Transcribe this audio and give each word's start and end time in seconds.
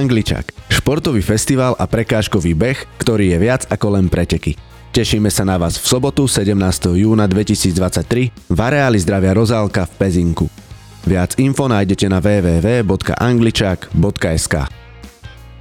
Angličak, 0.00 0.56
športový 0.72 1.20
festival 1.20 1.76
a 1.76 1.84
prekážkový 1.84 2.56
beh, 2.56 2.80
ktorý 2.96 3.36
je 3.36 3.38
viac 3.38 3.68
ako 3.68 4.00
len 4.00 4.08
preteky. 4.08 4.56
Tešíme 4.96 5.28
sa 5.28 5.44
na 5.44 5.60
vás 5.60 5.76
v 5.76 5.84
sobotu 5.84 6.24
17. 6.24 6.56
júna 6.96 7.28
2023 7.28 8.32
v 8.48 8.58
areáli 8.58 8.96
zdravia 8.96 9.36
Rozálka 9.36 9.84
v 9.84 9.92
Pezinku. 10.00 10.48
Viac 11.04 11.36
info 11.36 11.68
nájdete 11.68 12.08
na 12.08 12.24
www.angličak.sk. 12.24 14.79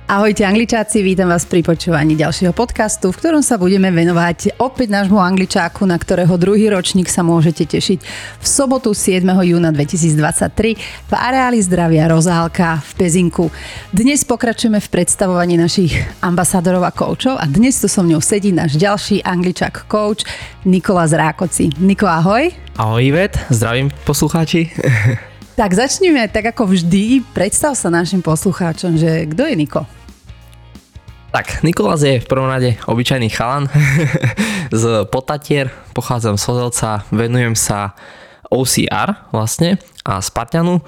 Ahojte 0.10 0.42
angličáci, 0.42 1.06
vítam 1.06 1.30
vás 1.30 1.46
pri 1.46 1.62
počúvaní 1.62 2.18
ďalšieho 2.18 2.50
podcastu, 2.50 3.14
v 3.14 3.20
ktorom 3.22 3.46
sa 3.46 3.62
budeme 3.62 3.94
venovať 3.94 4.58
opäť 4.58 4.90
nášmu 4.90 5.22
angličáku, 5.22 5.86
na 5.86 6.02
ktorého 6.02 6.34
druhý 6.34 6.74
ročník 6.74 7.06
sa 7.06 7.22
môžete 7.22 7.70
tešiť 7.70 8.00
v 8.42 8.46
sobotu 8.50 8.90
7. 8.98 9.22
júna 9.22 9.70
2023 9.70 10.82
v 10.82 11.14
areáli 11.14 11.62
zdravia 11.62 12.10
Rozálka 12.10 12.82
v 12.82 12.92
Pezinku. 12.98 13.54
Dnes 13.94 14.26
pokračujeme 14.26 14.82
v 14.82 14.90
predstavovaní 14.90 15.62
našich 15.62 15.94
ambasádorov 16.26 16.90
a 16.90 16.90
koučov 16.90 17.38
a 17.38 17.46
dnes 17.46 17.78
tu 17.78 17.86
so 17.86 18.02
mnou 18.02 18.18
sedí 18.18 18.50
náš 18.50 18.82
ďalší 18.82 19.22
angličák 19.22 19.86
coach 19.86 20.26
Nikola 20.66 21.06
Zrákoci. 21.06 21.78
Niko, 21.78 22.10
ahoj. 22.10 22.50
Ahoj 22.82 23.06
Ivet, 23.06 23.38
zdravím 23.54 23.94
poslucháči. 24.10 24.74
Tak 25.60 25.76
začneme 25.76 26.24
tak 26.32 26.56
ako 26.56 26.72
vždy. 26.72 27.20
Predstav 27.36 27.76
sa 27.76 27.92
našim 27.92 28.24
poslucháčom, 28.24 28.96
že 28.96 29.28
kto 29.28 29.44
je 29.44 29.60
Niko? 29.60 29.99
Tak, 31.30 31.62
Nikolás 31.62 32.02
je 32.02 32.18
v 32.18 32.26
prvom 32.26 32.50
rade 32.50 32.74
obyčajný 32.90 33.30
chalan 33.30 33.70
z 34.74 35.06
Potatier, 35.14 35.70
pochádzam 35.94 36.42
z 36.42 36.42
Sozelca, 36.42 37.06
venujem 37.14 37.54
sa 37.54 37.94
OCR 38.50 39.30
vlastne 39.30 39.78
a 40.10 40.26
Spartanu. 40.26 40.82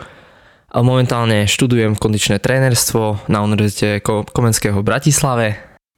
Momentálne 0.73 1.45
študujem 1.45 1.93
kondičné 1.93 2.41
trénerstvo 2.41 3.29
na 3.29 3.45
Univerzite 3.45 4.01
Komenského 4.33 4.81
v 4.81 4.87
Bratislave. 4.87 5.47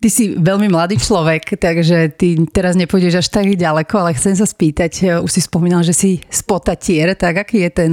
Ty 0.03 0.09
si 0.12 0.36
veľmi 0.36 0.68
mladý 0.68 1.00
človek, 1.00 1.56
takže 1.56 2.12
ty 2.12 2.36
teraz 2.52 2.75
nepôjdeš 2.75 3.23
až 3.23 3.28
tak 3.31 3.48
ďaleko, 3.48 3.96
ale 3.96 4.12
chcem 4.20 4.36
sa 4.36 4.44
spýtať, 4.44 5.23
už 5.23 5.31
si 5.31 5.40
spomínal, 5.40 5.88
že 5.88 5.96
si 5.96 6.20
z 6.28 6.40
Potatier, 6.44 7.16
tak 7.16 7.48
aký 7.48 7.64
je 7.64 7.72
ten 7.72 7.92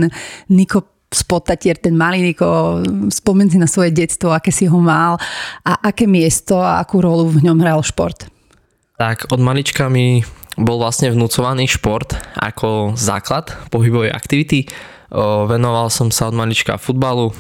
Niko 0.51 0.90
spotatier, 1.11 1.75
ten 1.75 1.99
Maliniko, 1.99 2.81
spomen 3.11 3.51
si 3.51 3.59
na 3.59 3.67
svoje 3.67 3.91
detstvo, 3.91 4.31
aké 4.31 4.55
si 4.55 4.71
ho 4.71 4.79
mal 4.79 5.19
a 5.67 5.91
aké 5.91 6.07
miesto 6.07 6.63
a 6.63 6.79
akú 6.79 7.03
rolu 7.03 7.27
v 7.35 7.51
ňom 7.51 7.59
hral 7.59 7.83
šport? 7.83 8.31
Tak 8.95 9.35
od 9.35 9.43
malička 9.43 9.91
mi 9.91 10.23
bol 10.55 10.79
vlastne 10.79 11.11
vnúcovaný 11.11 11.67
šport 11.67 12.15
ako 12.39 12.95
základ 12.95 13.51
pohybovej 13.75 14.13
aktivity. 14.13 14.71
Venoval 15.51 15.91
som 15.91 16.15
sa 16.15 16.31
od 16.31 16.37
malička 16.39 16.79
futbalu 16.79 17.35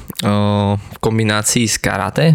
v 0.74 0.98
kombinácii 0.98 1.70
s 1.70 1.78
karate 1.78 2.34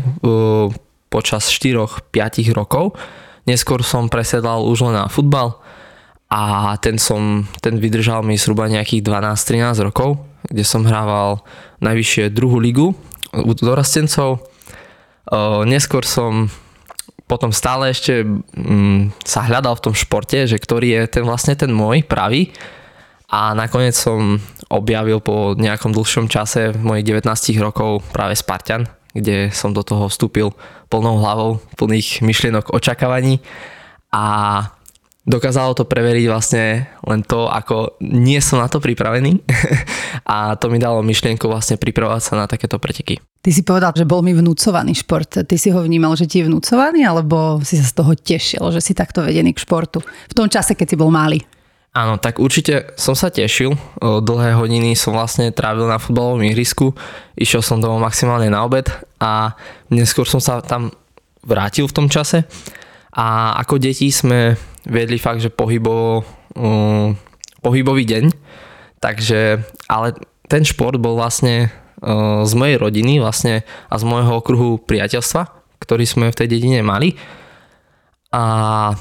počas 1.12 1.52
4-5 1.52 2.56
rokov. 2.56 2.96
Neskôr 3.44 3.84
som 3.84 4.08
presedlal 4.08 4.64
už 4.64 4.88
len 4.88 4.96
na 4.96 5.12
futbal 5.12 5.60
a 6.32 6.72
ten 6.80 6.96
som, 6.96 7.44
ten 7.60 7.82
vydržal 7.82 8.24
mi 8.24 8.40
zhruba 8.40 8.72
nejakých 8.72 9.04
12-13 9.04 9.90
rokov 9.92 10.22
kde 10.50 10.64
som 10.64 10.86
hrával 10.86 11.42
najvyššie 11.82 12.34
druhú 12.34 12.62
ligu 12.62 12.94
u 13.36 13.52
dorastencov. 13.54 14.46
Neskôr 15.66 16.06
som 16.06 16.48
potom 17.26 17.50
stále 17.50 17.90
ešte 17.90 18.22
mm, 18.22 19.26
sa 19.26 19.42
hľadal 19.50 19.82
v 19.82 19.84
tom 19.90 19.96
športe, 19.98 20.46
že 20.46 20.62
ktorý 20.62 20.88
je 20.94 21.02
ten 21.10 21.24
vlastne 21.26 21.58
ten 21.58 21.74
môj 21.74 22.06
pravý 22.06 22.54
a 23.26 23.58
nakoniec 23.58 23.98
som 23.98 24.38
objavil 24.70 25.18
po 25.18 25.58
nejakom 25.58 25.90
dlhšom 25.90 26.30
čase 26.30 26.78
mojich 26.78 27.06
19 27.10 27.26
rokov 27.58 28.06
práve 28.14 28.38
Spartan, 28.38 28.86
kde 29.18 29.50
som 29.50 29.74
do 29.74 29.82
toho 29.82 30.06
vstúpil 30.06 30.54
plnou 30.94 31.18
hlavou, 31.18 31.58
plných 31.82 32.22
myšlienok, 32.22 32.70
očakávaní 32.70 33.42
a 34.14 34.26
dokázalo 35.26 35.74
to 35.74 35.90
preveriť 35.90 36.26
vlastne 36.30 36.86
len 37.02 37.26
to, 37.26 37.50
ako 37.50 37.98
nie 38.06 38.38
som 38.38 38.62
na 38.62 38.70
to 38.70 38.78
pripravený 38.78 39.42
a 40.34 40.54
to 40.54 40.70
mi 40.70 40.78
dalo 40.78 41.02
myšlienku 41.02 41.50
vlastne 41.50 41.82
pripravovať 41.82 42.22
sa 42.22 42.34
na 42.38 42.46
takéto 42.46 42.78
preteky. 42.78 43.18
Ty 43.42 43.50
si 43.54 43.62
povedal, 43.66 43.94
že 43.94 44.10
bol 44.10 44.26
mi 44.26 44.34
vnúcovaný 44.34 44.98
šport. 44.98 45.46
Ty 45.46 45.56
si 45.58 45.70
ho 45.70 45.82
vnímal, 45.82 46.18
že 46.18 46.26
ti 46.26 46.42
je 46.42 46.50
vnúcovaný, 46.50 47.06
alebo 47.06 47.62
si 47.62 47.78
sa 47.78 47.86
z 47.86 47.94
toho 47.94 48.18
tešil, 48.18 48.62
že 48.74 48.82
si 48.82 48.98
takto 48.98 49.22
vedený 49.22 49.54
k 49.54 49.62
športu? 49.62 50.02
V 50.02 50.34
tom 50.34 50.50
čase, 50.50 50.74
keď 50.74 50.88
si 50.90 50.98
bol 50.98 51.14
malý. 51.14 51.46
Áno, 51.96 52.18
tak 52.18 52.42
určite 52.42 52.98
som 52.98 53.14
sa 53.14 53.30
tešil. 53.32 53.72
Dlhé 54.02 54.58
hodiny 54.58 54.98
som 54.98 55.14
vlastne 55.14 55.54
trávil 55.54 55.86
na 55.86 56.02
futbalovom 56.02 56.44
ihrisku. 56.44 56.92
Išiel 57.38 57.62
som 57.62 57.80
domov 57.80 58.02
maximálne 58.02 58.50
na 58.50 58.66
obed 58.66 58.90
a 59.22 59.56
neskôr 59.88 60.28
som 60.28 60.42
sa 60.42 60.60
tam 60.60 60.92
vrátil 61.46 61.88
v 61.88 61.96
tom 61.96 62.08
čase. 62.10 62.44
A 63.16 63.56
ako 63.62 63.80
deti 63.80 64.12
sme 64.12 64.60
viedli 64.86 65.18
fakt, 65.18 65.42
že 65.42 65.54
pohybovo, 65.54 66.24
uh, 66.56 67.10
pohybový 67.62 68.06
deň. 68.06 68.26
Takže, 69.02 69.62
ale 69.90 70.08
ten 70.50 70.66
šport 70.66 70.98
bol 71.02 71.18
vlastne 71.18 71.70
uh, 72.02 72.46
z 72.46 72.54
mojej 72.54 72.78
rodiny 72.78 73.22
vlastne 73.22 73.66
a 73.90 73.96
z 73.98 74.04
môjho 74.06 74.40
okruhu 74.40 74.82
priateľstva, 74.82 75.50
ktorý 75.82 76.06
sme 76.06 76.26
v 76.30 76.38
tej 76.38 76.48
dedine 76.50 76.86
mali. 76.86 77.18
A 78.34 78.94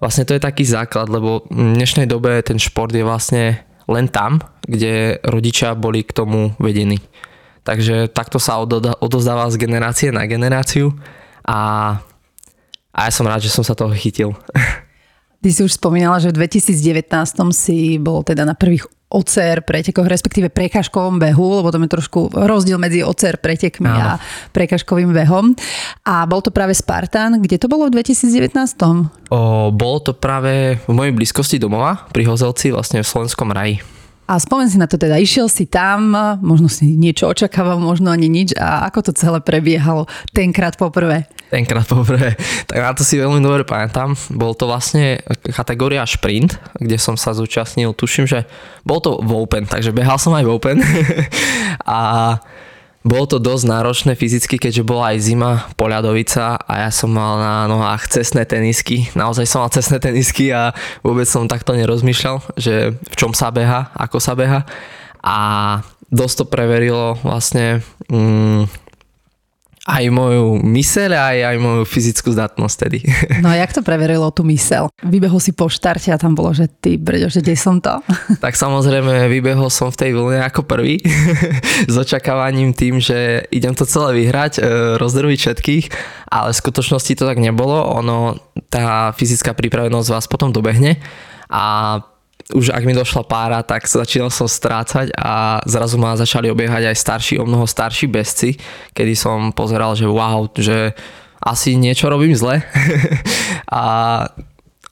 vlastne 0.00 0.24
to 0.24 0.34
je 0.36 0.42
taký 0.42 0.64
základ, 0.64 1.12
lebo 1.12 1.44
v 1.48 1.76
dnešnej 1.76 2.08
dobe 2.08 2.40
ten 2.40 2.56
šport 2.56 2.92
je 2.92 3.04
vlastne 3.04 3.60
len 3.90 4.06
tam, 4.06 4.38
kde 4.64 5.18
rodičia 5.26 5.74
boli 5.74 6.06
k 6.06 6.14
tomu 6.14 6.54
vedení. 6.62 7.02
Takže 7.66 8.08
takto 8.08 8.40
sa 8.40 8.56
odozdáva 8.98 9.50
z 9.52 9.60
generácie 9.60 10.08
na 10.08 10.24
generáciu 10.24 10.96
a, 11.44 11.58
a 12.94 13.00
ja 13.04 13.12
som 13.12 13.28
rád, 13.28 13.44
že 13.44 13.52
som 13.52 13.66
sa 13.66 13.76
toho 13.76 13.92
chytil. 13.92 14.32
Ty 15.40 15.48
si 15.48 15.60
už 15.64 15.80
spomínala, 15.80 16.20
že 16.20 16.28
v 16.28 16.44
2019 16.44 17.08
si 17.56 17.96
bol 17.96 18.20
teda 18.20 18.44
na 18.44 18.52
prvých 18.52 18.84
OCR 19.10 19.66
pretekoch, 19.66 20.06
respektíve 20.06 20.54
prekažkovom 20.54 21.18
behu, 21.18 21.58
lebo 21.58 21.74
to 21.74 21.82
je 21.82 21.90
trošku 21.90 22.30
rozdiel 22.30 22.78
medzi 22.78 23.02
OCR 23.02 23.42
pretekmi 23.42 23.90
Áno. 23.90 23.98
a 23.98 24.10
prekažkovým 24.54 25.10
behom. 25.10 25.58
A 26.06 26.28
bol 26.30 26.38
to 26.38 26.54
práve 26.54 26.78
Spartan. 26.78 27.42
Kde 27.42 27.58
to 27.58 27.66
bolo 27.66 27.90
v 27.90 27.98
2019? 27.98 28.54
O, 29.34 29.74
bolo 29.74 29.98
to 29.98 30.14
práve 30.14 30.78
v 30.78 30.92
mojej 30.94 31.10
blízkosti 31.10 31.58
domova, 31.58 32.06
pri 32.14 32.22
Hozelci, 32.30 32.70
vlastne 32.70 33.02
v 33.02 33.10
Slovenskom 33.10 33.50
raji. 33.50 33.82
A 34.30 34.38
spomen 34.38 34.70
si 34.70 34.78
na 34.78 34.86
to 34.86 34.94
teda, 34.94 35.18
išiel 35.18 35.50
si 35.50 35.66
tam, 35.66 36.14
možno 36.38 36.70
si 36.70 36.94
niečo 36.94 37.26
očakával, 37.26 37.82
možno 37.82 38.14
ani 38.14 38.30
nič. 38.30 38.54
A 38.54 38.86
ako 38.86 39.10
to 39.10 39.12
celé 39.18 39.42
prebiehalo 39.42 40.06
tenkrát 40.30 40.78
poprvé? 40.78 41.26
Tenkrát 41.50 41.82
poprvé. 41.82 42.38
Tak 42.70 42.78
na 42.78 42.94
to 42.94 43.02
si 43.02 43.18
veľmi 43.18 43.42
dobre 43.42 43.66
pamätám. 43.66 44.14
Bol 44.30 44.54
to 44.54 44.70
vlastne 44.70 45.18
kategória 45.50 46.06
šprint, 46.06 46.54
kde 46.78 46.94
som 46.94 47.18
sa 47.18 47.34
zúčastnil, 47.34 47.90
tuším, 47.90 48.30
že 48.30 48.46
bol 48.86 49.02
to 49.02 49.18
v 49.18 49.30
Open, 49.34 49.66
takže 49.66 49.90
behal 49.90 50.16
som 50.16 50.30
aj 50.38 50.46
v 50.46 50.52
Open. 50.54 50.78
a 51.84 52.38
bolo 53.00 53.24
to 53.24 53.40
dosť 53.40 53.64
náročné 53.64 54.12
fyzicky, 54.12 54.60
keďže 54.60 54.84
bola 54.84 55.16
aj 55.16 55.24
zima, 55.24 55.50
poľadovica 55.74 56.60
a 56.60 56.84
ja 56.84 56.90
som 56.92 57.08
mal 57.08 57.40
na 57.40 57.64
nohách 57.64 58.12
cestné 58.12 58.44
tenisky. 58.44 59.08
Naozaj 59.16 59.48
som 59.48 59.64
mal 59.64 59.72
cestné 59.72 59.96
tenisky 59.96 60.52
a 60.52 60.76
vôbec 61.00 61.24
som 61.24 61.48
takto 61.48 61.72
nerozmýšľal, 61.72 62.60
že 62.60 62.92
v 62.92 63.14
čom 63.16 63.32
sa 63.32 63.48
beha, 63.48 63.88
ako 63.96 64.20
sa 64.20 64.36
beha. 64.36 64.68
A 65.24 65.38
dosť 66.12 66.44
to 66.44 66.44
preverilo 66.52 67.16
vlastne 67.24 67.80
mm, 68.12 68.68
aj 69.88 70.04
moju 70.12 70.60
myseľ, 70.60 71.10
aj, 71.16 71.38
aj 71.40 71.56
moju 71.56 71.82
fyzickú 71.88 72.36
zdatnosť 72.36 72.76
tedy. 72.76 73.00
No 73.40 73.48
a 73.48 73.56
jak 73.56 73.72
to 73.72 73.80
preverilo 73.80 74.28
tú 74.28 74.44
mysel? 74.44 74.92
Vybehol 75.00 75.40
si 75.40 75.56
po 75.56 75.72
štarte 75.72 76.12
a 76.12 76.20
tam 76.20 76.36
bolo, 76.36 76.52
že 76.52 76.68
ty 76.68 77.00
brďo, 77.00 77.32
že 77.32 77.40
kde 77.40 77.56
som 77.56 77.80
to? 77.80 77.96
Tak 78.44 78.56
samozrejme 78.56 79.28
vybehol 79.32 79.72
som 79.72 79.88
v 79.88 79.96
tej 79.96 80.10
vlne 80.12 80.44
ako 80.44 80.68
prvý 80.68 81.00
s 81.92 81.94
očakávaním 81.96 82.76
tým, 82.76 83.00
že 83.00 83.48
idem 83.48 83.72
to 83.72 83.88
celé 83.88 84.20
vyhrať, 84.20 84.60
e, 84.60 84.62
rozdrviť 85.00 85.38
všetkých, 85.40 85.84
ale 86.28 86.52
v 86.52 86.60
skutočnosti 86.60 87.12
to 87.16 87.24
tak 87.24 87.40
nebolo. 87.40 87.80
Ono, 88.04 88.36
tá 88.68 89.16
fyzická 89.16 89.56
pripravenosť 89.56 90.08
vás 90.12 90.28
potom 90.28 90.52
dobehne 90.52 91.00
a 91.50 91.96
už 92.54 92.74
ak 92.74 92.82
mi 92.86 92.94
došla 92.94 93.22
pára, 93.26 93.62
tak 93.62 93.86
začínal 93.86 94.30
som 94.30 94.50
strácať 94.50 95.14
a 95.14 95.62
zrazu 95.66 95.96
ma 95.96 96.18
začali 96.18 96.50
obiehať 96.50 96.90
aj 96.90 96.96
starší, 96.96 97.34
o 97.38 97.46
mnoho 97.46 97.66
starší 97.66 98.06
bezci, 98.10 98.58
kedy 98.94 99.14
som 99.14 99.54
pozeral, 99.54 99.94
že 99.94 100.06
wow, 100.06 100.50
že 100.54 100.92
asi 101.40 101.78
niečo 101.78 102.12
robím 102.12 102.36
zle 102.36 102.60
a, 103.72 103.84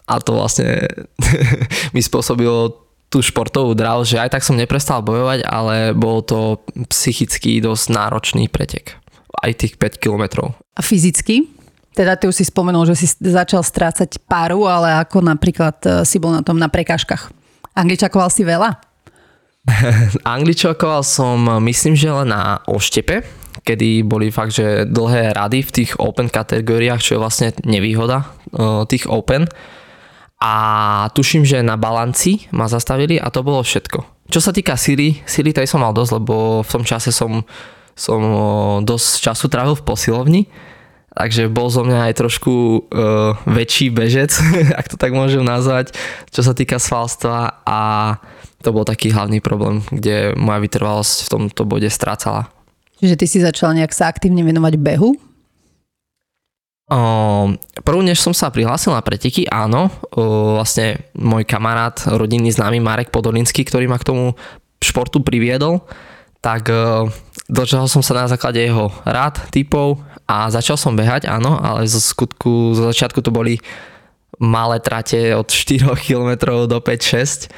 a 0.09 0.15
to 0.25 0.31
vlastne 0.33 0.89
mi 1.95 2.01
spôsobilo 2.01 2.89
tú 3.09 3.25
športovú 3.25 3.73
drav, 3.73 4.05
že 4.05 4.21
aj 4.21 4.37
tak 4.37 4.45
som 4.45 4.57
neprestal 4.57 5.01
bojovať, 5.01 5.45
ale 5.49 5.97
bol 5.97 6.21
to 6.21 6.61
psychicky 6.93 7.57
dosť 7.61 7.85
náročný 7.89 8.45
pretek. 8.53 9.01
Aj 9.33 9.53
tých 9.57 9.81
5 9.81 9.97
kilometrov. 9.97 10.53
A 10.77 10.81
fyzicky? 10.85 11.49
Teda 11.97 12.15
ty 12.15 12.29
už 12.29 12.37
si 12.37 12.45
spomenul, 12.45 12.85
že 12.85 12.95
si 13.01 13.07
začal 13.09 13.65
strácať 13.65 14.21
páru, 14.29 14.69
ale 14.69 15.03
ako 15.03 15.25
napríklad 15.25 15.77
eh, 15.83 15.91
si 16.05 16.21
bol 16.21 16.37
na 16.37 16.45
tom 16.45 16.61
na 16.61 16.69
prekážkach? 16.69 17.33
Angličakoval 17.79 18.29
si 18.35 18.43
veľa? 18.43 18.75
Angličakoval 20.27 21.07
som, 21.07 21.63
myslím, 21.63 21.95
že 21.95 22.11
len 22.11 22.35
na 22.35 22.59
oštepe, 22.67 23.23
kedy 23.63 24.03
boli 24.03 24.35
fakt, 24.35 24.59
že 24.59 24.89
dlhé 24.89 25.39
rady 25.39 25.63
v 25.63 25.75
tých 25.83 25.91
open 26.03 26.27
kategóriách, 26.27 26.99
čo 26.99 27.15
je 27.17 27.23
vlastne 27.23 27.49
nevýhoda 27.63 28.27
tých 28.91 29.07
open. 29.07 29.47
A 30.39 30.55
tuším, 31.13 31.43
že 31.43 31.67
na 31.67 31.75
balanci 31.75 32.47
ma 32.55 32.71
zastavili 32.71 33.19
a 33.19 33.27
to 33.31 33.43
bolo 33.43 33.59
všetko. 33.63 34.31
Čo 34.31 34.41
sa 34.45 34.55
týka 34.55 34.79
síly, 34.79 35.19
síly 35.27 35.51
tej 35.51 35.67
som 35.67 35.83
mal 35.83 35.91
dosť, 35.91 36.13
lebo 36.23 36.63
v 36.63 36.71
tom 36.71 36.85
čase 36.87 37.11
som, 37.11 37.43
som 37.99 38.21
dosť 38.87 39.09
času 39.19 39.47
trávil 39.51 39.75
v 39.75 39.87
posilovni, 39.87 40.43
takže 41.19 41.51
bol 41.51 41.67
zo 41.67 41.83
mňa 41.83 42.09
aj 42.09 42.15
trošku 42.15 42.55
uh, 42.55 43.35
väčší 43.43 43.91
bežec, 43.91 44.31
ak 44.79 44.87
to 44.87 44.95
tak 44.95 45.11
môžem 45.11 45.43
nazvať, 45.43 45.91
čo 46.31 46.47
sa 46.47 46.55
týka 46.55 46.79
svalstva 46.79 47.67
a 47.67 47.81
to 48.63 48.71
bol 48.71 48.87
taký 48.87 49.11
hlavný 49.11 49.43
problém, 49.43 49.83
kde 49.91 50.39
moja 50.39 50.63
vytrvalosť 50.63 51.27
v 51.27 51.31
tomto 51.35 51.63
bode 51.67 51.91
strácala. 51.91 52.47
Čiže 53.03 53.19
ty 53.19 53.27
si 53.27 53.39
začal 53.43 53.75
nejak 53.75 53.95
sa 53.95 54.11
aktívne 54.11 54.47
venovať 54.47 54.75
behu? 54.79 55.19
Prvú, 57.85 58.01
než 58.01 58.19
som 58.19 58.33
sa 58.33 58.49
prihlásil 58.49 58.97
na 58.97 59.05
preteky, 59.05 59.45
áno, 59.45 59.93
vlastne 60.57 61.05
môj 61.13 61.45
kamarát, 61.45 61.95
rodinný 62.09 62.49
známy 62.49 62.81
Marek 62.81 63.13
Podolinský, 63.13 63.63
ktorý 63.63 63.87
ma 63.87 64.01
k 64.01 64.09
tomu 64.09 64.33
športu 64.81 65.21
priviedol, 65.21 65.85
tak 66.41 66.73
držal 67.47 67.93
som 67.93 68.01
sa 68.01 68.25
na 68.25 68.27
základe 68.27 68.65
jeho 68.65 68.89
rád, 69.05 69.37
typov 69.53 70.01
a 70.29 70.53
začal 70.53 70.77
som 70.77 70.93
behať, 70.93 71.25
áno, 71.25 71.57
ale 71.57 71.89
zo 71.89 71.99
skutku, 71.99 72.77
zo 72.77 72.85
začiatku 72.93 73.25
to 73.25 73.33
boli 73.33 73.57
malé 74.37 74.79
trate 74.79 75.33
od 75.33 75.49
4 75.65 75.97
km 75.97 76.61
do 76.69 76.79
5-6 76.79 77.49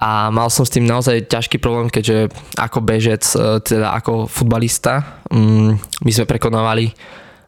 a 0.00 0.32
mal 0.32 0.48
som 0.48 0.64
s 0.64 0.72
tým 0.72 0.88
naozaj 0.88 1.28
ťažký 1.28 1.60
problém, 1.60 1.92
keďže 1.92 2.32
ako 2.56 2.80
bežec, 2.80 3.20
e, 3.36 3.60
teda 3.60 3.92
ako 4.00 4.24
futbalista, 4.24 5.20
mm, 5.28 5.76
my 5.76 6.10
sme 6.10 6.24
prekonávali 6.24 6.96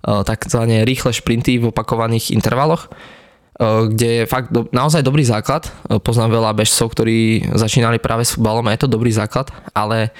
Eh, 0.02 0.22
takzvané 0.26 0.82
rýchle 0.82 1.14
šprinty 1.14 1.62
v 1.62 1.70
opakovaných 1.70 2.34
intervaloch, 2.34 2.90
eh, 2.90 3.86
kde 3.86 4.08
je 4.18 4.24
fakt 4.26 4.50
do, 4.50 4.66
naozaj 4.74 5.06
dobrý 5.06 5.22
základ. 5.22 5.70
Poznám 6.02 6.42
veľa 6.42 6.58
bežcov, 6.58 6.90
ktorí 6.90 7.46
začínali 7.54 8.02
práve 8.02 8.26
s 8.26 8.34
futbalom 8.34 8.66
a 8.66 8.74
je 8.74 8.82
to 8.82 8.90
dobrý 8.90 9.14
základ, 9.14 9.54
ale 9.70 10.10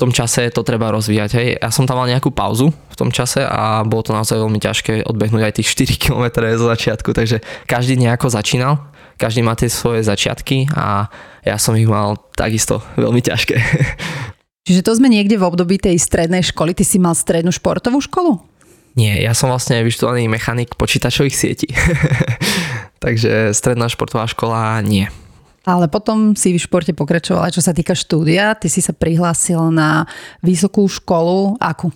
tom 0.00 0.10
čase 0.16 0.48
to 0.48 0.64
treba 0.64 0.88
rozvíjať. 0.88 1.30
Hej. 1.36 1.48
Ja 1.60 1.68
som 1.68 1.84
tam 1.84 2.00
mal 2.00 2.08
nejakú 2.08 2.32
pauzu 2.32 2.72
v 2.72 2.96
tom 2.96 3.12
čase 3.12 3.44
a 3.44 3.84
bolo 3.84 4.00
to 4.00 4.16
naozaj 4.16 4.40
veľmi 4.40 4.56
ťažké 4.56 5.04
odbehnúť 5.04 5.42
aj 5.44 5.54
tých 5.60 5.68
4 5.68 5.96
km 6.08 6.24
zo 6.56 6.66
začiatku, 6.72 7.12
takže 7.12 7.44
každý 7.68 8.00
nejako 8.00 8.32
začínal, 8.32 8.80
každý 9.20 9.44
má 9.44 9.52
tie 9.52 9.68
svoje 9.68 10.00
začiatky 10.00 10.72
a 10.72 11.12
ja 11.44 11.56
som 11.60 11.76
ich 11.76 11.84
mal 11.84 12.16
takisto 12.32 12.80
veľmi 12.96 13.20
ťažké. 13.20 13.56
Čiže 14.68 14.84
to 14.84 14.92
sme 14.96 15.08
niekde 15.08 15.40
v 15.40 15.44
období 15.48 15.80
tej 15.80 15.96
strednej 15.96 16.44
školy. 16.44 16.76
Ty 16.76 16.84
si 16.84 17.00
mal 17.00 17.16
strednú 17.16 17.50
športovú 17.50 17.98
školu? 18.04 18.38
Nie, 18.94 19.22
ja 19.22 19.32
som 19.32 19.48
vlastne 19.48 19.80
vyštudovaný 19.86 20.28
mechanik 20.28 20.76
počítačových 20.76 21.36
sietí. 21.36 21.68
Takže 23.04 23.56
stredná 23.56 23.88
športová 23.88 24.28
škola 24.28 24.78
nie. 24.84 25.08
Ale 25.68 25.92
potom 25.92 26.32
si 26.32 26.56
v 26.56 26.60
športe 26.60 26.96
pokračovala, 26.96 27.52
čo 27.52 27.60
sa 27.60 27.76
týka 27.76 27.92
štúdia. 27.92 28.56
Ty 28.56 28.68
si 28.72 28.80
sa 28.80 28.96
prihlásil 28.96 29.68
na 29.68 30.08
vysokú 30.40 30.88
školu. 30.88 31.60
Akú? 31.60 31.92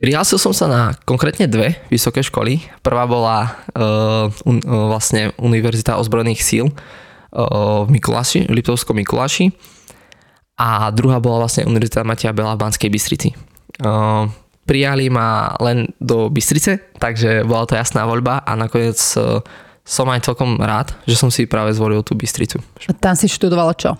Prihlásil 0.00 0.36
som 0.40 0.52
sa 0.52 0.68
na 0.68 0.82
konkrétne 1.08 1.48
dve 1.48 1.76
vysoké 1.88 2.20
školy. 2.24 2.60
Prvá 2.84 3.04
bola 3.04 3.52
uh, 3.76 4.28
un, 4.48 4.60
uh, 4.64 4.92
vlastne 4.92 5.32
Univerzita 5.40 6.00
ozbrojených 6.00 6.40
síl 6.40 6.66
uh, 6.68 7.84
v 7.84 7.88
Mikuláši, 7.96 8.48
v 8.48 8.60
Liptovskom 8.60 8.96
Mikuláši. 8.96 9.52
A 10.60 10.92
druhá 10.92 11.20
bola 11.20 11.48
vlastne 11.48 11.64
Univerzita 11.64 12.04
Matia 12.04 12.36
Bela 12.36 12.56
v 12.56 12.64
Banskej 12.64 12.92
Bystrici. 12.92 13.32
Uh, 13.80 14.28
prijali 14.70 15.10
ma 15.10 15.50
len 15.58 15.90
do 15.98 16.30
Bystrice, 16.30 16.94
takže 17.02 17.42
bola 17.42 17.66
to 17.66 17.74
jasná 17.74 18.06
voľba 18.06 18.46
a 18.46 18.54
nakoniec 18.54 19.02
e, 19.18 19.42
som 19.84 20.06
aj 20.08 20.26
celkom 20.26 20.60
rád, 20.60 20.94
že 21.08 21.18
som 21.18 21.32
si 21.32 21.48
práve 21.48 21.74
zvolil 21.74 22.04
tú 22.04 22.14
Bystricu. 22.14 22.60
Tam 23.00 23.14
si 23.18 23.26
študovala 23.26 23.74
čo? 23.74 23.96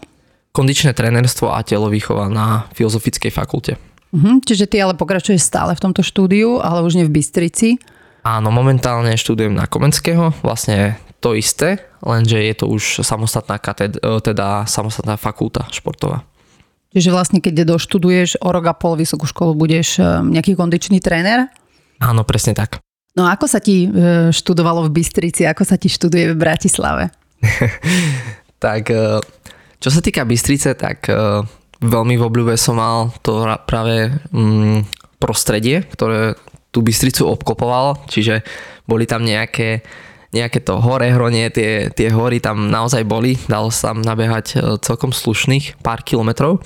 Kondičné 0.51 0.95
trenerstvo 0.95 1.51
a 1.51 1.63
telovýchova 1.63 2.27
na 2.27 2.67
Filozofickej 2.75 3.31
fakulte. 3.31 3.79
Mhm, 4.11 4.43
čiže 4.43 4.67
ty 4.67 4.83
ale 4.83 4.99
pokračuješ 4.99 5.39
stále 5.39 5.79
v 5.79 5.83
tomto 5.87 6.03
štúdiu, 6.03 6.59
ale 6.59 6.83
už 6.83 6.99
nie 6.99 7.07
v 7.07 7.15
Bystrici? 7.15 7.79
Áno, 8.27 8.51
momentálne 8.53 9.15
študujem 9.15 9.55
na 9.55 9.71
Komenského, 9.71 10.35
vlastne 10.45 10.99
to 11.23 11.33
isté, 11.37 11.81
lenže 12.05 12.37
je 12.37 12.55
to 12.57 12.67
už 12.69 13.05
samostatná, 13.07 13.57
kated- 13.57 14.01
e, 14.01 14.21
teda 14.21 14.67
samostatná 14.67 15.17
fakulta 15.17 15.69
športová. 15.73 16.25
Čiže 16.91 17.15
vlastne, 17.15 17.39
keď 17.39 17.71
doštuduješ 17.71 18.43
o 18.43 18.51
rok 18.51 18.67
a 18.67 18.75
pol 18.75 18.99
vysokú 18.99 19.25
školu, 19.25 19.55
budeš 19.55 20.03
e, 20.03 20.03
nejaký 20.03 20.59
kondičný 20.59 20.99
tréner? 20.99 21.47
Áno, 22.03 22.27
presne 22.27 22.57
tak. 22.57 22.83
No 23.19 23.27
ako 23.27 23.47
sa 23.51 23.59
ti 23.59 23.87
e, 23.87 24.31
študovalo 24.31 24.87
v 24.87 25.03
Bystrici, 25.03 25.43
ako 25.47 25.67
sa 25.67 25.75
ti 25.75 25.91
študuje 25.91 26.35
v 26.35 26.39
Bratislave? 26.39 27.11
tak 28.65 28.91
e, 28.91 29.19
čo 29.81 29.89
sa 29.91 30.01
týka 30.05 30.29
Bystrice, 30.29 30.77
tak 30.77 31.09
veľmi 31.81 32.15
v 32.21 32.27
obľúbe 32.29 32.55
som 32.61 32.77
mal 32.77 33.09
to 33.25 33.49
práve 33.65 34.13
mm, 34.29 34.85
prostredie, 35.17 35.89
ktoré 35.89 36.37
tú 36.69 36.85
Bystricu 36.85 37.27
obklopovalo, 37.27 38.05
čiže 38.07 38.45
boli 38.85 39.09
tam 39.09 39.25
nejaké 39.25 39.83
nejaké 40.31 40.63
to 40.63 40.79
hore 40.79 41.11
hronie, 41.11 41.51
tie, 41.51 41.91
tie 41.91 42.07
hory 42.15 42.39
tam 42.39 42.71
naozaj 42.71 43.03
boli, 43.03 43.35
dalo 43.51 43.75
sa 43.75 43.91
tam 43.91 43.99
nabehať 43.99 44.47
e, 44.55 44.57
celkom 44.79 45.11
slušných 45.11 45.83
pár 45.83 46.07
kilometrov. 46.07 46.63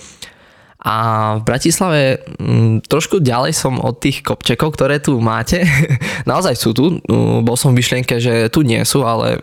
A 0.85 0.95
v 1.41 1.43
Bratislave 1.49 2.21
mm, 2.37 2.85
trošku 2.85 3.25
ďalej 3.25 3.57
som 3.57 3.81
od 3.81 4.05
tých 4.05 4.21
kopčekov, 4.21 4.77
ktoré 4.77 5.01
tu 5.01 5.17
máte. 5.17 5.65
naozaj 6.31 6.55
sú 6.61 6.77
tu, 6.77 7.01
bol 7.41 7.57
som 7.57 7.73
v 7.73 7.81
myšlienke, 7.81 8.21
že 8.21 8.53
tu 8.53 8.61
nie 8.61 8.85
sú, 8.85 9.01
ale 9.01 9.41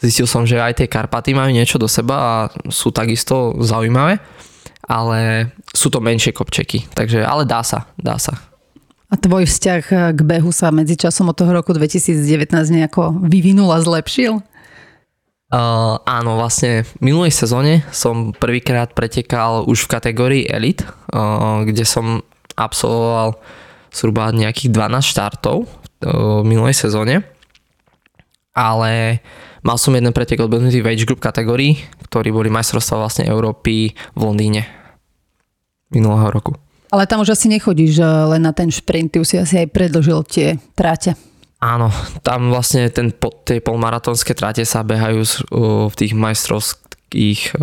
zistil 0.00 0.24
som, 0.24 0.48
že 0.48 0.56
aj 0.56 0.80
tie 0.80 0.88
Karpaty 0.88 1.36
majú 1.36 1.52
niečo 1.52 1.76
do 1.76 1.84
seba 1.84 2.16
a 2.16 2.34
sú 2.72 2.88
takisto 2.96 3.60
zaujímavé, 3.60 4.24
ale 4.88 5.52
sú 5.68 5.92
to 5.92 6.00
menšie 6.00 6.32
kopčeky, 6.32 6.88
takže 6.96 7.20
ale 7.20 7.44
dá 7.44 7.60
sa, 7.60 7.84
dá 8.00 8.16
sa. 8.16 8.36
A 9.12 9.20
tvoj 9.20 9.44
vzťah 9.44 10.16
k 10.16 10.20
behu 10.24 10.50
sa 10.50 10.72
medzi 10.72 10.96
časom 10.96 11.28
od 11.30 11.36
toho 11.36 11.52
roku 11.52 11.76
2019 11.76 12.50
nejako 12.72 13.14
vyvinul 13.28 13.68
a 13.70 13.78
zlepšil? 13.78 14.40
Uh, 15.54 16.02
áno, 16.02 16.34
vlastne 16.34 16.82
v 16.82 17.14
minulej 17.14 17.30
sezóne 17.30 17.86
som 17.94 18.34
prvýkrát 18.34 18.90
pretekal 18.90 19.62
už 19.70 19.86
v 19.86 19.92
kategórii 19.94 20.42
Elite, 20.50 20.82
uh, 20.82 21.62
kde 21.62 21.86
som 21.86 22.26
absolvoval 22.58 23.38
zhruba 23.94 24.34
nejakých 24.34 24.74
12 24.74 24.98
štartov 25.14 25.70
uh, 25.70 26.42
v 26.42 26.46
minulej 26.50 26.74
sezóne. 26.74 27.22
Ale 28.50 29.22
mal 29.62 29.78
som 29.78 29.94
jeden 29.94 30.10
pretek 30.10 30.42
odbehnutý 30.42 30.82
v 30.82 30.90
age 30.90 31.06
group 31.06 31.22
kategórii, 31.22 31.78
ktorí 32.10 32.34
boli 32.34 32.50
majstrovstvá 32.50 33.06
vlastne 33.06 33.30
Európy 33.30 33.94
v 33.94 34.20
Londýne 34.26 34.66
minulého 35.94 36.34
roku. 36.34 36.58
Ale 36.90 37.06
tam 37.06 37.22
už 37.22 37.30
asi 37.30 37.46
nechodíš 37.46 38.02
len 38.02 38.42
na 38.42 38.50
ten 38.50 38.74
šprint, 38.74 39.14
ty 39.14 39.22
už 39.22 39.28
si 39.30 39.36
asi 39.38 39.54
aj 39.62 39.70
predlžil 39.70 40.18
tie 40.26 40.58
tráte. 40.74 41.14
Áno, 41.64 41.88
tam 42.20 42.52
vlastne 42.52 42.92
ten, 42.92 43.08
tie 43.48 43.64
polmaratónske 43.64 44.36
tráte 44.36 44.68
sa 44.68 44.84
behajú 44.84 45.24
v 45.88 45.94
tých 45.96 46.12
majstrovských 46.12 47.56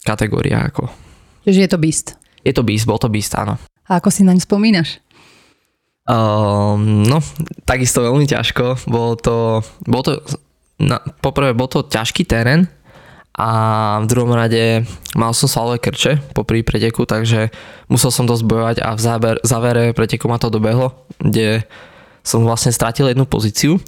kategóriách. 0.00 0.72
Ako. 0.72 0.88
Čiže 1.44 1.68
je 1.68 1.70
to 1.70 1.78
beast? 1.78 2.06
Je 2.40 2.52
to 2.56 2.64
beast, 2.64 2.88
bol 2.88 2.96
to 2.96 3.12
beast, 3.12 3.36
áno. 3.36 3.60
A 3.84 4.00
ako 4.00 4.08
si 4.08 4.24
naň 4.24 4.40
spomínaš? 4.40 5.04
Um, 6.08 7.04
no, 7.04 7.20
takisto 7.68 8.00
veľmi 8.00 8.24
ťažko. 8.24 8.88
Bolo 8.88 9.20
to, 9.20 9.60
bolo 9.84 10.02
to 10.08 10.12
na, 10.80 10.96
poprvé 11.20 11.52
bol 11.52 11.68
to 11.68 11.84
ťažký 11.84 12.24
terén, 12.24 12.72
a 13.32 13.96
v 14.04 14.06
druhom 14.12 14.28
rade 14.36 14.84
mal 15.16 15.32
som 15.32 15.48
svalové 15.48 15.80
krče 15.80 16.20
po 16.36 16.44
prvý 16.44 16.60
preteku, 16.60 17.08
takže 17.08 17.48
musel 17.88 18.12
som 18.12 18.28
dosť 18.28 18.44
bojovať 18.44 18.76
a 18.84 18.92
v 18.92 19.00
záver, 19.00 19.34
závere 19.40 19.96
preteku 19.96 20.28
ma 20.28 20.36
to 20.36 20.52
dobehlo, 20.52 21.08
kde 21.16 21.64
som 22.22 22.46
vlastne 22.46 22.70
stratil 22.70 23.10
jednu 23.10 23.26
pozíciu 23.26 23.82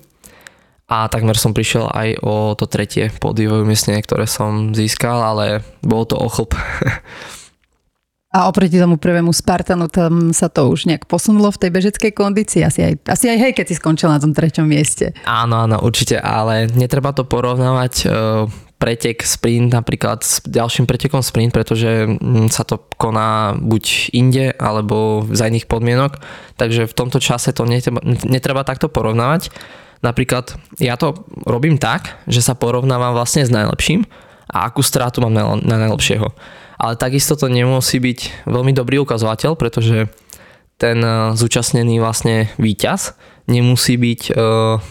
a 0.84 1.08
takmer 1.08 1.34
som 1.40 1.56
prišiel 1.56 1.88
aj 1.88 2.08
o 2.20 2.52
to 2.52 2.68
tretie 2.68 3.08
pódiové 3.16 3.64
umiestnenie, 3.64 4.04
ktoré 4.04 4.28
som 4.28 4.76
získal, 4.76 5.16
ale 5.16 5.64
bolo 5.80 6.04
to 6.04 6.16
ochlp. 6.20 6.52
A 8.34 8.50
oproti 8.50 8.82
tomu 8.82 8.98
prvému 8.98 9.30
Spartanu, 9.30 9.86
tam 9.86 10.34
sa 10.34 10.50
to 10.50 10.66
už 10.66 10.90
nejak 10.90 11.06
posunulo 11.06 11.54
v 11.54 11.60
tej 11.62 11.70
bežeckej 11.70 12.12
kondícii? 12.18 12.66
Asi 12.66 12.82
aj, 12.82 13.06
asi 13.06 13.30
aj 13.30 13.38
hej, 13.38 13.52
keď 13.54 13.66
si 13.70 13.78
skončil 13.78 14.10
na 14.10 14.18
tom 14.18 14.34
treťom 14.34 14.66
mieste. 14.66 15.14
Áno, 15.22 15.62
áno, 15.62 15.78
určite, 15.86 16.18
ale 16.18 16.66
netreba 16.74 17.14
to 17.14 17.22
porovnávať 17.22 18.10
pretek 18.84 19.24
sprint 19.24 19.72
napríklad 19.72 20.20
s 20.20 20.44
ďalším 20.44 20.84
pretekom 20.84 21.24
sprint, 21.24 21.56
pretože 21.56 22.04
mm, 22.04 22.52
sa 22.52 22.68
to 22.68 22.84
koná 23.00 23.56
buď 23.56 24.12
inde 24.12 24.52
alebo 24.60 25.24
za 25.32 25.48
iných 25.48 25.64
podmienok, 25.64 26.20
takže 26.60 26.84
v 26.84 26.92
tomto 26.92 27.16
čase 27.16 27.56
to 27.56 27.64
netreba, 27.64 28.04
netreba 28.28 28.60
takto 28.60 28.92
porovnávať. 28.92 29.48
Napríklad 30.04 30.60
ja 30.76 31.00
to 31.00 31.24
robím 31.48 31.80
tak, 31.80 32.20
že 32.28 32.44
sa 32.44 32.52
porovnávam 32.52 33.16
vlastne 33.16 33.40
s 33.40 33.48
najlepším 33.48 34.04
a 34.52 34.68
akú 34.68 34.84
strátu 34.84 35.24
mám 35.24 35.32
na, 35.32 35.56
na 35.64 35.80
najlepšieho. 35.88 36.28
Ale 36.76 37.00
takisto 37.00 37.40
to 37.40 37.48
nemusí 37.48 37.96
byť 37.96 38.44
veľmi 38.44 38.76
dobrý 38.76 39.00
ukazovateľ, 39.00 39.56
pretože 39.56 40.12
ten 40.76 41.00
e, 41.00 41.32
zúčastnený 41.32 42.04
vlastne 42.04 42.52
víťaz 42.60 43.16
nemusí 43.48 43.96
byť 43.96 44.20
e, 44.28 44.32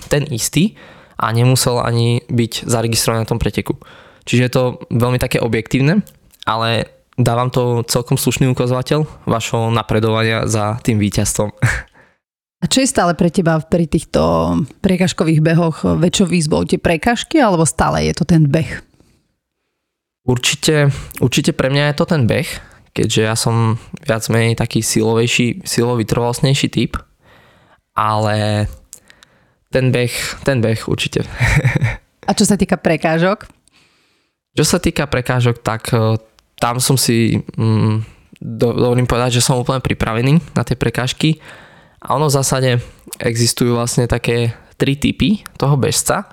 ten 0.10 0.26
istý 0.34 0.74
a 1.20 1.26
nemusel 1.32 1.80
ani 1.80 2.22
byť 2.28 2.66
zaregistrovaný 2.66 3.24
na 3.26 3.30
tom 3.30 3.40
preteku. 3.42 3.78
Čiže 4.24 4.42
je 4.48 4.52
to 4.52 4.64
veľmi 4.90 5.20
také 5.20 5.40
objektívne, 5.44 6.02
ale 6.48 6.88
dávam 7.20 7.52
to 7.54 7.84
celkom 7.86 8.18
slušný 8.18 8.50
ukazovateľ 8.52 9.28
vašho 9.28 9.70
napredovania 9.70 10.48
za 10.50 10.80
tým 10.82 10.98
víťazstvom. 10.98 11.52
A 12.64 12.66
čo 12.72 12.80
je 12.80 12.88
stále 12.88 13.12
pre 13.12 13.28
teba 13.28 13.60
pri 13.60 13.92
týchto 13.92 14.56
prekažkových 14.80 15.44
behoch 15.44 15.84
väčšou 15.84 16.32
výzvou? 16.32 16.64
Tie 16.64 16.80
prekažky 16.80 17.44
alebo 17.44 17.68
stále 17.68 18.08
je 18.08 18.16
to 18.16 18.24
ten 18.24 18.48
beh? 18.48 18.80
Určite, 20.24 20.88
určite 21.20 21.52
pre 21.52 21.68
mňa 21.68 21.92
je 21.92 21.96
to 22.00 22.06
ten 22.08 22.24
beh, 22.24 22.48
keďže 22.96 23.22
ja 23.28 23.36
som 23.36 23.76
viac 24.08 24.24
menej 24.32 24.56
taký 24.56 24.80
silovejší, 24.80 25.68
silový 25.68 26.08
trvalostnejší 26.08 26.72
typ, 26.72 26.96
ale 27.92 28.72
ten 29.74 29.90
beh, 29.90 30.46
ten 30.46 30.62
beh 30.62 30.86
určite. 30.86 31.26
A 32.30 32.32
čo 32.38 32.46
sa 32.46 32.54
týka 32.54 32.78
prekážok? 32.78 33.50
Čo 34.54 34.64
sa 34.64 34.78
týka 34.78 35.10
prekážok, 35.10 35.66
tak 35.66 35.90
e, 35.90 36.22
tam 36.62 36.78
som 36.78 36.94
si, 36.94 37.42
mm, 37.58 38.06
dovolím 38.38 39.10
povedať, 39.10 39.42
že 39.42 39.46
som 39.46 39.58
úplne 39.58 39.82
pripravený 39.82 40.54
na 40.54 40.62
tie 40.62 40.78
prekážky 40.78 41.42
a 41.98 42.14
ono 42.14 42.30
v 42.30 42.38
zásade 42.38 42.72
existujú 43.18 43.74
vlastne 43.74 44.06
také 44.06 44.54
tri 44.78 44.94
typy 44.94 45.42
toho 45.58 45.74
bežca. 45.74 46.30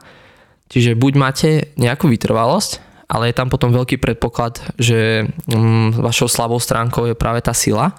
Čiže 0.71 0.95
buď 0.95 1.13
máte 1.19 1.51
nejakú 1.75 2.07
vytrvalosť, 2.07 2.79
ale 3.11 3.33
je 3.33 3.39
tam 3.41 3.51
potom 3.51 3.75
veľký 3.75 3.99
predpoklad, 3.99 4.63
že 4.79 5.27
mm, 5.51 5.99
vašou 5.99 6.31
slabou 6.31 6.63
stránkou 6.63 7.11
je 7.11 7.17
práve 7.19 7.43
tá 7.43 7.51
sila. 7.51 7.97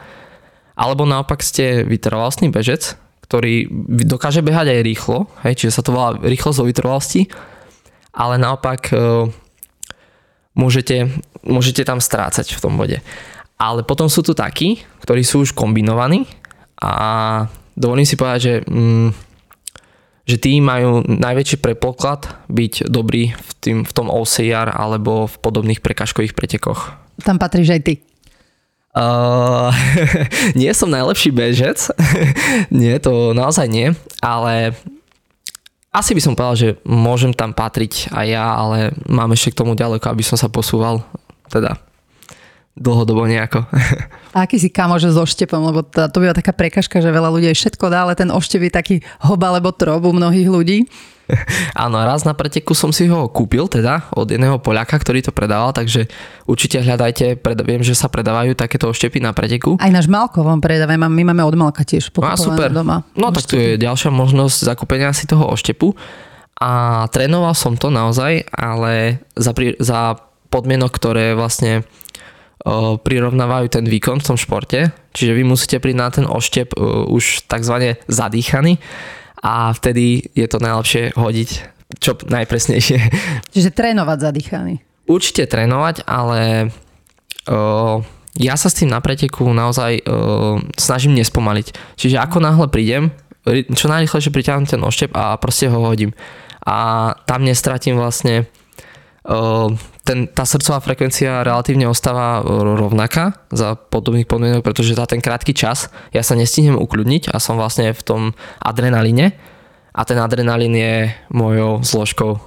Alebo 0.78 1.04
naopak 1.04 1.44
ste 1.44 1.84
vytrvalostný 1.84 2.48
bežec, 2.48 2.96
ktorý 3.32 3.72
dokáže 4.12 4.44
behať 4.44 4.76
aj 4.76 4.84
rýchlo, 4.84 5.32
hej, 5.48 5.56
čiže 5.56 5.80
sa 5.80 5.88
to 5.88 5.96
volá 5.96 6.20
rýchlosť 6.20 6.60
vo 6.60 6.68
vytrvalosti, 6.68 7.32
ale 8.12 8.36
naopak 8.36 8.92
e, 8.92 9.32
môžete, 10.52 11.08
môžete 11.40 11.88
tam 11.88 12.04
strácať 12.04 12.52
v 12.52 12.60
tom 12.60 12.76
bode. 12.76 13.00
Ale 13.56 13.88
potom 13.88 14.12
sú 14.12 14.20
tu 14.20 14.36
takí, 14.36 14.84
ktorí 15.00 15.24
sú 15.24 15.48
už 15.48 15.56
kombinovaní 15.56 16.28
a 16.84 17.48
dovolím 17.80 18.04
si 18.04 18.20
povedať, 18.20 18.40
že 18.44 18.56
mm, 18.68 19.32
že 20.22 20.38
tí 20.38 20.62
majú 20.62 21.02
najväčší 21.04 21.60
prepoklad 21.60 22.30
byť 22.48 22.88
dobrý 22.88 23.34
v, 23.34 23.52
tým, 23.58 23.78
v 23.84 23.92
tom 23.92 24.08
OCR 24.08 24.70
alebo 24.70 25.26
v 25.26 25.36
podobných 25.42 25.82
prekažkových 25.82 26.38
pretekoch. 26.38 26.94
Tam 27.26 27.42
patríš 27.42 27.74
aj 27.74 27.82
ty. 27.84 27.94
Uh, 28.92 29.72
nie 30.60 30.68
som 30.76 30.92
najlepší 30.92 31.32
bežec, 31.32 31.80
nie, 32.74 32.92
to 33.00 33.32
naozaj 33.32 33.72
nie, 33.72 33.96
ale 34.20 34.76
asi 35.92 36.12
by 36.12 36.22
som 36.24 36.36
povedal, 36.36 36.56
že 36.60 36.70
môžem 36.88 37.32
tam 37.32 37.56
patriť 37.56 38.12
aj 38.12 38.26
ja, 38.28 38.44
ale 38.44 38.96
mám 39.08 39.32
ešte 39.36 39.56
k 39.56 39.60
tomu 39.64 39.76
ďaleko, 39.76 40.08
aby 40.08 40.24
som 40.24 40.40
sa 40.40 40.48
posúval. 40.48 41.04
Teda 41.52 41.80
dlhodobo 42.76 43.28
nejako. 43.28 43.68
A 44.36 44.48
aký 44.48 44.56
si 44.56 44.72
kamože 44.72 45.12
so 45.12 45.28
oštepom, 45.28 45.60
lebo 45.60 45.84
to, 45.84 46.08
to 46.08 46.18
býva 46.24 46.32
taká 46.32 46.56
prekažka, 46.56 47.04
že 47.04 47.12
veľa 47.12 47.28
ľudí 47.28 47.52
všetko 47.52 47.92
dá, 47.92 48.08
ale 48.08 48.16
ten 48.16 48.32
oštep 48.32 48.64
je 48.64 48.72
taký 48.72 48.96
hob 49.20 49.44
alebo 49.44 49.76
trob 49.76 50.08
u 50.08 50.16
mnohých 50.16 50.48
ľudí. 50.48 50.88
Áno, 51.86 51.96
raz 52.02 52.24
na 52.28 52.36
preteku 52.36 52.76
som 52.76 52.92
si 52.92 53.08
ho 53.08 53.28
kúpil 53.32 53.68
teda 53.68 54.12
od 54.16 54.28
jedného 54.28 54.60
Poliaka, 54.60 54.98
ktorý 55.00 55.24
to 55.24 55.32
predával, 55.34 55.72
takže 55.72 56.08
určite 56.46 56.84
hľadajte, 56.84 57.40
pred, 57.40 57.58
viem, 57.64 57.82
že 57.82 57.96
sa 57.96 58.12
predávajú 58.12 58.56
takéto 58.56 58.92
oštepy 58.92 59.24
na 59.24 59.32
preteku. 59.32 59.80
Aj 59.80 59.92
náš 59.92 60.12
Malko 60.12 60.44
vám 60.44 60.60
predáva, 60.60 60.96
my 60.96 61.24
máme 61.34 61.44
od 61.44 61.56
Malka 61.56 61.88
tiež 61.88 62.12
no, 62.14 62.36
super. 62.38 62.70
doma. 62.70 63.08
No 63.16 63.32
tak 63.32 63.48
tu 63.48 63.56
je 63.58 63.80
ďalšia 63.80 64.12
možnosť 64.12 64.68
zakúpenia 64.68 65.12
si 65.16 65.26
toho 65.28 65.48
oštepu 65.50 65.96
a 66.62 67.06
trénoval 67.10 67.58
som 67.58 67.74
to 67.74 67.90
naozaj, 67.90 68.46
ale 68.54 69.24
za, 69.34 69.52
za 69.82 70.22
podmienok, 70.52 70.92
ktoré 70.94 71.34
vlastne 71.34 71.88
prirovnávajú 73.02 73.74
ten 73.74 73.86
výkon 73.90 74.22
v 74.22 74.28
tom 74.34 74.38
športe, 74.38 74.94
čiže 75.18 75.34
vy 75.34 75.42
musíte 75.42 75.82
prísť 75.82 75.98
na 75.98 76.10
ten 76.14 76.26
oštep 76.30 76.78
už 77.10 77.50
tzv. 77.50 77.98
zadýchaný 78.06 78.78
a 79.42 79.74
vtedy 79.74 80.22
je 80.38 80.48
to 80.48 80.62
najlepšie 80.62 81.18
hodiť 81.18 81.50
čo 82.00 82.16
najpresnejšie. 82.16 82.98
Čiže 83.54 83.70
trénovať 83.76 84.18
zadýchaný. 84.32 84.74
Určite 85.10 85.50
trénovať, 85.50 86.08
ale 86.08 86.72
o, 87.50 88.00
ja 88.40 88.56
sa 88.56 88.72
s 88.72 88.78
tým 88.80 88.94
na 88.94 89.04
preteku 89.04 89.44
naozaj 89.52 90.00
o, 90.00 90.02
snažím 90.80 91.18
nespomaliť. 91.20 91.98
Čiže 92.00 92.22
ako 92.22 92.38
náhle 92.40 92.68
prídem, 92.72 93.12
čo 93.74 93.92
najrychlejšie 93.92 94.32
priťahnem 94.32 94.70
ten 94.70 94.80
oštep 94.80 95.12
a 95.18 95.36
proste 95.36 95.68
ho 95.68 95.82
hodím. 95.84 96.14
A 96.62 97.12
tam 97.26 97.42
nestratím 97.42 97.98
vlastne 97.98 98.46
ten, 100.02 100.26
tá 100.26 100.44
srdcová 100.50 100.82
frekvencia 100.82 101.46
relatívne 101.46 101.86
ostáva 101.86 102.42
rovnaká 102.78 103.38
za 103.54 103.78
podobných 103.78 104.26
podmienok, 104.26 104.66
pretože 104.66 104.98
za 104.98 105.06
ten 105.06 105.22
krátky 105.22 105.54
čas 105.54 105.94
ja 106.10 106.26
sa 106.26 106.34
nestihnem 106.34 106.78
ukľudniť 106.78 107.30
a 107.30 107.38
som 107.38 107.58
vlastne 107.58 107.94
v 107.94 108.02
tom 108.02 108.22
adrenalíne. 108.58 109.38
A 109.92 110.02
ten 110.08 110.18
adrenalín 110.18 110.74
je 110.74 111.12
mojou 111.30 111.84
zložkou. 111.84 112.40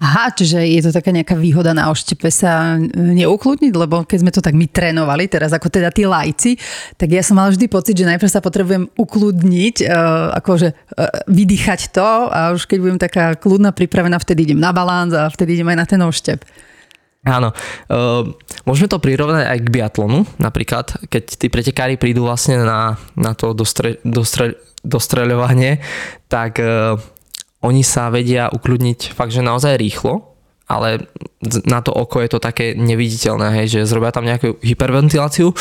Aha, 0.00 0.32
čiže 0.32 0.64
je 0.64 0.80
to 0.80 0.96
taká 0.96 1.12
nejaká 1.12 1.36
výhoda 1.36 1.76
na 1.76 1.92
oštepe 1.92 2.32
sa 2.32 2.80
neukludniť, 2.96 3.72
lebo 3.76 4.08
keď 4.08 4.18
sme 4.24 4.32
to 4.32 4.40
tak 4.40 4.56
my 4.56 4.64
trénovali, 4.64 5.28
teraz 5.28 5.52
ako 5.52 5.68
teda 5.68 5.92
tí 5.92 6.08
lajci, 6.08 6.56
tak 6.96 7.12
ja 7.12 7.20
som 7.20 7.36
mal 7.36 7.52
vždy 7.52 7.68
pocit, 7.68 8.00
že 8.00 8.08
najprv 8.08 8.32
sa 8.32 8.40
potrebujem 8.40 8.88
ukludniť, 8.96 9.76
uh, 9.84 10.40
akože 10.40 10.68
uh, 10.72 11.20
vydýchať 11.28 11.92
to 11.92 12.32
a 12.32 12.56
už 12.56 12.64
keď 12.64 12.78
budem 12.80 12.96
taká 12.96 13.36
kľudná, 13.36 13.76
pripravená, 13.76 14.16
vtedy 14.16 14.48
idem 14.48 14.60
na 14.64 14.72
balans 14.72 15.12
a 15.12 15.28
vtedy 15.28 15.60
idem 15.60 15.68
aj 15.68 15.78
na 15.84 15.84
ten 15.84 16.00
oštep. 16.00 16.40
Áno, 17.20 17.52
uh, 17.52 18.24
môžeme 18.64 18.88
to 18.88 18.96
prirovnať 18.96 19.44
aj 19.44 19.58
k 19.60 19.72
biatlonu, 19.76 20.24
napríklad, 20.40 21.04
keď 21.12 21.24
tí 21.36 21.52
pretekári 21.52 22.00
prídu 22.00 22.24
vlastne 22.24 22.64
na, 22.64 22.96
na 23.12 23.36
to 23.36 23.52
dostre, 23.52 24.00
dostre, 24.08 24.56
dostreľovanie, 24.80 25.84
tak 26.32 26.56
uh, 26.64 26.96
oni 27.60 27.84
sa 27.84 28.08
vedia 28.08 28.48
ukľudniť 28.48 29.12
fakt, 29.12 29.36
že 29.36 29.44
naozaj 29.44 29.76
rýchlo, 29.76 30.32
ale 30.64 31.12
na 31.68 31.84
to 31.84 31.92
oko 31.92 32.24
je 32.24 32.32
to 32.32 32.38
také 32.40 32.72
neviditeľné, 32.72 33.52
hej, 33.60 33.66
že 33.68 33.90
zrobia 33.90 34.16
tam 34.16 34.24
nejakú 34.24 34.56
hyperventiláciu 34.64 35.52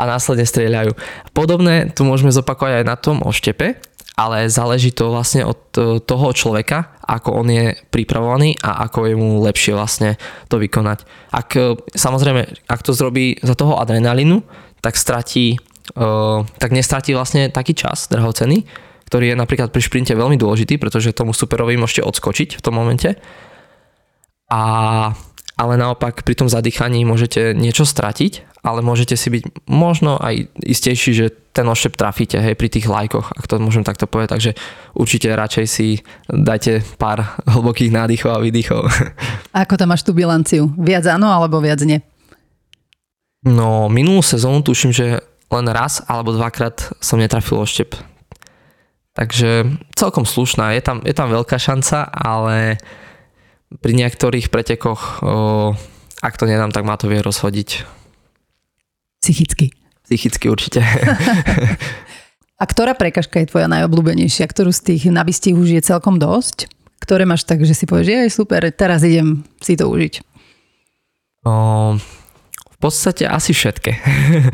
a 0.00 0.02
následne 0.08 0.48
strieľajú. 0.48 0.96
Podobné 1.36 1.92
tu 1.92 2.08
môžeme 2.08 2.32
zopakovať 2.32 2.80
aj 2.80 2.84
na 2.88 2.96
tom 2.96 3.20
oštepe, 3.20 3.76
ale 4.14 4.46
záleží 4.46 4.94
to 4.94 5.10
vlastne 5.10 5.42
od 5.42 5.60
e, 5.74 5.98
toho 5.98 6.30
človeka, 6.30 7.02
ako 7.02 7.42
on 7.42 7.50
je 7.50 7.74
pripravovaný 7.90 8.54
a 8.62 8.86
ako 8.86 9.10
je 9.10 9.14
mu 9.18 9.42
lepšie 9.42 9.74
vlastne 9.74 10.14
to 10.46 10.62
vykonať. 10.62 11.02
Ak, 11.34 11.58
e, 11.58 11.74
samozrejme, 11.98 12.70
ak 12.70 12.80
to 12.86 12.94
zrobí 12.94 13.42
za 13.42 13.58
toho 13.58 13.82
adrenalínu, 13.82 14.38
tak 14.78 14.94
stratí, 14.94 15.58
e, 15.58 16.06
tak 16.46 16.70
nestratí 16.70 17.10
vlastne 17.10 17.50
taký 17.50 17.74
čas 17.74 18.06
drahocený, 18.06 18.62
ktorý 19.10 19.34
je 19.34 19.36
napríklad 19.36 19.74
pri 19.74 19.82
šprinte 19.82 20.14
veľmi 20.14 20.38
dôležitý, 20.38 20.78
pretože 20.78 21.10
tomu 21.10 21.34
superovi 21.34 21.74
môžete 21.74 22.06
odskočiť 22.06 22.62
v 22.62 22.62
tom 22.62 22.78
momente. 22.78 23.18
A, 24.46 24.62
ale 25.58 25.74
naopak 25.74 26.22
pri 26.22 26.38
tom 26.38 26.46
zadýchaní 26.46 27.02
môžete 27.02 27.50
niečo 27.50 27.82
stratiť, 27.82 28.62
ale 28.62 28.78
môžete 28.78 29.18
si 29.18 29.28
byť 29.34 29.66
možno 29.66 30.22
aj 30.22 30.54
istejší, 30.62 31.10
že 31.18 31.26
ten 31.54 31.62
ošep 31.70 31.94
trafíte 31.94 32.42
hej, 32.42 32.58
pri 32.58 32.66
tých 32.66 32.90
lajkoch, 32.90 33.30
ak 33.30 33.46
to 33.46 33.62
môžem 33.62 33.86
takto 33.86 34.10
povedať. 34.10 34.30
Takže 34.34 34.50
určite 34.98 35.30
radšej 35.30 35.66
si 35.70 36.02
dajte 36.26 36.82
pár 36.98 37.38
hlbokých 37.46 37.94
nádychov 37.94 38.34
a 38.34 38.42
výdychov. 38.42 38.82
Ako 39.54 39.78
tam 39.78 39.94
máš 39.94 40.02
tú 40.02 40.10
bilanciu? 40.10 40.74
Viac 40.74 41.06
áno 41.06 41.30
alebo 41.30 41.62
viac 41.62 41.78
nie? 41.86 42.02
No 43.46 43.86
minulú 43.86 44.18
sezónu 44.18 44.66
tuším, 44.66 44.90
že 44.90 45.22
len 45.54 45.66
raz 45.70 46.02
alebo 46.10 46.34
dvakrát 46.34 46.98
som 46.98 47.22
netrafil 47.22 47.62
oštep. 47.62 47.94
Takže 49.14 49.78
celkom 49.94 50.26
slušná, 50.26 50.74
je 50.74 50.82
tam, 50.82 50.98
je 51.06 51.14
tam 51.14 51.30
veľká 51.30 51.54
šanca, 51.54 52.10
ale 52.10 52.82
pri 53.78 53.94
niektorých 53.94 54.50
pretekoch, 54.50 55.22
o, 55.22 55.70
ak 56.18 56.34
to 56.34 56.50
nedám, 56.50 56.74
tak 56.74 56.82
ma 56.82 56.98
to 56.98 57.06
vie 57.06 57.22
rozhodiť. 57.22 57.86
Psychicky. 59.22 59.83
Psychicky 60.14 60.46
určite. 60.46 60.78
A 62.62 62.70
ktorá 62.70 62.94
prekažka 62.94 63.42
je 63.42 63.50
tvoja 63.50 63.66
najobľúbenejšia? 63.66 64.46
Ktorú 64.46 64.70
z 64.70 64.94
tých 64.94 65.10
nabistí 65.10 65.50
už 65.50 65.74
je 65.74 65.82
celkom 65.82 66.22
dosť? 66.22 66.70
Ktoré 67.02 67.26
máš 67.26 67.42
tak, 67.42 67.66
že 67.66 67.74
si 67.74 67.82
povieš, 67.82 68.06
je 68.06 68.30
super, 68.30 68.62
teraz 68.70 69.02
idem 69.02 69.42
si 69.58 69.74
to 69.74 69.90
užiť? 69.90 70.22
O, 71.42 71.98
v 72.70 72.76
podstate 72.78 73.26
asi 73.26 73.50
všetké. 73.50 73.90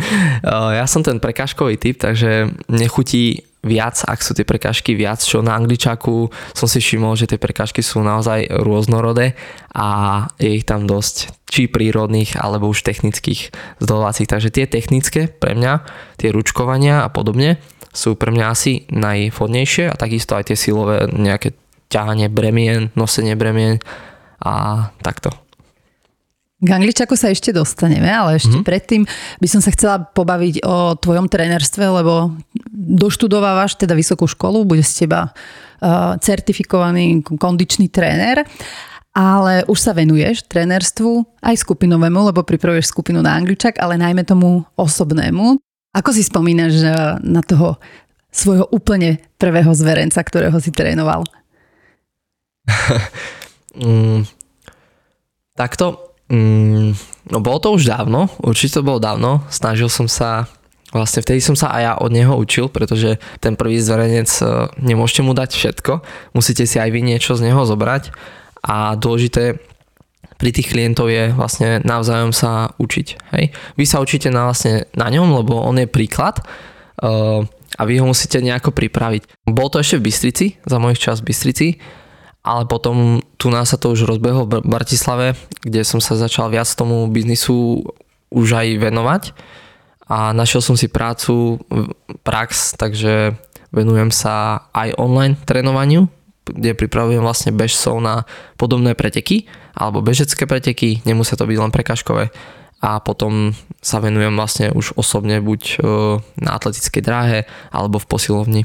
ja 0.80 0.84
som 0.88 1.04
ten 1.04 1.20
prekážkový 1.20 1.76
typ, 1.76 2.00
takže 2.00 2.48
nechutí 2.72 3.44
viac, 3.60 4.00
ak 4.08 4.24
sú 4.24 4.32
tie 4.32 4.48
prekážky 4.48 4.96
viac, 4.96 5.20
čo 5.20 5.44
na 5.44 5.52
angličaku 5.52 6.32
som 6.56 6.68
si 6.68 6.80
všimol, 6.80 7.16
že 7.16 7.28
tie 7.28 7.40
prekážky 7.40 7.84
sú 7.84 8.00
naozaj 8.00 8.48
rôznorodé 8.64 9.36
a 9.76 10.24
je 10.40 10.60
ich 10.60 10.64
tam 10.64 10.88
dosť, 10.88 11.36
či 11.50 11.66
prírodných, 11.68 12.38
alebo 12.40 12.70
už 12.70 12.86
technických 12.86 13.52
zdolovacích. 13.82 14.30
Takže 14.30 14.54
tie 14.54 14.64
technické 14.70 15.28
pre 15.28 15.52
mňa, 15.58 15.84
tie 16.16 16.32
ručkovania 16.32 17.04
a 17.04 17.12
podobne, 17.12 17.60
sú 17.90 18.14
pre 18.14 18.30
mňa 18.30 18.44
asi 18.46 18.86
najvhodnejšie 18.88 19.90
a 19.90 19.98
takisto 19.98 20.38
aj 20.38 20.48
tie 20.48 20.56
silové 20.56 21.10
nejaké 21.10 21.58
ťahanie 21.90 22.30
bremien, 22.30 22.94
nosenie 22.94 23.34
bremien 23.34 23.82
a 24.38 24.88
takto. 25.02 25.34
K 26.60 26.68
angličaku 26.68 27.16
sa 27.16 27.32
ešte 27.32 27.56
dostaneme, 27.56 28.12
ale 28.12 28.36
ešte 28.36 28.52
mm-hmm. 28.52 28.68
predtým 28.68 29.02
by 29.40 29.48
som 29.48 29.64
sa 29.64 29.72
chcela 29.72 29.96
pobaviť 29.96 30.60
o 30.60 30.92
tvojom 30.92 31.24
trenerstve, 31.24 31.80
lebo 31.88 32.36
doštudovávaš 32.68 33.80
teda 33.80 33.96
vysokú 33.96 34.28
školu, 34.28 34.68
bude 34.68 34.84
z 34.84 35.08
teba 35.08 35.32
uh, 35.32 36.20
certifikovaný 36.20 37.24
kondičný 37.24 37.88
tréner, 37.88 38.44
ale 39.16 39.64
už 39.72 39.78
sa 39.80 39.96
venuješ 39.96 40.44
trénerstvu 40.52 41.40
aj 41.40 41.64
skupinovému, 41.64 42.28
lebo 42.28 42.44
pripravuješ 42.44 42.92
skupinu 42.92 43.24
na 43.24 43.40
angličak, 43.40 43.80
ale 43.80 43.96
najmä 43.96 44.28
tomu 44.28 44.60
osobnému. 44.76 45.56
Ako 45.96 46.12
si 46.12 46.20
spomínaš 46.20 46.76
uh, 46.84 47.16
na 47.24 47.40
toho 47.40 47.80
svojho 48.28 48.68
úplne 48.68 49.16
prvého 49.40 49.72
zverenca, 49.72 50.20
ktorého 50.20 50.60
si 50.60 50.76
trénoval? 50.76 51.24
mm, 53.80 54.28
takto 55.56 56.09
Mm, 56.30 56.94
no 57.34 57.38
bolo 57.42 57.58
to 57.58 57.75
už 57.75 57.90
dávno, 57.90 58.30
určite 58.38 58.78
to 58.78 58.87
bolo 58.87 59.02
dávno. 59.02 59.42
Snažil 59.50 59.90
som 59.90 60.06
sa, 60.06 60.46
vlastne 60.94 61.26
vtedy 61.26 61.42
som 61.42 61.58
sa 61.58 61.75
aj 61.75 61.82
ja 61.82 61.92
od 61.99 62.10
neho 62.14 62.38
učil, 62.38 62.70
pretože 62.70 63.18
ten 63.42 63.58
prvý 63.58 63.82
zverenec 63.82 64.30
e, 64.38 64.70
nemôžete 64.78 65.26
mu 65.26 65.34
dať 65.34 65.50
všetko, 65.58 65.92
musíte 66.30 66.70
si 66.70 66.78
aj 66.78 66.90
vy 66.94 67.02
niečo 67.02 67.34
z 67.34 67.50
neho 67.50 67.66
zobrať 67.66 68.14
a 68.62 68.94
dôležité 68.94 69.58
pri 70.40 70.50
tých 70.56 70.72
klientov 70.72 71.12
je 71.12 71.37
vlastne 71.37 71.84
navzájom 71.84 72.32
sa 72.32 72.72
učiť. 72.80 73.06
Hej? 73.37 73.52
Vy 73.76 73.84
sa 73.84 74.00
učíte 74.00 74.32
na, 74.32 74.49
vlastne 74.49 74.88
na 74.96 75.12
ňom, 75.12 75.37
lebo 75.37 75.60
on 75.60 75.76
je 75.76 75.84
príklad 75.84 76.40
uh, 76.40 77.44
a 77.76 77.82
vy 77.84 78.00
ho 78.00 78.08
musíte 78.08 78.40
nejako 78.40 78.72
pripraviť. 78.72 79.28
Bol 79.44 79.68
to 79.68 79.84
ešte 79.84 80.00
v 80.00 80.08
Bystrici, 80.08 80.46
za 80.64 80.80
mojich 80.80 80.96
čas 80.96 81.20
v 81.20 81.28
Bystrici 81.28 81.68
ale 82.40 82.64
potom 82.64 83.20
tu 83.37 83.52
nás 83.52 83.68
sa 83.68 83.76
to 83.76 83.92
už 83.92 84.09
rozbehlo 84.09 84.49
v 84.49 84.64
Bratislave, 84.64 85.37
kde 85.61 85.85
som 85.85 86.00
sa 86.00 86.16
začal 86.16 86.49
viac 86.49 86.68
tomu 86.73 87.04
biznisu 87.12 87.85
už 88.32 88.49
aj 88.56 88.68
venovať 88.80 89.23
a 90.11 90.35
našiel 90.35 90.64
som 90.64 90.75
si 90.75 90.90
prácu, 90.90 91.62
prax, 92.26 92.75
takže 92.75 93.38
venujem 93.70 94.11
sa 94.11 94.66
aj 94.75 94.99
online 94.99 95.38
trénovaniu, 95.47 96.11
kde 96.49 96.75
pripravujem 96.75 97.23
vlastne 97.23 97.54
bežcov 97.54 98.02
na 98.02 98.26
podobné 98.59 98.99
preteky 98.99 99.47
alebo 99.76 100.02
bežecké 100.02 100.49
preteky, 100.50 101.04
nemusia 101.06 101.38
to 101.38 101.47
byť 101.47 101.59
len 101.61 101.70
prekažkové 101.70 102.35
a 102.80 102.99
potom 102.99 103.52
sa 103.85 104.00
venujem 104.00 104.32
vlastne 104.32 104.73
už 104.73 104.97
osobne 104.97 105.38
buď 105.44 105.61
e, 105.62 105.75
na 106.40 106.50
atletickej 106.56 107.02
dráhe 107.04 107.38
alebo 107.68 108.00
v 108.00 108.09
posilovni. 108.09 108.62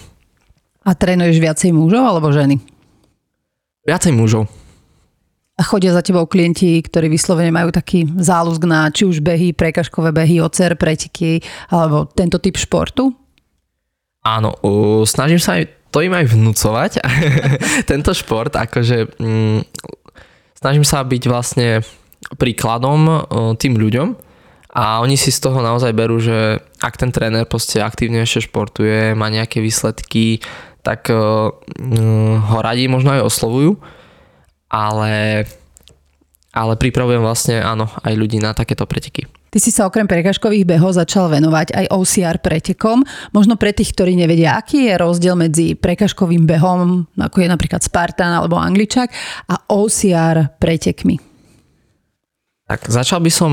A 0.87 0.95
trénuješ 0.95 1.37
viacej 1.43 1.75
mužov 1.75 2.07
alebo 2.07 2.31
ženy? 2.31 2.74
Viacej 3.85 4.17
mužov. 4.17 4.49
A 5.55 5.63
chodia 5.63 5.95
za 5.95 6.03
tebou 6.03 6.27
klienti, 6.27 6.83
ktorí 6.83 7.07
vyslovene 7.07 7.53
majú 7.53 7.71
taký 7.71 8.03
záľusk 8.03 8.65
na 8.67 8.91
či 8.91 9.07
už 9.07 9.23
behy, 9.23 9.55
prekažkové 9.55 10.11
behy, 10.11 10.43
ocer, 10.43 10.75
preteky, 10.75 11.39
alebo 11.71 12.09
tento 12.11 12.41
typ 12.43 12.59
športu? 12.59 13.13
Áno, 14.25 14.51
uh, 14.65 15.05
snažím 15.07 15.39
sa 15.39 15.61
aj, 15.61 15.69
to 15.93 16.03
im 16.03 16.11
aj 16.11 16.27
vnúcovať, 16.27 16.91
tento 17.91 18.11
šport, 18.11 18.51
akože 18.51 19.15
mm, 19.21 19.59
snažím 20.59 20.83
sa 20.83 21.05
byť 21.05 21.23
vlastne 21.29 21.85
príkladom 22.35 23.01
uh, 23.07 23.21
tým 23.55 23.77
ľuďom 23.79 24.17
a 24.75 24.99
oni 24.99 25.15
si 25.15 25.31
z 25.31 25.39
toho 25.39 25.63
naozaj 25.63 25.95
berú, 25.95 26.19
že 26.19 26.59
ak 26.83 26.99
ten 26.99 27.15
tréner 27.15 27.47
proste 27.47 27.79
aktívnejšie 27.79 28.51
športuje, 28.51 29.15
má 29.15 29.31
nejaké 29.31 29.63
výsledky, 29.63 30.43
tak 30.85 31.09
uh, 31.09 31.49
ho 32.37 32.57
radi 32.61 32.85
možno 32.85 33.17
aj 33.17 33.25
oslovujú, 33.25 33.81
ale, 34.69 35.43
ale 36.53 36.73
pripravujem 36.77 37.25
vlastne 37.25 37.57
áno, 37.65 37.89
aj 38.05 38.13
ľudí 38.13 38.37
na 38.37 38.53
takéto 38.53 38.85
preteky. 38.85 39.25
Ty 39.49 39.63
si 39.63 39.71
sa 39.71 39.87
okrem 39.87 40.03
prekažkových 40.03 40.67
behov 40.67 40.99
začal 40.99 41.31
venovať 41.31 41.71
aj 41.71 41.85
OCR 41.95 42.43
pretekom. 42.43 43.07
Možno 43.31 43.55
pre 43.55 43.71
tých, 43.71 43.95
ktorí 43.95 44.11
nevedia, 44.11 44.59
aký 44.59 44.91
je 44.91 44.99
rozdiel 44.99 45.39
medzi 45.39 45.79
prekažkovým 45.79 46.43
behom, 46.43 47.07
ako 47.15 47.37
je 47.39 47.47
napríklad 47.47 47.79
Spartan 47.79 48.35
alebo 48.35 48.59
Angličak, 48.59 49.15
a 49.47 49.55
OCR 49.71 50.59
pretekmi. 50.59 51.15
Tak 52.67 52.91
začal 52.91 53.23
by 53.23 53.31
som 53.31 53.51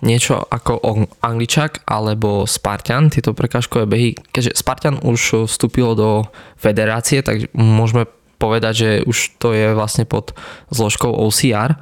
niečo 0.00 0.40
ako 0.40 0.80
Angličak 1.20 1.84
alebo 1.84 2.48
Spartan, 2.48 3.12
tieto 3.12 3.36
prekážkové 3.36 3.84
behy. 3.84 4.10
Keďže 4.32 4.56
Spartan 4.56 4.96
už 5.00 5.46
vstúpilo 5.48 5.92
do 5.92 6.10
federácie, 6.56 7.20
tak 7.20 7.52
môžeme 7.52 8.08
povedať, 8.40 8.74
že 8.74 8.90
už 9.04 9.36
to 9.36 9.52
je 9.52 9.76
vlastne 9.76 10.08
pod 10.08 10.32
zložkou 10.72 11.12
OCR 11.12 11.76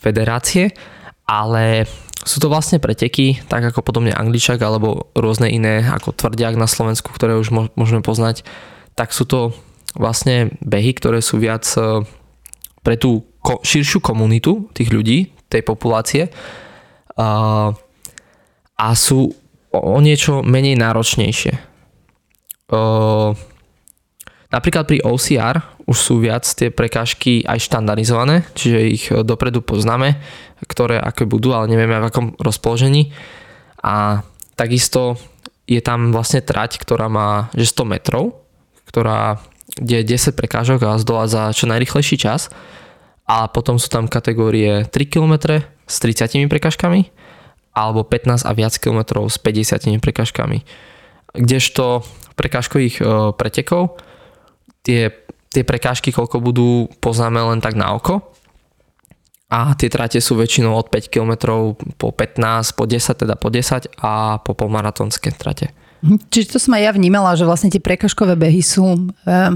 federácie, 0.00 0.72
ale 1.28 1.84
sú 2.24 2.38
to 2.40 2.48
vlastne 2.48 2.80
preteky, 2.80 3.42
tak 3.50 3.66
ako 3.68 3.84
podobne 3.84 4.14
Angličak 4.14 4.58
alebo 4.62 5.12
rôzne 5.12 5.52
iné 5.52 5.84
ako 5.84 6.16
tvrdiak 6.16 6.56
na 6.56 6.70
Slovensku, 6.70 7.12
ktoré 7.12 7.36
už 7.36 7.52
môžeme 7.76 8.00
poznať, 8.00 8.46
tak 8.96 9.12
sú 9.12 9.28
to 9.28 9.52
vlastne 9.92 10.56
behy, 10.64 10.96
ktoré 10.96 11.20
sú 11.20 11.36
viac 11.36 11.66
e, 11.76 12.06
pre 12.80 12.96
tú 12.96 13.26
širšiu 13.42 14.00
komunitu 14.00 14.70
tých 14.72 14.88
ľudí, 14.88 15.34
tej 15.52 15.62
populácie 15.66 16.32
a, 17.16 17.72
sú 18.92 19.32
o 19.72 19.98
niečo 20.00 20.44
menej 20.44 20.76
náročnejšie. 20.76 21.54
Napríklad 24.52 24.84
pri 24.84 24.98
OCR 25.00 25.56
už 25.88 25.96
sú 25.96 26.14
viac 26.20 26.44
tie 26.44 26.68
prekážky 26.68 27.40
aj 27.42 27.58
štandardizované, 27.68 28.44
čiže 28.52 28.78
ich 28.92 29.04
dopredu 29.08 29.64
poznáme, 29.64 30.20
ktoré 30.68 31.00
aké 31.00 31.24
budú, 31.24 31.56
ale 31.56 31.72
nevieme 31.72 31.98
v 31.98 32.08
akom 32.12 32.26
rozpoložení. 32.36 33.16
A 33.82 34.22
takisto 34.54 35.16
je 35.64 35.80
tam 35.80 36.12
vlastne 36.12 36.44
trať, 36.44 36.78
ktorá 36.78 37.08
má 37.08 37.48
že 37.56 37.66
100 37.66 37.92
metrov, 37.96 38.44
ktorá 38.86 39.40
je 39.80 40.04
10 40.04 40.36
prekážok 40.36 40.84
a 40.84 41.00
zdola 41.00 41.24
za 41.26 41.48
čo 41.56 41.64
najrychlejší 41.64 42.20
čas. 42.20 42.52
A 43.26 43.46
potom 43.48 43.78
sú 43.78 43.86
tam 43.88 44.10
kategórie 44.10 44.86
3 44.86 44.92
km 45.06 45.62
s 45.86 45.96
30 46.02 46.50
prekažkami 46.50 47.10
alebo 47.72 48.04
15 48.04 48.44
a 48.44 48.52
viac 48.52 48.76
kilometrov 48.76 49.24
s 49.32 49.40
50 49.40 49.96
prekažkami. 50.04 50.60
Kdežto 51.32 52.04
prekážkových 52.36 53.00
e, 53.00 53.04
pretekov 53.32 53.96
tie, 54.84 55.08
tie 55.48 55.62
prekážky, 55.64 56.12
koľko 56.12 56.42
budú, 56.42 56.90
poznáme 57.00 57.40
len 57.40 57.64
tak 57.64 57.78
na 57.78 57.96
oko. 57.96 58.20
A 59.52 59.76
tie 59.76 59.92
trate 59.92 60.16
sú 60.20 60.36
väčšinou 60.36 60.72
od 60.72 60.88
5 60.88 61.12
km 61.12 61.32
po 62.00 62.08
15, 62.08 62.72
po 62.72 62.84
10, 62.88 63.24
teda 63.24 63.36
po 63.36 63.52
10 63.52 64.00
a 64.00 64.40
po 64.40 64.52
polmaratónske 64.56 65.28
trate. 65.36 65.76
Mhm. 66.02 66.18
Čiže 66.34 66.46
to 66.54 66.58
som 66.58 66.74
aj 66.74 66.82
ja 66.82 66.90
vnímala, 66.90 67.38
že 67.38 67.46
vlastne 67.46 67.70
tie 67.70 67.78
prekažkové 67.78 68.34
behy 68.34 68.58
sú 68.58 68.82
e, 68.82 68.98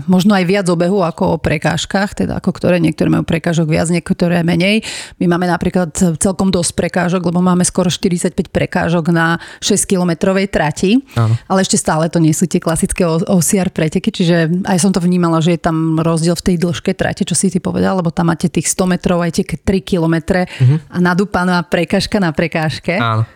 možno 0.06 0.38
aj 0.38 0.46
viac 0.46 0.66
obehu 0.70 1.02
ako 1.02 1.36
o 1.36 1.42
prekážkach, 1.42 2.14
teda 2.14 2.38
ako 2.38 2.54
ktoré 2.54 2.78
niektoré 2.78 3.10
majú 3.10 3.26
prekážok 3.26 3.66
viac, 3.66 3.90
niektoré 3.90 4.46
menej. 4.46 4.86
My 5.18 5.26
máme 5.26 5.50
napríklad 5.50 5.90
celkom 6.22 6.54
dosť 6.54 6.78
prekážok, 6.78 7.26
lebo 7.26 7.42
máme 7.42 7.66
skoro 7.66 7.90
45 7.90 8.54
prekážok 8.54 9.10
na 9.10 9.42
6-kilometrovej 9.58 10.46
trati, 10.46 11.02
Áno. 11.18 11.34
ale 11.50 11.66
ešte 11.66 11.74
stále 11.74 12.06
to 12.06 12.22
nie 12.22 12.30
sú 12.30 12.46
tie 12.46 12.62
klasické 12.62 13.02
OCR 13.06 13.74
preteky, 13.74 14.14
čiže 14.14 14.62
aj 14.70 14.78
som 14.78 14.94
to 14.94 15.02
vnímala, 15.02 15.42
že 15.42 15.58
je 15.58 15.60
tam 15.66 15.98
rozdiel 15.98 16.38
v 16.38 16.54
tej 16.54 16.56
dĺžke 16.62 16.94
trate, 16.94 17.26
čo 17.26 17.34
si 17.34 17.50
ty 17.50 17.58
povedal, 17.58 17.98
lebo 17.98 18.14
tam 18.14 18.30
máte 18.30 18.46
tých 18.46 18.70
100 18.70 18.94
metrov 18.94 19.18
aj 19.18 19.42
tie 19.42 19.44
3 19.44 19.82
kilometre 19.82 20.46
uh-huh. 20.46 20.78
a 20.94 20.96
nadúpaná 21.02 21.66
prekážka 21.66 22.22
na 22.22 22.30
prekážke. 22.30 23.02
Áno. 23.02 23.26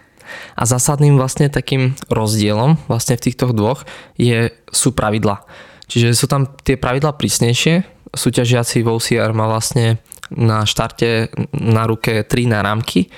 A 0.55 0.63
zásadným 0.67 1.17
vlastne 1.17 1.51
takým 1.53 1.95
rozdielom 2.09 2.79
vlastne 2.87 3.17
v 3.17 3.25
týchto 3.31 3.51
dvoch 3.55 3.87
je, 4.19 4.51
sú 4.71 4.95
pravidla. 4.95 5.43
Čiže 5.91 6.15
sú 6.15 6.31
tam 6.31 6.47
tie 6.63 6.79
pravidla 6.79 7.19
prísnejšie. 7.19 7.83
Súťažiaci 8.15 8.83
v 8.83 8.91
OCR 8.91 9.31
má 9.35 9.51
vlastne 9.51 9.99
na 10.31 10.63
štarte 10.63 11.35
na 11.55 11.91
ruke 11.91 12.23
tri 12.23 12.47
náramky, 12.47 13.11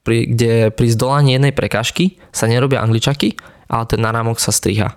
pri, 0.00 0.24
kde 0.32 0.52
pri 0.72 0.88
zdolaní 0.88 1.36
jednej 1.36 1.52
prekážky 1.52 2.16
sa 2.32 2.48
nerobia 2.48 2.80
angličaky, 2.80 3.36
ale 3.68 3.84
ten 3.84 4.00
náramok 4.00 4.40
sa 4.40 4.48
striha. 4.48 4.96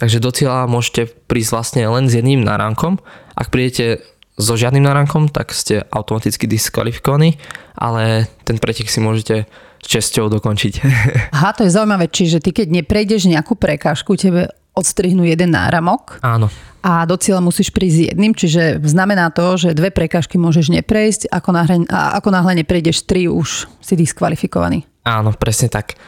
Takže 0.00 0.22
do 0.22 0.30
cieľa 0.32 0.70
môžete 0.70 1.10
prísť 1.28 1.50
vlastne 1.52 1.82
len 1.84 2.08
s 2.08 2.16
jedným 2.16 2.40
náramkom. 2.40 2.96
Ak 3.36 3.52
prídete 3.52 4.00
so 4.38 4.54
žiadnym 4.54 4.86
náramkom, 4.86 5.28
tak 5.28 5.50
ste 5.50 5.82
automaticky 5.90 6.46
diskvalifikovaní, 6.46 7.36
ale 7.74 8.30
ten 8.46 8.56
pretek 8.62 8.86
si 8.86 9.02
môžete 9.02 9.50
s 9.82 9.86
česťou 9.86 10.30
dokončiť. 10.30 10.74
Aha, 11.36 11.50
to 11.54 11.66
je 11.66 11.74
zaujímavé. 11.74 12.06
Čiže 12.06 12.38
ty 12.38 12.54
keď 12.54 12.82
neprejdeš 12.82 13.26
nejakú 13.26 13.58
prekážku, 13.58 14.14
tebe 14.14 14.50
odstrihnú 14.78 15.26
jeden 15.26 15.50
náramok. 15.50 16.22
Áno. 16.22 16.46
A 16.86 17.02
do 17.02 17.18
cieľa 17.18 17.42
musíš 17.42 17.74
prísť 17.74 18.14
jedným, 18.14 18.32
čiže 18.38 18.78
znamená 18.86 19.34
to, 19.34 19.58
že 19.58 19.74
dve 19.74 19.90
prekážky 19.90 20.38
môžeš 20.38 20.70
neprejsť, 20.70 21.26
ako 21.26 21.50
náhle, 21.50 21.76
a 21.90 22.14
ako 22.22 22.30
náhle 22.30 22.62
neprejdeš 22.62 23.02
tri, 23.02 23.26
už 23.26 23.66
si 23.82 23.98
diskvalifikovaný. 23.98 24.86
Áno, 25.02 25.34
presne 25.34 25.66
tak. 25.66 25.98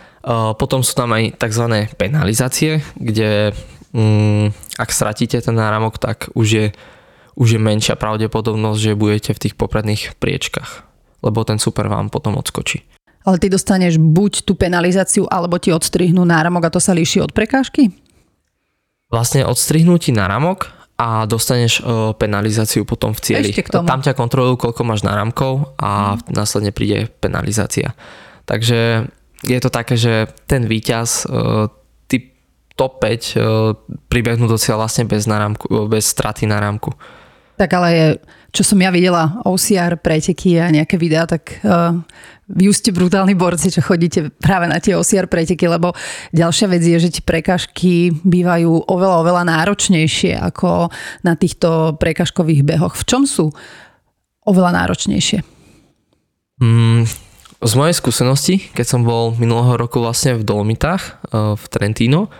Potom 0.54 0.86
sú 0.86 0.94
tam 0.94 1.10
aj 1.10 1.34
tzv. 1.42 1.90
penalizácie, 1.98 2.84
kde 2.94 3.50
mm, 3.90 4.78
ak 4.78 4.90
stratíte 4.94 5.42
ten 5.42 5.56
náramok, 5.58 5.98
tak 5.98 6.30
už 6.38 6.46
je, 6.46 6.66
už 7.40 7.56
je 7.56 7.60
menšia 7.60 7.96
pravdepodobnosť, 7.96 8.78
že 8.78 9.00
budete 9.00 9.30
v 9.32 9.42
tých 9.48 9.54
popredných 9.56 10.20
priečkach, 10.20 10.84
lebo 11.24 11.40
ten 11.48 11.56
super 11.56 11.88
vám 11.88 12.12
potom 12.12 12.36
odskočí. 12.36 12.84
Ale 13.24 13.40
ty 13.40 13.48
dostaneš 13.48 13.96
buď 13.96 14.44
tú 14.44 14.52
penalizáciu, 14.56 15.24
alebo 15.28 15.56
ti 15.56 15.72
odstrihnú 15.72 16.24
náramok 16.28 16.68
a 16.68 16.72
to 16.72 16.80
sa 16.80 16.92
líši 16.92 17.24
od 17.24 17.32
prekážky? 17.32 17.92
Vlastne 19.08 19.48
odstrihnú 19.48 19.96
ti 19.96 20.12
náramok 20.12 20.72
a 21.00 21.24
dostaneš 21.24 21.80
uh, 21.80 22.12
penalizáciu 22.12 22.84
potom 22.84 23.16
v 23.16 23.20
cieli. 23.24 23.48
Ešte 23.52 23.68
k 23.68 23.72
tomu. 23.72 23.88
Tam 23.88 24.04
ťa 24.04 24.12
kontrolujú, 24.12 24.60
koľko 24.60 24.82
máš 24.84 25.00
náramkov 25.00 25.72
a 25.80 26.16
mm. 26.16 26.32
následne 26.32 26.72
príde 26.76 27.08
penalizácia. 27.24 27.96
Takže 28.44 29.08
je 29.44 29.58
to 29.60 29.72
také, 29.72 29.96
že 29.96 30.28
ten 30.44 30.68
výťaz, 30.68 31.24
uh, 31.28 31.72
ty 32.04 32.36
top 32.76 33.00
5 33.00 33.08
uh, 33.08 33.76
pribehnú 34.12 34.44
do 34.44 34.60
cieľa 34.60 34.88
vlastne 34.88 35.08
bez, 35.08 35.24
náramku, 35.24 35.88
bez 35.88 36.04
straty 36.08 36.44
náramku. 36.44 36.92
Tak 37.60 37.68
ale 37.76 38.16
čo 38.56 38.64
som 38.64 38.80
ja 38.80 38.88
videla, 38.88 39.44
OCR, 39.44 40.00
preteky 40.00 40.56
a 40.56 40.72
nejaké 40.72 40.96
videá, 40.96 41.28
tak 41.28 41.60
uh, 41.60 41.92
vy 42.48 42.72
už 42.72 42.80
ste 42.80 42.90
brutálni 42.90 43.36
borci, 43.36 43.68
čo 43.68 43.84
chodíte 43.84 44.32
práve 44.40 44.64
na 44.64 44.80
tie 44.80 44.96
OCR 44.96 45.28
preteky, 45.28 45.68
lebo 45.68 45.92
ďalšia 46.32 46.66
vec 46.72 46.80
je, 46.80 46.96
že 46.96 47.20
tie 47.20 47.22
prekažky 47.22 48.10
bývajú 48.24 48.88
oveľa, 48.88 49.16
oveľa 49.22 49.42
náročnejšie 49.44 50.40
ako 50.40 50.88
na 51.20 51.36
týchto 51.36 52.00
prekažkových 52.00 52.64
behoch. 52.64 52.96
V 52.96 53.04
čom 53.04 53.22
sú 53.28 53.52
oveľa 54.48 54.80
náročnejšie? 54.80 55.44
Mm, 56.64 57.06
z 57.60 57.72
mojej 57.76 57.94
skúsenosti, 57.94 58.56
keď 58.72 58.86
som 58.88 59.04
bol 59.04 59.36
minulého 59.36 59.76
roku 59.76 60.00
vlastne 60.00 60.34
v 60.34 60.42
Dolomitách, 60.42 61.22
v 61.30 61.64
Trentino, 61.70 62.32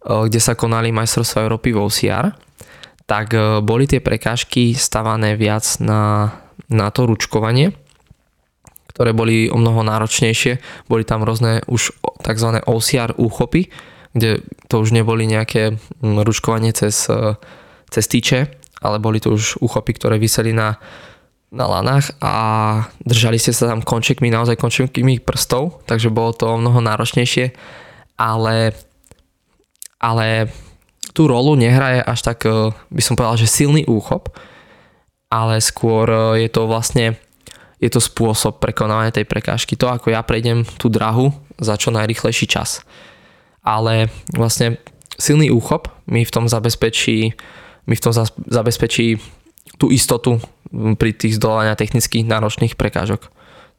kde 0.00 0.40
sa 0.40 0.56
konali 0.56 0.94
majstrovstvá 0.94 1.44
Európy 1.44 1.76
v 1.76 1.84
OCR, 1.84 2.32
tak 3.10 3.34
e, 3.34 3.58
boli 3.58 3.90
tie 3.90 3.98
prekážky 3.98 4.78
stavané 4.78 5.34
viac 5.34 5.66
na, 5.82 6.30
na 6.70 6.94
to 6.94 7.10
ručkovanie, 7.10 7.74
ktoré 8.94 9.10
boli 9.10 9.50
o 9.50 9.58
mnoho 9.58 9.82
náročnejšie. 9.82 10.86
Boli 10.86 11.02
tam 11.02 11.26
rôzne 11.26 11.66
už 11.66 11.90
tzv. 12.22 12.48
OCR 12.62 13.18
úchopy, 13.18 13.66
kde 14.14 14.46
to 14.70 14.78
už 14.78 14.94
neboli 14.94 15.26
nejaké 15.26 15.74
ručkovanie 15.98 16.70
cez, 16.70 17.10
e, 17.10 17.34
cez 17.90 18.06
tyče, 18.06 18.46
ale 18.78 19.02
boli 19.02 19.18
to 19.18 19.34
už 19.34 19.58
úchopy, 19.58 19.98
ktoré 19.98 20.14
vyseli 20.14 20.54
na, 20.54 20.78
na 21.50 21.66
lanách 21.66 22.14
a 22.22 22.32
držali 23.02 23.42
ste 23.42 23.50
sa 23.50 23.74
tam 23.74 23.82
končekmi, 23.82 24.30
naozaj 24.30 24.54
končekmi 24.54 25.18
prstov, 25.18 25.82
takže 25.90 26.14
bolo 26.14 26.30
to 26.30 26.46
o 26.46 26.60
mnoho 26.62 26.78
náročnejšie, 26.78 27.50
ale, 28.22 28.70
ale 29.98 30.46
tú 31.20 31.28
rolu 31.28 31.52
nehraje 31.52 32.00
až 32.00 32.24
tak, 32.24 32.48
e, 32.48 32.72
by 32.72 33.02
som 33.04 33.12
povedal, 33.12 33.36
že 33.36 33.44
silný 33.44 33.84
úchop, 33.84 34.32
ale 35.28 35.60
skôr 35.60 36.08
e, 36.08 36.48
je 36.48 36.48
to 36.48 36.64
vlastne 36.64 37.20
je 37.76 37.92
to 37.92 38.00
spôsob 38.00 38.56
prekonávania 38.56 39.12
tej 39.12 39.28
prekážky. 39.28 39.76
To, 39.76 39.92
ako 39.92 40.16
ja 40.16 40.24
prejdem 40.24 40.64
tú 40.80 40.88
drahu 40.88 41.28
za 41.60 41.76
čo 41.76 41.92
najrychlejší 41.92 42.48
čas. 42.48 42.80
Ale 43.60 44.08
vlastne 44.32 44.80
silný 45.20 45.52
úchop 45.52 45.92
mi 46.08 46.24
v 46.24 46.32
tom 46.32 46.48
zabezpečí, 46.48 47.36
mi 47.84 47.94
v 47.96 48.04
tom 48.04 48.12
zabezpečí 48.48 49.20
tú 49.76 49.92
istotu 49.92 50.40
pri 50.72 51.12
tých 51.16 51.36
zdolania 51.36 51.76
technických 51.76 52.24
náročných 52.24 52.76
prekážok. 52.76 53.28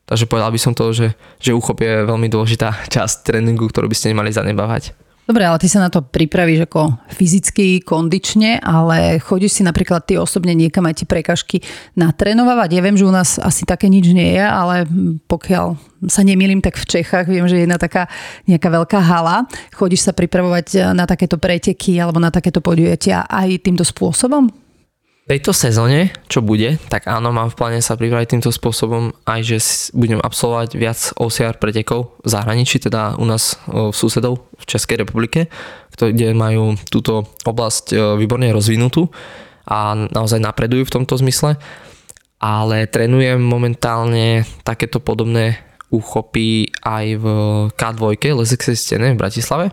Takže 0.09 0.25
povedal 0.25 0.49
by 0.49 0.59
som 0.61 0.73
to, 0.73 0.89
že, 0.93 1.13
že 1.37 1.53
úchop 1.53 1.81
je 1.81 2.05
veľmi 2.05 2.29
dôležitá 2.29 2.73
časť 2.93 3.25
tréningu, 3.25 3.69
ktorú 3.69 3.89
by 3.89 3.97
ste 3.97 4.13
nemali 4.13 4.29
zanebávať. 4.29 4.93
Dobre, 5.31 5.47
ale 5.47 5.63
ty 5.63 5.71
sa 5.71 5.79
na 5.79 5.87
to 5.87 6.03
pripravíš 6.03 6.67
ako 6.67 7.07
fyzicky, 7.07 7.79
kondične, 7.87 8.59
ale 8.59 9.15
chodíš 9.15 9.55
si 9.55 9.63
napríklad 9.63 10.03
ty 10.03 10.19
osobne 10.19 10.51
niekam 10.51 10.83
aj 10.83 10.99
tie 10.99 11.07
prekažky 11.07 11.63
natrénovať. 11.95 12.75
Ja 12.75 12.83
viem, 12.83 12.99
že 12.99 13.07
u 13.07 13.15
nás 13.15 13.39
asi 13.39 13.63
také 13.63 13.87
nič 13.87 14.11
nie 14.11 14.35
je, 14.35 14.43
ale 14.43 14.83
pokiaľ 15.31 15.79
sa 16.11 16.27
nemýlim, 16.27 16.59
tak 16.59 16.75
v 16.75 16.83
Čechách 16.83 17.31
viem, 17.31 17.47
že 17.47 17.55
je 17.55 17.63
jedna 17.63 17.79
taká 17.79 18.11
nejaká 18.43 18.67
veľká 18.75 18.99
hala. 18.99 19.47
Chodíš 19.71 20.03
sa 20.03 20.11
pripravovať 20.11 20.91
na 20.91 21.07
takéto 21.07 21.39
preteky 21.39 21.95
alebo 21.95 22.19
na 22.19 22.27
takéto 22.27 22.59
podujatia 22.59 23.23
aj 23.23 23.63
týmto 23.63 23.87
spôsobom? 23.87 24.51
Tejto 25.31 25.55
sezóne, 25.55 26.11
čo 26.27 26.43
bude, 26.43 26.75
tak 26.91 27.07
áno, 27.07 27.31
mám 27.31 27.47
v 27.47 27.55
pláne 27.55 27.79
sa 27.79 27.95
pripraviť 27.95 28.35
týmto 28.35 28.51
spôsobom 28.51 29.15
aj, 29.23 29.39
že 29.47 29.57
budem 29.95 30.19
absolvovať 30.19 30.69
viac 30.75 30.99
OCR 31.15 31.55
pretekov 31.55 32.19
v 32.19 32.27
zahraničí, 32.27 32.83
teda 32.83 33.15
u 33.15 33.23
nás 33.23 33.55
v 33.63 33.95
susedov 33.95 34.43
v 34.59 34.65
Českej 34.67 35.07
republike, 35.07 35.47
kde 35.95 36.35
majú 36.35 36.75
túto 36.91 37.31
oblasť 37.47 37.95
výborne 38.19 38.51
rozvinutú 38.51 39.07
a 39.71 39.95
naozaj 39.95 40.43
napredujú 40.43 40.91
v 40.91 40.95
tomto 40.99 41.15
zmysle. 41.23 41.55
Ale 42.43 42.91
trénujem 42.91 43.39
momentálne 43.39 44.43
takéto 44.67 44.99
podobné 44.99 45.63
úchopy 45.95 46.75
aj 46.83 47.05
v 47.15 47.25
K2, 47.71 48.35
Lezekej 48.35 48.75
stene 48.75 49.15
v 49.15 49.21
Bratislave 49.21 49.71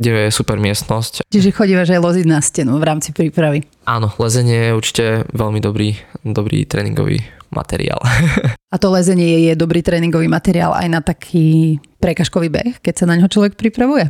kde 0.00 0.26
je 0.26 0.30
super 0.32 0.56
miestnosť. 0.56 1.28
Čiže 1.28 1.52
chodívaš 1.52 1.92
aj 1.92 2.00
loziť 2.00 2.26
na 2.26 2.40
stenu 2.40 2.80
v 2.80 2.84
rámci 2.88 3.12
prípravy. 3.12 3.68
Áno, 3.84 4.08
lezenie 4.16 4.72
je 4.72 4.76
určite 4.76 5.04
veľmi 5.36 5.60
dobrý, 5.60 6.00
dobrý 6.24 6.64
tréningový 6.64 7.20
materiál. 7.52 8.00
A 8.74 8.76
to 8.80 8.88
lezenie 8.88 9.52
je 9.52 9.54
dobrý 9.58 9.84
tréningový 9.84 10.24
materiál 10.24 10.72
aj 10.72 10.88
na 10.88 11.04
taký 11.04 11.76
prekažkový 12.00 12.48
beh, 12.48 12.80
keď 12.80 13.04
sa 13.04 13.04
na 13.04 13.20
ňo 13.20 13.28
človek 13.28 13.60
pripravuje? 13.60 14.08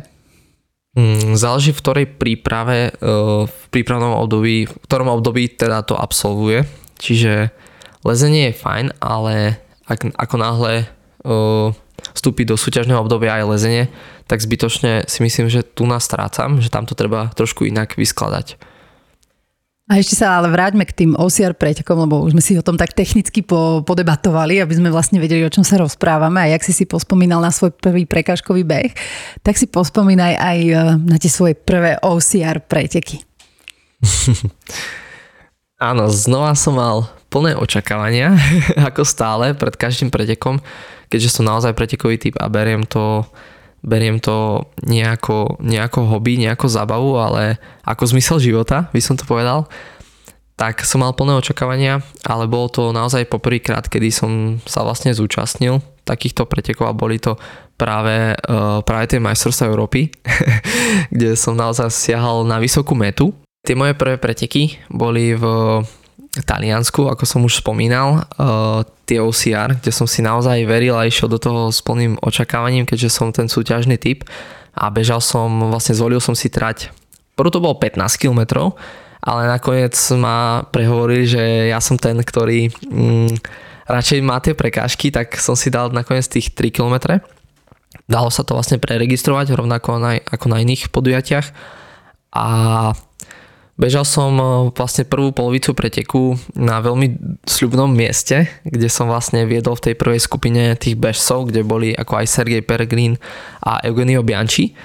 Mm, 0.95 1.35
záleží 1.35 1.75
v 1.75 1.81
ktorej 1.83 2.05
príprave, 2.15 2.91
e, 2.91 2.91
v 3.47 3.63
prípravnom 3.71 4.15
období, 4.15 4.67
v 4.67 4.75
ktorom 4.87 5.11
období 5.11 5.51
teda 5.51 5.83
to 5.83 5.99
absolvuje. 5.99 6.63
Čiže 7.01 7.51
lezenie 8.07 8.51
je 8.51 8.59
fajn, 8.59 8.85
ale 9.01 9.59
ak, 9.87 10.13
ako 10.15 10.35
náhle 10.39 10.73
vstúpiť 12.11 12.51
do 12.51 12.55
súťažného 12.59 13.01
obdobia 13.01 13.39
aj 13.39 13.49
lezenie, 13.49 13.83
tak 14.25 14.43
zbytočne 14.43 15.05
si 15.07 15.19
myslím, 15.23 15.47
že 15.47 15.63
tu 15.65 15.87
nás 15.87 16.03
strácam, 16.03 16.59
že 16.59 16.71
tam 16.71 16.85
to 16.85 16.95
treba 16.95 17.31
trošku 17.35 17.67
inak 17.67 17.95
vyskladať. 17.95 18.59
A 19.91 19.99
ešte 19.99 20.15
sa 20.15 20.39
ale 20.39 20.47
vráťme 20.47 20.87
k 20.87 21.03
tým 21.03 21.19
OCR 21.19 21.51
pretekom, 21.51 22.07
lebo 22.07 22.23
už 22.23 22.31
sme 22.31 22.39
si 22.39 22.55
o 22.55 22.63
tom 22.63 22.79
tak 22.79 22.95
technicky 22.95 23.43
po, 23.43 23.83
podebatovali, 23.83 24.63
aby 24.63 24.71
sme 24.71 24.87
vlastne 24.87 25.19
vedeli, 25.19 25.43
o 25.43 25.51
čom 25.51 25.67
sa 25.67 25.75
rozprávame 25.83 26.39
a 26.39 26.51
jak 26.55 26.63
si 26.63 26.71
si 26.71 26.87
pospomínal 26.87 27.43
na 27.43 27.51
svoj 27.51 27.75
prvý 27.75 28.07
prekážkový 28.07 28.63
beh, 28.63 28.95
tak 29.43 29.59
si 29.59 29.67
pospomínaj 29.67 30.33
aj 30.39 30.59
e, 30.63 30.73
na 30.95 31.19
tie 31.19 31.27
svoje 31.27 31.59
prvé 31.59 31.99
OCR 31.99 32.63
preteky. 32.63 33.19
Áno, 35.91 36.07
znova 36.07 36.55
som 36.55 36.79
mal 36.79 37.11
plné 37.31 37.55
očakávania, 37.55 38.35
ako 38.91 39.07
stále 39.07 39.55
pred 39.55 39.79
každým 39.79 40.11
pretekom 40.11 40.59
keďže 41.11 41.35
som 41.35 41.43
naozaj 41.43 41.75
pretekový 41.75 42.15
typ 42.15 42.39
a 42.39 42.47
beriem 42.47 42.87
to, 42.87 43.27
beriem 43.83 44.23
to 44.23 44.63
nejako, 44.87 45.59
nejako 45.59 46.07
hobby, 46.07 46.39
nejako 46.39 46.71
zabavu, 46.71 47.19
ale 47.19 47.59
ako 47.83 48.15
zmysel 48.15 48.39
života, 48.39 48.87
by 48.95 49.01
som 49.03 49.19
to 49.19 49.27
povedal, 49.27 49.67
tak 50.55 50.87
som 50.87 51.03
mal 51.03 51.11
plné 51.11 51.35
očakávania, 51.35 51.99
ale 52.23 52.47
bolo 52.47 52.71
to 52.71 52.95
naozaj 52.95 53.27
poprvýkrát, 53.27 53.91
kedy 53.91 54.07
som 54.07 54.31
sa 54.63 54.87
vlastne 54.87 55.11
zúčastnil 55.11 55.83
takýchto 56.07 56.47
pretekov 56.47 56.87
a 56.87 56.95
boli 56.95 57.19
to 57.19 57.35
práve, 57.75 58.37
uh, 58.47 58.79
práve 58.85 59.11
tie 59.11 59.19
majstrovstvá 59.19 59.67
Európy, 59.67 60.13
kde 61.13 61.35
som 61.35 61.57
naozaj 61.57 61.91
siahal 61.91 62.47
na 62.47 62.61
vysokú 62.61 62.95
metu. 62.95 63.33
Tie 63.65 63.77
moje 63.77 63.97
prvé 63.97 64.17
preteky 64.17 64.81
boli 64.89 65.33
v 65.33 65.45
Taliansku, 66.31 67.11
ako 67.11 67.27
som 67.27 67.43
už 67.43 67.59
spomínal, 67.59 68.23
uh, 68.39 68.87
tie 69.03 69.19
OCR, 69.19 69.83
kde 69.83 69.91
som 69.91 70.07
si 70.07 70.23
naozaj 70.23 70.63
veril 70.63 70.95
a 70.95 71.03
išiel 71.03 71.27
do 71.27 71.35
toho 71.35 71.67
s 71.67 71.83
plným 71.83 72.15
očakávaním, 72.23 72.87
keďže 72.87 73.11
som 73.11 73.35
ten 73.35 73.51
súťažný 73.51 73.99
typ 73.99 74.23
a 74.71 74.87
bežal 74.87 75.19
som, 75.19 75.67
vlastne 75.67 75.91
zvolil 75.91 76.23
som 76.23 76.31
si 76.31 76.47
trať. 76.47 76.87
Prvo 77.35 77.51
to 77.51 77.59
bolo 77.59 77.75
15 77.75 77.99
km, 78.15 78.71
ale 79.19 79.41
nakoniec 79.51 79.91
ma 80.15 80.63
prehovorili, 80.71 81.27
že 81.27 81.43
ja 81.67 81.83
som 81.83 81.99
ten, 81.99 82.15
ktorý 82.15 82.71
mm, 82.71 83.35
radšej 83.91 84.19
má 84.23 84.39
tie 84.39 84.55
prekážky, 84.55 85.11
tak 85.11 85.35
som 85.35 85.59
si 85.59 85.67
dal 85.67 85.91
nakoniec 85.91 86.31
tých 86.31 86.55
3 86.55 86.71
km. 86.71 87.19
Dalo 88.07 88.31
sa 88.31 88.47
to 88.47 88.55
vlastne 88.55 88.79
preregistrovať 88.79 89.51
rovnako 89.51 89.99
na, 89.99 90.15
ako 90.23 90.47
na 90.47 90.63
iných 90.63 90.95
podujatiach 90.95 91.47
a 92.31 92.45
Bežal 93.79 94.03
som 94.03 94.31
eh, 94.35 94.47
vlastne 94.75 95.07
prvú 95.07 95.31
polovicu 95.31 95.71
preteku 95.71 96.35
na 96.57 96.83
veľmi 96.83 97.39
sľubnom 97.47 97.91
mieste, 97.91 98.49
kde 98.67 98.87
som 98.91 99.07
vlastne 99.07 99.47
viedol 99.47 99.79
v 99.79 99.91
tej 99.91 99.95
prvej 99.95 100.21
skupine 100.21 100.75
tých 100.75 100.99
bežcov, 100.99 101.49
kde 101.49 101.63
boli 101.63 101.89
ako 101.95 102.21
aj 102.21 102.31
Sergej 102.31 102.63
Peregrin 102.65 103.15
a 103.63 103.79
Eugenio 103.85 104.25
Bianchi. 104.25 104.75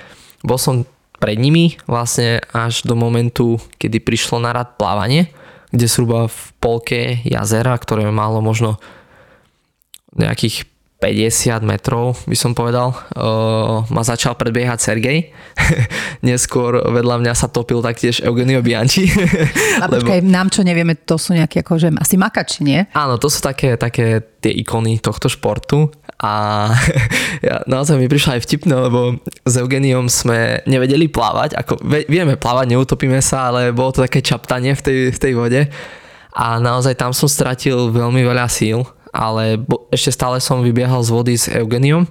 Bol 0.46 0.60
som 0.60 0.86
pred 1.16 1.40
nimi 1.40 1.80
vlastne 1.88 2.44
až 2.52 2.84
do 2.84 2.92
momentu, 2.92 3.56
kedy 3.80 4.04
prišlo 4.04 4.36
na 4.36 4.52
rad 4.52 4.76
plávanie, 4.76 5.32
kde 5.72 5.88
zhruba 5.88 6.28
v 6.28 6.40
polke 6.60 7.00
jazera, 7.24 7.72
ktoré 7.76 8.08
malo 8.12 8.44
možno 8.44 8.76
nejakých 10.16 10.75
50 11.06 11.62
metrov, 11.62 12.18
by 12.26 12.34
som 12.34 12.50
povedal, 12.50 12.90
uh, 12.90 13.86
ma 13.94 14.02
začal 14.02 14.34
predbiehať 14.34 14.82
Sergej. 14.82 15.30
Neskôr 16.26 16.82
vedľa 16.90 17.22
mňa 17.22 17.32
sa 17.38 17.46
topil 17.46 17.78
taktiež 17.78 18.18
Eugenio 18.26 18.58
Bianchi. 18.58 19.06
A 19.82 19.86
počkaj, 19.86 20.18
lebo... 20.18 20.26
nám 20.26 20.50
čo 20.50 20.66
nevieme, 20.66 20.98
to 20.98 21.14
sú 21.14 21.38
nejaké 21.38 21.62
akože 21.62 21.94
asi 21.94 22.18
makači, 22.18 22.66
nie? 22.66 22.82
Áno, 22.90 23.22
to 23.22 23.30
sú 23.30 23.38
také, 23.38 23.78
také 23.78 24.18
tie 24.42 24.50
ikony 24.50 24.98
tohto 24.98 25.30
športu 25.30 25.94
a 26.18 26.32
ja, 27.46 27.62
naozaj 27.70 27.94
mi 28.02 28.10
prišla 28.10 28.40
aj 28.40 28.42
vtipné, 28.42 28.74
lebo 28.74 29.22
s 29.46 29.54
Eugeniom 29.54 30.10
sme 30.10 30.66
nevedeli 30.66 31.06
plávať, 31.06 31.54
ako 31.54 31.86
vieme 32.10 32.34
plávať, 32.34 32.74
neutopíme 32.74 33.22
sa, 33.22 33.54
ale 33.54 33.70
bolo 33.70 33.94
to 33.94 34.02
také 34.02 34.24
čaptanie 34.24 34.74
v 34.74 34.82
tej, 34.82 34.98
v 35.14 35.18
tej 35.22 35.32
vode 35.38 35.62
a 36.36 36.60
naozaj 36.60 36.98
tam 37.00 37.16
som 37.16 37.28
stratil 37.28 37.88
veľmi 37.94 38.20
veľa 38.26 38.48
síl 38.50 38.84
ale 39.16 39.56
ešte 39.88 40.12
stále 40.12 40.36
som 40.44 40.60
vybiehal 40.60 41.00
z 41.00 41.10
vody 41.10 41.34
s 41.40 41.48
Eugeniom. 41.48 42.04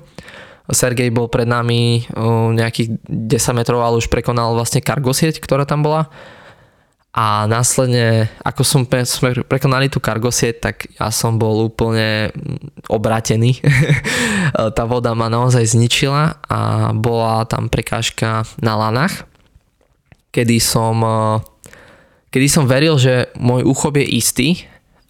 Sergej 0.65 1.13
bol 1.13 1.29
pred 1.29 1.45
nami 1.45 2.09
nejakých 2.57 2.97
10 3.05 3.53
metrov, 3.61 3.85
ale 3.85 4.01
už 4.01 4.09
prekonal 4.09 4.57
vlastne 4.57 4.81
kargosieť, 4.81 5.37
ktorá 5.37 5.69
tam 5.69 5.85
bola. 5.85 6.09
A 7.15 7.47
následne, 7.47 8.27
ako 8.43 8.61
som 8.67 8.81
sme 8.83 9.47
prekonali 9.47 9.87
tú 9.87 10.03
kargosieť, 10.03 10.55
tak 10.59 10.75
ja 10.99 11.07
som 11.15 11.39
bol 11.39 11.71
úplne 11.71 12.33
obratený. 12.89 13.61
Tá 14.55 14.87
voda 14.87 15.11
ma 15.17 15.27
naozaj 15.27 15.73
zničila 15.73 16.37
a 16.47 16.59
bola 16.93 17.43
tam 17.49 17.67
prekážka 17.67 18.45
na 18.61 18.77
lanách, 18.77 19.25
kedy 20.31 20.61
som, 20.63 21.01
kedy 22.29 22.47
som 22.47 22.69
veril, 22.69 22.95
že 22.95 23.33
môj 23.35 23.65
úchop 23.67 23.99
je 23.99 24.05
istý 24.05 24.49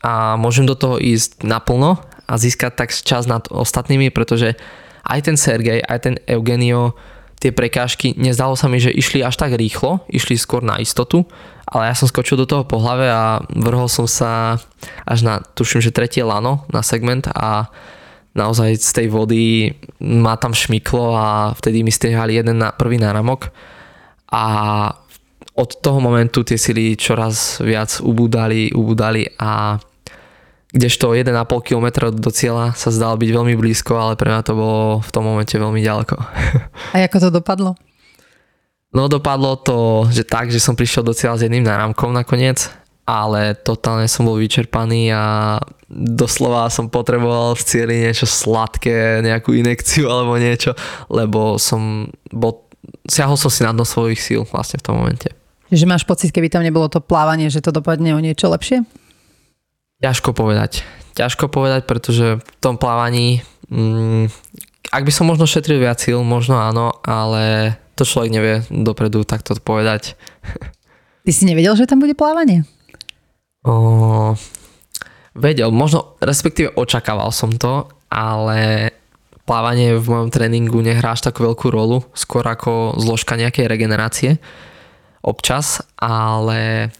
a 0.05 0.37
môžem 0.37 0.69
do 0.69 0.77
toho 0.77 1.01
ísť 1.01 1.41
naplno 1.41 1.97
a 2.29 2.33
získať 2.37 2.71
tak 2.77 2.93
čas 2.93 3.25
nad 3.25 3.49
ostatnými, 3.49 4.13
pretože 4.13 4.53
aj 5.01 5.19
ten 5.25 5.37
Sergej, 5.37 5.81
aj 5.81 5.99
ten 6.05 6.15
Eugenio, 6.29 6.93
tie 7.41 7.49
prekážky, 7.49 8.13
nezdalo 8.13 8.53
sa 8.53 8.69
mi, 8.69 8.77
že 8.77 8.93
išli 8.93 9.25
až 9.25 9.41
tak 9.41 9.57
rýchlo, 9.57 10.05
išli 10.13 10.37
skôr 10.37 10.61
na 10.61 10.77
istotu, 10.77 11.25
ale 11.65 11.89
ja 11.89 11.97
som 11.97 12.05
skočil 12.05 12.37
do 12.37 12.45
toho 12.45 12.63
po 12.69 12.77
hlave 12.77 13.09
a 13.09 13.41
vrhol 13.49 13.89
som 13.89 14.05
sa 14.05 14.61
až 15.09 15.19
na, 15.25 15.41
tuším, 15.41 15.81
že 15.81 15.93
tretie 15.93 16.21
lano 16.21 16.69
na 16.69 16.85
segment 16.85 17.25
a 17.33 17.73
naozaj 18.37 18.77
z 18.77 18.91
tej 19.01 19.07
vody 19.09 19.73
ma 20.05 20.37
tam 20.37 20.53
šmyklo 20.53 21.17
a 21.17 21.27
vtedy 21.57 21.81
mi 21.81 21.89
striehali 21.89 22.37
jeden 22.37 22.61
na, 22.61 22.69
prvý 22.69 23.01
náramok. 23.01 23.49
A 24.29 24.45
od 25.55 25.69
toho 25.79 26.03
momentu 26.03 26.43
tie 26.43 26.59
sily 26.59 26.99
čoraz 26.99 27.63
viac 27.63 28.03
ubúdali, 28.03 28.75
ubúdali 28.75 29.23
a 29.39 29.79
kdežto 30.75 31.15
1,5 31.15 31.31
km 31.63 32.11
do 32.11 32.27
cieľa 32.27 32.75
sa 32.75 32.91
zdal 32.91 33.15
byť 33.15 33.29
veľmi 33.31 33.55
blízko, 33.55 33.95
ale 33.95 34.19
pre 34.19 34.27
mňa 34.27 34.43
to 34.43 34.53
bolo 34.59 34.99
v 34.99 35.09
tom 35.15 35.23
momente 35.23 35.55
veľmi 35.55 35.79
ďaleko. 35.79 36.15
A 36.93 37.07
ako 37.07 37.17
to 37.23 37.29
dopadlo? 37.31 37.79
No 38.91 39.07
dopadlo 39.07 39.55
to, 39.59 40.07
že 40.11 40.27
tak, 40.27 40.51
že 40.51 40.59
som 40.59 40.75
prišiel 40.75 41.03
do 41.03 41.15
cieľa 41.15 41.39
s 41.39 41.43
jedným 41.47 41.63
náramkom 41.63 42.11
nakoniec, 42.11 42.71
ale 43.07 43.55
totálne 43.55 44.07
som 44.07 44.27
bol 44.27 44.35
vyčerpaný 44.39 45.11
a 45.15 45.59
doslova 45.91 46.67
som 46.71 46.91
potreboval 46.91 47.55
v 47.55 47.63
cieli 47.63 47.95
niečo 48.07 48.27
sladké, 48.27 49.23
nejakú 49.23 49.55
inekciu 49.55 50.07
alebo 50.07 50.39
niečo, 50.39 50.75
lebo 51.07 51.59
som 51.59 52.11
bol, 52.31 52.67
siahol 53.07 53.39
som 53.39 53.51
si 53.51 53.63
na 53.63 53.71
dno 53.75 53.83
svojich 53.83 54.19
síl 54.19 54.41
vlastne 54.47 54.79
v 54.79 54.85
tom 54.87 54.95
momente. 54.99 55.31
Že 55.71 55.85
máš 55.91 56.03
pocit, 56.07 56.31
keby 56.31 56.47
tam 56.47 56.63
nebolo 56.63 56.87
to 56.87 57.03
plávanie, 57.03 57.51
že 57.51 57.61
to 57.63 57.75
dopadne 57.75 58.15
o 58.15 58.23
niečo 58.23 58.47
lepšie? 58.47 59.04
Ťažko 60.03 60.35
povedať. 60.35 60.83
Ťažko 61.15 61.47
povedať, 61.47 61.87
pretože 61.87 62.39
v 62.39 62.49
tom 62.59 62.75
plávaní, 62.75 63.39
mm, 63.71 64.27
ak 64.91 65.03
by 65.07 65.11
som 65.11 65.31
možno 65.31 65.47
šetril 65.47 65.79
viac 65.79 66.03
síl, 66.03 66.19
možno 66.23 66.59
áno, 66.59 66.99
ale 67.07 67.75
to 67.95 68.03
človek 68.03 68.31
nevie 68.31 68.55
dopredu 68.67 69.23
takto 69.23 69.55
povedať. 69.55 70.19
Ty 71.23 71.31
si 71.31 71.47
nevedel, 71.47 71.73
že 71.79 71.87
tam 71.87 72.03
bude 72.03 72.13
plávanie? 72.13 72.67
O, 73.65 74.35
vedel, 75.33 75.71
možno, 75.71 76.19
respektíve 76.21 76.75
očakával 76.75 77.31
som 77.31 77.55
to, 77.55 77.87
ale 78.11 78.91
plávanie 79.47 79.95
v 79.95 80.05
mojom 80.05 80.29
tréningu 80.29 80.83
nehrá 80.83 81.15
až 81.15 81.31
takú 81.31 81.47
veľkú 81.47 81.71
rolu, 81.71 82.03
skôr 82.13 82.45
ako 82.45 82.99
zložka 82.99 83.39
nejakej 83.39 83.65
regenerácie 83.65 84.31
občas, 85.25 85.81
ale 85.97 86.93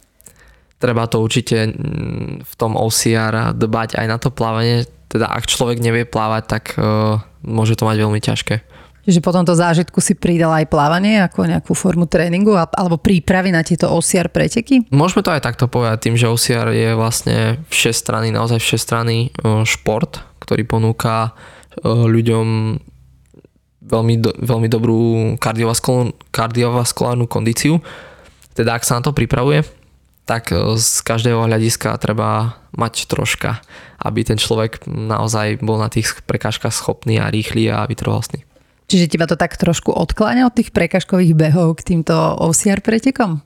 treba 0.85 1.09
to 1.09 1.17
určite 1.17 1.73
mm, 1.73 2.45
v 2.45 2.53
tom 2.61 2.77
OCR 2.77 3.57
dbať 3.57 3.97
aj 3.97 4.05
na 4.05 4.17
to 4.21 4.29
plávanie. 4.29 4.85
Teda 5.09 5.25
ak 5.33 5.49
človek 5.49 5.81
nevie 5.81 6.05
plávať, 6.05 6.43
tak 6.45 6.63
uh, 6.77 7.17
môže 7.41 7.73
to 7.73 7.89
mať 7.89 7.97
veľmi 7.97 8.21
ťažké. 8.21 8.55
Čiže 9.05 9.21
po 9.21 9.29
tomto 9.29 9.53
zážitku 9.53 10.01
si 10.01 10.17
pridal 10.17 10.49
aj 10.49 10.65
plávanie 10.65 11.21
ako 11.21 11.45
nejakú 11.45 11.77
formu 11.77 12.09
tréningu 12.09 12.57
alebo 12.57 12.97
prípravy 12.97 13.53
na 13.53 13.61
tieto 13.61 13.93
OCR 13.93 14.33
preteky? 14.33 14.89
Môžeme 14.89 15.21
to 15.21 15.29
aj 15.29 15.45
takto 15.45 15.69
povedať, 15.69 16.09
tým, 16.09 16.17
že 16.17 16.29
OCR 16.29 16.73
je 16.73 16.97
vlastne 16.97 17.61
všestranný, 17.69 18.33
naozaj 18.33 18.61
všestranný 18.61 19.33
uh, 19.41 19.61
šport, 19.65 20.21
ktorý 20.41 20.65
ponúka 20.65 21.33
uh, 21.33 22.05
ľuďom 22.05 22.45
veľmi, 23.85 24.15
do, 24.17 24.33
veľmi 24.41 24.67
dobrú 24.69 25.01
kardiovaskulárnu 26.33 27.29
kondíciu. 27.29 27.77
Teda 28.57 28.73
ak 28.73 28.87
sa 28.87 28.97
na 28.97 29.05
to 29.05 29.13
pripravuje, 29.13 29.61
tak 30.25 30.51
e, 30.51 30.75
z 30.75 31.05
každého 31.05 31.45
hľadiska 31.45 31.95
treba 32.01 32.59
mať 32.75 33.07
troška, 33.07 33.61
aby 34.01 34.25
ten 34.25 34.41
človek 34.41 34.83
naozaj 34.89 35.61
bol 35.63 35.79
na 35.79 35.87
tých 35.87 36.25
prekážkach 36.25 36.73
schopný 36.73 37.21
a 37.21 37.31
rýchly 37.31 37.71
a 37.71 37.85
vytrvalostný. 37.85 38.43
Čiže 38.85 39.17
teba 39.17 39.25
to 39.25 39.37
tak 39.37 39.57
trošku 39.57 39.89
odkláňa 39.89 40.45
od 40.45 40.53
tých 40.53 40.69
prekážkových 40.69 41.33
behov 41.33 41.81
k 41.81 41.95
týmto 41.95 42.13
OCR 42.13 42.85
pretekom? 42.85 43.41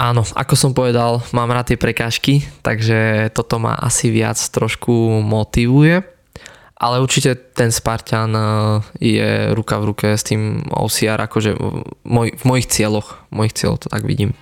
Áno, 0.00 0.24
ako 0.24 0.54
som 0.56 0.72
povedal, 0.72 1.20
mám 1.36 1.52
rád 1.52 1.74
tie 1.74 1.78
prekážky, 1.78 2.40
takže 2.64 3.28
toto 3.36 3.60
ma 3.60 3.76
asi 3.76 4.08
viac 4.08 4.40
trošku 4.40 5.20
motivuje. 5.20 6.00
Ale 6.80 7.04
určite 7.04 7.36
ten 7.36 7.68
Spartan 7.68 8.32
e, 8.32 8.42
je 9.04 9.52
ruka 9.52 9.76
v 9.76 9.92
ruke 9.92 10.08
s 10.16 10.24
tým 10.24 10.64
OCR, 10.72 11.20
akože 11.28 11.52
v, 11.52 11.84
moj, 12.08 12.32
v 12.32 12.44
mojich 12.48 12.72
cieľoch, 12.72 13.28
v 13.28 13.34
mojich 13.36 13.52
cieľoch 13.52 13.84
to 13.84 13.92
tak 13.92 14.08
vidím. 14.08 14.32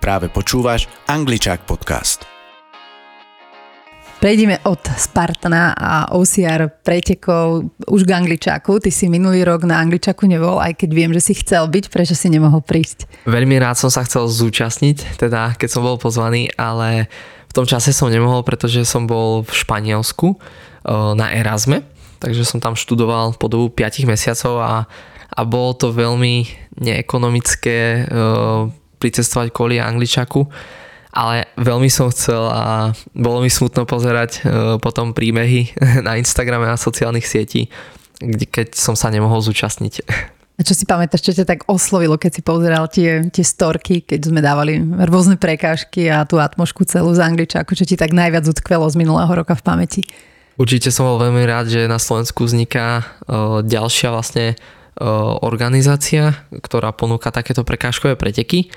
Práve 0.00 0.32
počúvaš 0.32 0.88
Angličák 1.04 1.68
podcast. 1.68 2.24
Prejdeme 4.16 4.56
od 4.64 4.80
Spartana 4.96 5.76
a 5.76 6.16
OCR 6.16 6.72
pretekov 6.80 7.68
už 7.84 8.08
k 8.08 8.16
Angličáku. 8.16 8.80
Ty 8.80 8.88
si 8.88 9.12
minulý 9.12 9.44
rok 9.44 9.68
na 9.68 9.76
Angličaku 9.76 10.24
nebol, 10.24 10.56
aj 10.56 10.80
keď 10.80 10.90
viem, 10.96 11.12
že 11.12 11.20
si 11.20 11.36
chcel 11.36 11.68
byť, 11.68 11.92
prečo 11.92 12.16
si 12.16 12.32
nemohol 12.32 12.64
prísť? 12.64 13.28
Veľmi 13.28 13.60
rád 13.60 13.76
som 13.76 13.92
sa 13.92 14.00
chcel 14.08 14.24
zúčastniť, 14.24 15.20
teda 15.20 15.60
keď 15.60 15.68
som 15.68 15.84
bol 15.84 16.00
pozvaný, 16.00 16.48
ale 16.56 17.12
v 17.48 17.52
tom 17.52 17.68
čase 17.68 17.92
som 17.92 18.08
nemohol, 18.08 18.40
pretože 18.40 18.88
som 18.88 19.04
bol 19.04 19.44
v 19.44 19.52
Španielsku 19.52 20.40
na 21.12 21.28
Erasme, 21.36 21.84
takže 22.24 22.48
som 22.48 22.56
tam 22.56 22.72
študoval 22.72 23.36
po 23.36 23.52
dobu 23.52 23.68
5 23.68 24.08
mesiacov 24.08 24.64
a, 24.64 24.88
a 25.28 25.40
bolo 25.44 25.76
to 25.76 25.92
veľmi 25.92 26.48
neekonomické 26.80 28.08
pricestovať 29.00 29.48
kvôli 29.50 29.80
Angličaku, 29.80 30.44
ale 31.10 31.50
veľmi 31.58 31.90
som 31.90 32.12
chcel 32.12 32.46
a 32.46 32.94
bolo 33.16 33.42
mi 33.42 33.50
smutno 33.50 33.82
pozerať 33.88 34.30
e, 34.38 34.40
potom 34.78 35.10
príbehy 35.10 35.74
na 36.06 36.20
Instagrame 36.20 36.70
a 36.70 36.78
sociálnych 36.78 37.26
sietí, 37.26 37.66
keď 38.52 38.76
som 38.78 38.94
sa 38.94 39.10
nemohol 39.10 39.42
zúčastniť. 39.42 39.94
A 40.60 40.66
čo 40.66 40.76
si 40.76 40.84
pamätáš, 40.84 41.24
čo 41.24 41.32
ťa 41.32 41.48
tak 41.48 41.64
oslovilo, 41.72 42.20
keď 42.20 42.36
si 42.36 42.42
pozeral 42.44 42.84
tie, 42.84 43.24
tie 43.32 43.40
storky, 43.40 44.04
keď 44.04 44.28
sme 44.28 44.44
dávali 44.44 44.76
rôzne 45.08 45.40
prekážky 45.40 46.12
a 46.12 46.28
tú 46.28 46.36
atmošku 46.36 46.84
celú 46.84 47.16
z 47.16 47.24
Angličaku, 47.24 47.72
čo 47.72 47.88
ti 47.88 47.96
tak 47.96 48.12
najviac 48.12 48.44
utkvelo 48.44 48.84
z 48.92 49.00
minulého 49.00 49.32
roka 49.32 49.56
v 49.56 49.64
pamäti? 49.64 50.04
Určite 50.60 50.92
som 50.92 51.08
bol 51.08 51.16
veľmi 51.16 51.48
rád, 51.48 51.72
že 51.72 51.88
na 51.88 51.96
Slovensku 51.96 52.44
vzniká 52.44 53.00
e, 53.00 53.04
ďalšia 53.64 54.12
vlastne 54.12 54.60
organizácia, 55.44 56.46
ktorá 56.50 56.90
ponúka 56.92 57.30
takéto 57.30 57.62
prekážkové 57.62 58.18
preteky. 58.18 58.72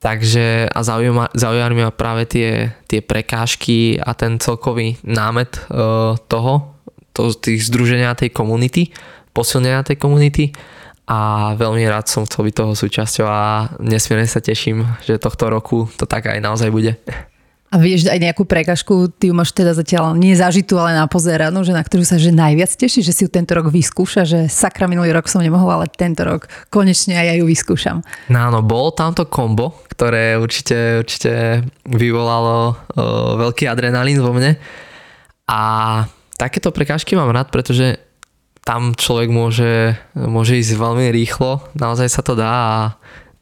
Takže 0.00 0.72
a 0.72 0.80
zaujíma, 0.80 1.36
zaujímajú 1.36 1.92
ma 1.92 1.92
práve 1.92 2.24
tie, 2.24 2.72
tie 2.88 3.04
prekážky 3.04 4.00
a 4.00 4.16
ten 4.16 4.40
celkový 4.40 4.96
námet 5.04 5.60
uh, 5.68 6.16
toho, 6.24 6.80
to, 7.12 7.36
tých 7.36 7.68
združenia 7.68 8.16
tej 8.16 8.32
komunity, 8.32 8.96
posilnenia 9.36 9.84
tej 9.84 10.00
komunity 10.00 10.56
a 11.04 11.52
veľmi 11.52 11.84
rád 11.84 12.08
som 12.08 12.24
chcel 12.24 12.48
byť 12.48 12.54
toho 12.54 12.72
súčasťou 12.72 13.26
a 13.28 13.68
nesmierne 13.82 14.24
sa 14.24 14.40
teším, 14.40 14.88
že 15.04 15.20
tohto 15.20 15.52
roku 15.52 15.90
to 16.00 16.08
tak 16.08 16.32
aj 16.32 16.38
naozaj 16.38 16.72
bude. 16.72 16.96
A 17.70 17.78
vieš 17.78 18.10
aj 18.10 18.18
nejakú 18.18 18.42
prekažku, 18.42 19.14
ty 19.14 19.30
ju 19.30 19.34
máš 19.34 19.54
teda 19.54 19.70
zatiaľ 19.70 20.18
nie 20.18 20.34
zažitú, 20.34 20.74
ale 20.74 20.98
napozeranú, 20.98 21.62
že 21.62 21.70
na 21.70 21.86
ktorú 21.86 22.02
sa 22.02 22.18
že 22.18 22.34
najviac 22.34 22.74
teší, 22.74 23.06
že 23.06 23.14
si 23.14 23.22
ju 23.22 23.30
tento 23.30 23.54
rok 23.54 23.70
vyskúša, 23.70 24.26
že 24.26 24.50
sakra 24.50 24.90
minulý 24.90 25.14
rok 25.14 25.30
som 25.30 25.38
nemohla, 25.38 25.78
ale 25.78 25.86
tento 25.86 26.26
rok 26.26 26.50
konečne 26.66 27.14
aj 27.14 27.26
ja 27.30 27.34
ju 27.38 27.46
vyskúšam. 27.46 28.02
No 28.26 28.38
áno, 28.50 28.58
bolo 28.66 28.90
tamto 28.90 29.22
kombo, 29.30 29.86
ktoré 29.86 30.34
určite, 30.34 30.98
určite 30.98 31.62
vyvolalo 31.86 32.74
uh, 32.74 33.38
veľký 33.38 33.70
adrenalín 33.70 34.18
vo 34.18 34.34
mne. 34.34 34.58
A 35.46 35.60
takéto 36.34 36.74
prekážky 36.74 37.14
mám 37.14 37.30
rád, 37.30 37.54
pretože 37.54 38.02
tam 38.66 38.98
človek 38.98 39.30
môže, 39.30 39.94
môže 40.18 40.58
ísť 40.58 40.74
veľmi 40.74 41.06
rýchlo, 41.14 41.70
naozaj 41.78 42.08
sa 42.10 42.22
to 42.26 42.34
dá 42.34 42.50
a 42.50 42.78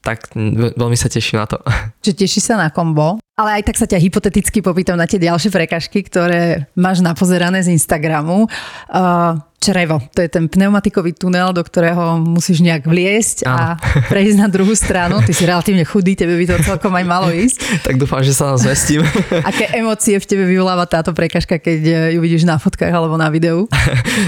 tak 0.09 0.33
veľmi 0.81 0.97
sa 0.97 1.12
teším 1.12 1.44
na 1.44 1.44
to. 1.44 1.61
Čiže 2.03 2.16
teší 2.25 2.40
sa 2.40 2.57
na 2.57 2.73
kombo, 2.73 3.21
ale 3.37 3.61
aj 3.61 3.62
tak 3.68 3.77
sa 3.77 3.85
ťa 3.85 4.01
hypoteticky 4.01 4.64
popýtam 4.64 4.97
na 4.97 5.05
tie 5.05 5.21
ďalšie 5.21 5.53
prekažky, 5.53 6.01
ktoré 6.01 6.64
máš 6.73 7.05
napozerané 7.05 7.61
z 7.61 7.77
Instagramu. 7.77 8.49
Uh, 8.88 9.37
črevo. 9.59 9.99
To 10.14 10.23
je 10.23 10.31
ten 10.31 10.47
pneumatikový 10.47 11.12
tunel, 11.18 11.51
do 11.51 11.62
ktorého 11.66 12.23
musíš 12.23 12.62
nejak 12.62 12.87
vliesť 12.87 13.44
a 13.44 13.75
prejsť 14.12 14.38
na 14.38 14.49
druhú 14.49 14.73
stranu. 14.73 15.18
Ty 15.21 15.33
si 15.35 15.44
relatívne 15.44 15.83
chudý, 15.83 16.14
tebe 16.14 16.38
by 16.38 16.47
to 16.47 16.57
celkom 16.62 16.94
aj 16.94 17.05
malo 17.05 17.29
ísť. 17.35 17.59
tak 17.87 17.99
dúfam, 17.99 18.23
že 18.23 18.33
sa 18.33 18.55
nám 18.55 18.62
zmestím. 18.62 19.03
Aké 19.51 19.71
emócie 19.75 20.16
v 20.16 20.27
tebe 20.27 20.44
vyvoláva 20.47 20.87
táto 20.87 21.11
prekažka, 21.11 21.59
keď 21.59 22.11
ju 22.14 22.21
vidíš 22.23 22.47
na 22.47 22.57
fotkách 22.57 22.94
alebo 22.94 23.18
na 23.18 23.29
videu? 23.29 23.66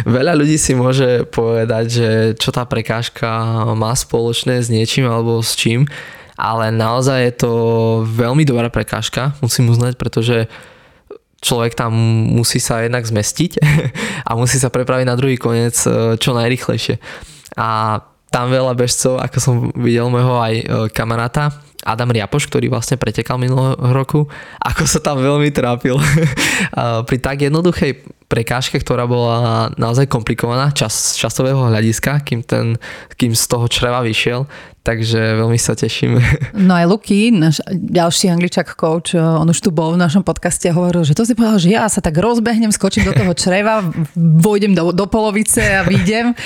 Veľa 0.04 0.34
ľudí 0.34 0.58
si 0.58 0.74
môže 0.74 1.24
povedať, 1.30 1.84
že 1.86 2.08
čo 2.36 2.50
tá 2.50 2.66
prekážka 2.66 3.30
má 3.78 3.94
spoločné 3.94 4.58
s 4.58 4.68
niečím 4.68 5.06
alebo 5.06 5.38
s 5.40 5.54
čím, 5.54 5.86
ale 6.34 6.74
naozaj 6.74 7.18
je 7.22 7.34
to 7.36 7.52
veľmi 8.08 8.42
dobrá 8.42 8.72
prekážka, 8.72 9.36
musím 9.44 9.70
uznať, 9.70 9.94
pretože 9.94 10.50
človek 11.40 11.72
tam 11.72 11.96
musí 12.36 12.60
sa 12.60 12.84
jednak 12.84 13.04
zmestiť 13.08 13.52
a 14.28 14.30
musí 14.36 14.60
sa 14.60 14.68
prepraviť 14.68 15.06
na 15.08 15.16
druhý 15.16 15.40
koniec 15.40 15.76
e, 15.88 16.16
čo 16.20 16.36
najrychlejšie. 16.36 17.00
A 17.56 18.00
tam 18.30 18.46
veľa 18.52 18.78
bežcov, 18.78 19.18
ako 19.18 19.38
som 19.42 19.54
videl 19.74 20.06
môjho 20.06 20.38
aj 20.38 20.54
e, 20.54 20.64
kamaráta, 20.94 21.50
Adam 21.84 22.12
Riapoš, 22.12 22.48
ktorý 22.48 22.68
vlastne 22.68 23.00
pretekal 23.00 23.40
minulého 23.40 23.76
roku, 23.92 24.28
ako 24.60 24.84
sa 24.84 25.00
tam 25.00 25.20
veľmi 25.20 25.48
trápil. 25.48 25.96
Pri 27.08 27.16
tak 27.18 27.40
jednoduchej 27.40 28.04
prekážke, 28.30 28.78
ktorá 28.78 29.10
bola 29.10 29.68
naozaj 29.74 30.06
komplikovaná 30.06 30.70
čas, 30.70 31.18
časového 31.18 31.66
hľadiska, 31.66 32.22
kým, 32.22 32.46
ten, 32.46 32.78
kým 33.18 33.34
z 33.34 33.44
toho 33.50 33.66
čreva 33.66 34.06
vyšiel, 34.06 34.46
takže 34.86 35.36
veľmi 35.36 35.58
sa 35.60 35.74
teším. 35.74 36.16
No 36.60 36.76
aj 36.76 36.86
Luky, 36.86 37.34
náš 37.34 37.58
ďalší 37.72 38.30
angličak 38.30 38.78
coach, 38.78 39.16
on 39.16 39.48
už 39.48 39.58
tu 39.58 39.74
bol 39.74 39.96
v 39.96 40.02
našom 40.02 40.22
podcaste 40.22 40.70
a 40.70 40.76
hovoril, 40.76 41.02
že 41.02 41.16
to 41.16 41.26
si 41.26 41.34
povedal, 41.34 41.58
že 41.58 41.72
ja 41.72 41.88
sa 41.90 41.98
tak 41.98 42.14
rozbehnem, 42.14 42.70
skočím 42.70 43.08
do 43.08 43.16
toho 43.16 43.32
čreva, 43.34 43.82
vojdem 44.14 44.76
do, 44.76 44.94
do 44.94 45.06
polovice 45.10 45.62
a 45.62 45.82
vyjdem. 45.82 46.36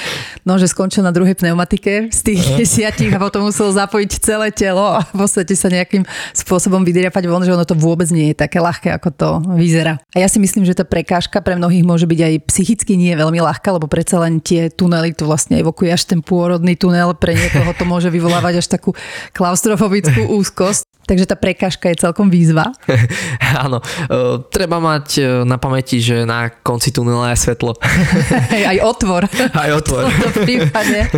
No, 0.47 0.57
že 0.57 0.71
skončil 0.71 1.05
na 1.05 1.13
druhej 1.13 1.35
pneumatike 1.37 2.09
z 2.09 2.21
tých 2.25 2.41
desiatich 2.61 3.13
a 3.13 3.21
potom 3.21 3.51
musel 3.51 3.75
zapojiť 3.75 4.11
celé 4.23 4.49
telo 4.55 4.87
a 4.97 5.05
v 5.25 5.33
podstate 5.33 5.57
sa 5.57 5.73
nejakým 5.73 6.05
spôsobom 6.37 6.85
vydriapať 6.85 7.25
von, 7.25 7.41
že 7.41 7.57
ono 7.57 7.65
to 7.65 7.73
vôbec 7.73 8.13
nie 8.13 8.31
je 8.31 8.37
také 8.37 8.61
ľahké, 8.61 8.93
ako 8.93 9.09
to 9.17 9.29
vyzerá. 9.57 9.97
A 10.13 10.21
ja 10.21 10.29
si 10.29 10.37
myslím, 10.37 10.69
že 10.69 10.77
tá 10.77 10.85
prekážka 10.85 11.41
pre 11.41 11.57
mnohých 11.57 11.81
môže 11.81 12.05
byť 12.05 12.21
aj 12.21 12.35
psychicky 12.53 13.01
nie 13.01 13.17
veľmi 13.17 13.41
ľahká, 13.41 13.73
lebo 13.73 13.89
predsa 13.89 14.21
len 14.21 14.45
tie 14.45 14.69
tunely, 14.69 15.17
tu 15.17 15.25
vlastne 15.25 15.57
evokuje 15.57 15.89
až 15.89 16.05
ten 16.05 16.21
pôrodný 16.21 16.77
tunel, 16.77 17.17
pre 17.17 17.33
niekoho 17.33 17.73
to 17.73 17.89
môže 17.89 18.13
vyvolávať 18.13 18.61
až 18.61 18.67
takú 18.69 18.93
klaustrofobickú 19.33 20.29
úzkosť. 20.37 20.94
Takže 21.05 21.29
tá 21.29 21.37
prekážka 21.37 21.93
je 21.93 22.01
celkom 22.01 22.33
výzva. 22.33 22.73
Áno, 23.65 23.81
uh, 23.81 24.41
treba 24.49 24.81
mať 24.81 25.07
uh, 25.21 25.25
na 25.45 25.61
pamäti, 25.61 26.01
že 26.01 26.25
na 26.25 26.49
konci 26.49 26.89
tunela 26.89 27.29
je 27.37 27.45
svetlo. 27.45 27.77
aj 28.73 28.79
otvor. 28.81 29.29
Aj 29.53 29.71
otvor. 29.73 30.09
V 30.15 30.17
tomto 30.25 30.43
prípade. 30.49 31.11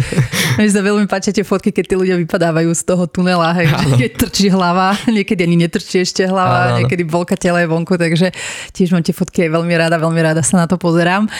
Mne 0.59 0.69
sa 0.73 0.83
veľmi 0.83 1.07
páčia 1.07 1.31
tie 1.31 1.47
fotky, 1.47 1.71
keď 1.71 1.85
tí 1.87 1.95
ľudia 1.95 2.17
vypadávajú 2.19 2.71
z 2.75 2.83
toho 2.83 3.05
tunela, 3.07 3.55
hej, 3.55 3.71
keď 3.71 4.11
trčí 4.27 4.51
hlava, 4.51 4.99
niekedy 5.07 5.47
ani 5.47 5.57
netrčí 5.67 6.03
ešte 6.03 6.27
hlava, 6.27 6.75
áno, 6.75 6.83
niekedy 6.83 7.07
bolka 7.07 7.39
tela 7.39 7.63
je 7.63 7.69
vonku, 7.71 7.95
takže 7.95 8.35
tiež 8.75 8.91
mám 8.91 9.05
tie 9.07 9.15
fotky 9.15 9.47
aj 9.47 9.51
veľmi 9.55 9.75
rada, 9.79 10.01
veľmi 10.01 10.21
rada 10.23 10.43
sa 10.43 10.65
na 10.65 10.67
to 10.67 10.81
pozerám. 10.81 11.31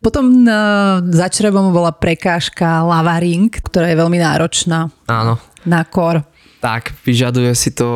Potom 0.00 0.48
uh, 0.48 1.04
za 1.12 1.28
črebom 1.28 1.74
bola 1.74 1.92
prekážka 1.92 2.80
lavaring, 2.80 3.52
ktorá 3.52 3.92
je 3.92 3.96
veľmi 4.00 4.18
náročná. 4.22 4.88
Áno. 5.10 5.36
Na 5.68 5.84
kor. 5.84 6.29
Tak, 6.60 6.92
vyžaduje 7.08 7.56
si 7.56 7.72
to 7.72 7.88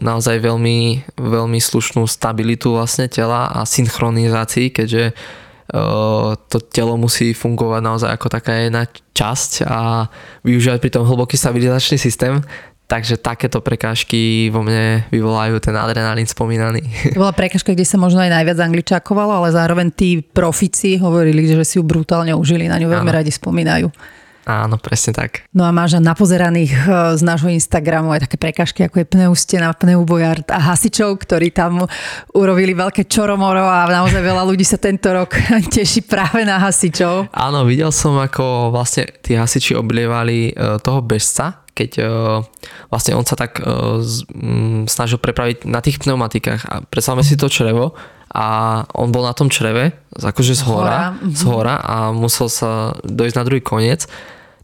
naozaj 0.00 0.40
veľmi, 0.40 1.04
veľmi 1.20 1.60
slušnú 1.60 2.08
stabilitu 2.08 2.72
vlastne 2.72 3.04
tela 3.04 3.52
a 3.52 3.68
synchronizácii, 3.68 4.72
keďže 4.72 5.12
uh, 5.12 6.32
to 6.48 6.56
telo 6.72 6.96
musí 6.96 7.36
fungovať 7.36 7.80
naozaj 7.84 8.10
ako 8.16 8.26
taká 8.32 8.64
jedna 8.64 8.88
časť 9.12 9.68
a 9.68 10.08
využívať 10.40 10.78
pri 10.80 10.90
tom 10.96 11.04
hlboký 11.04 11.36
stabilizačný 11.36 12.00
systém. 12.00 12.40
Takže 12.88 13.20
takéto 13.20 13.60
prekážky 13.60 14.48
vo 14.48 14.64
mne 14.64 15.04
vyvolajú 15.12 15.60
ten 15.60 15.76
adrenalín 15.76 16.24
spomínaný. 16.24 16.80
To 17.12 17.20
bola 17.20 17.36
prekážka, 17.36 17.76
kde 17.76 17.84
sa 17.84 18.00
možno 18.00 18.24
aj 18.24 18.32
najviac 18.32 18.56
angličákovalo, 18.56 19.44
ale 19.44 19.52
zároveň 19.52 19.92
tí 19.92 20.24
profici 20.24 20.96
hovorili, 20.96 21.44
že 21.44 21.60
si 21.68 21.76
ju 21.76 21.84
brutálne 21.84 22.32
užili, 22.32 22.64
na 22.64 22.80
ňu 22.80 22.88
veľmi 22.88 23.12
radi 23.12 23.28
spomínajú. 23.28 23.92
Áno, 24.48 24.80
presne 24.80 25.12
tak. 25.12 25.44
No 25.52 25.68
a 25.68 25.70
máš 25.76 26.00
napozeraných 26.00 26.72
e, 26.72 26.80
z 27.20 27.22
nášho 27.22 27.52
Instagramu 27.52 28.16
aj 28.16 28.24
také 28.24 28.40
prekažky, 28.40 28.80
ako 28.80 29.04
je 29.04 29.06
pneustena, 29.12 29.76
pneubojard 29.76 30.48
a 30.48 30.72
hasičov, 30.72 31.20
ktorí 31.20 31.52
tam 31.52 31.84
urobili 32.32 32.72
veľké 32.72 33.04
čoromoro 33.12 33.68
a 33.68 33.84
naozaj 33.92 34.24
veľa 34.24 34.48
ľudí 34.48 34.64
sa 34.64 34.80
tento 34.80 35.12
rok 35.12 35.36
teší 35.76 36.08
práve 36.08 36.48
na 36.48 36.56
hasičov. 36.56 37.28
Áno, 37.28 37.68
videl 37.68 37.92
som, 37.92 38.16
ako 38.16 38.72
vlastne 38.72 39.12
tí 39.20 39.36
hasiči 39.36 39.76
oblievali 39.76 40.56
e, 40.56 40.80
toho 40.80 41.04
bežca, 41.04 41.68
keď 41.76 41.90
e, 42.00 42.04
vlastne 42.88 43.20
on 43.20 43.28
sa 43.28 43.36
tak 43.36 43.60
snažil 44.88 45.20
prepraviť 45.20 45.68
na 45.68 45.84
tých 45.84 46.00
pneumatikách 46.00 46.62
a 46.64 46.74
predstavme 46.88 47.20
si 47.20 47.36
to 47.36 47.52
črevo 47.52 47.92
a 48.32 48.80
on 48.96 49.12
bol 49.12 49.24
na 49.24 49.36
tom 49.36 49.52
čreve, 49.52 49.92
akože 50.16 50.52
z 50.56 50.62
hora, 50.68 51.16
z 51.20 51.42
hora 51.48 51.80
a 51.80 51.96
musel 52.12 52.52
sa 52.52 52.96
dojsť 53.04 53.36
na 53.36 53.44
druhý 53.44 53.60
koniec 53.60 54.08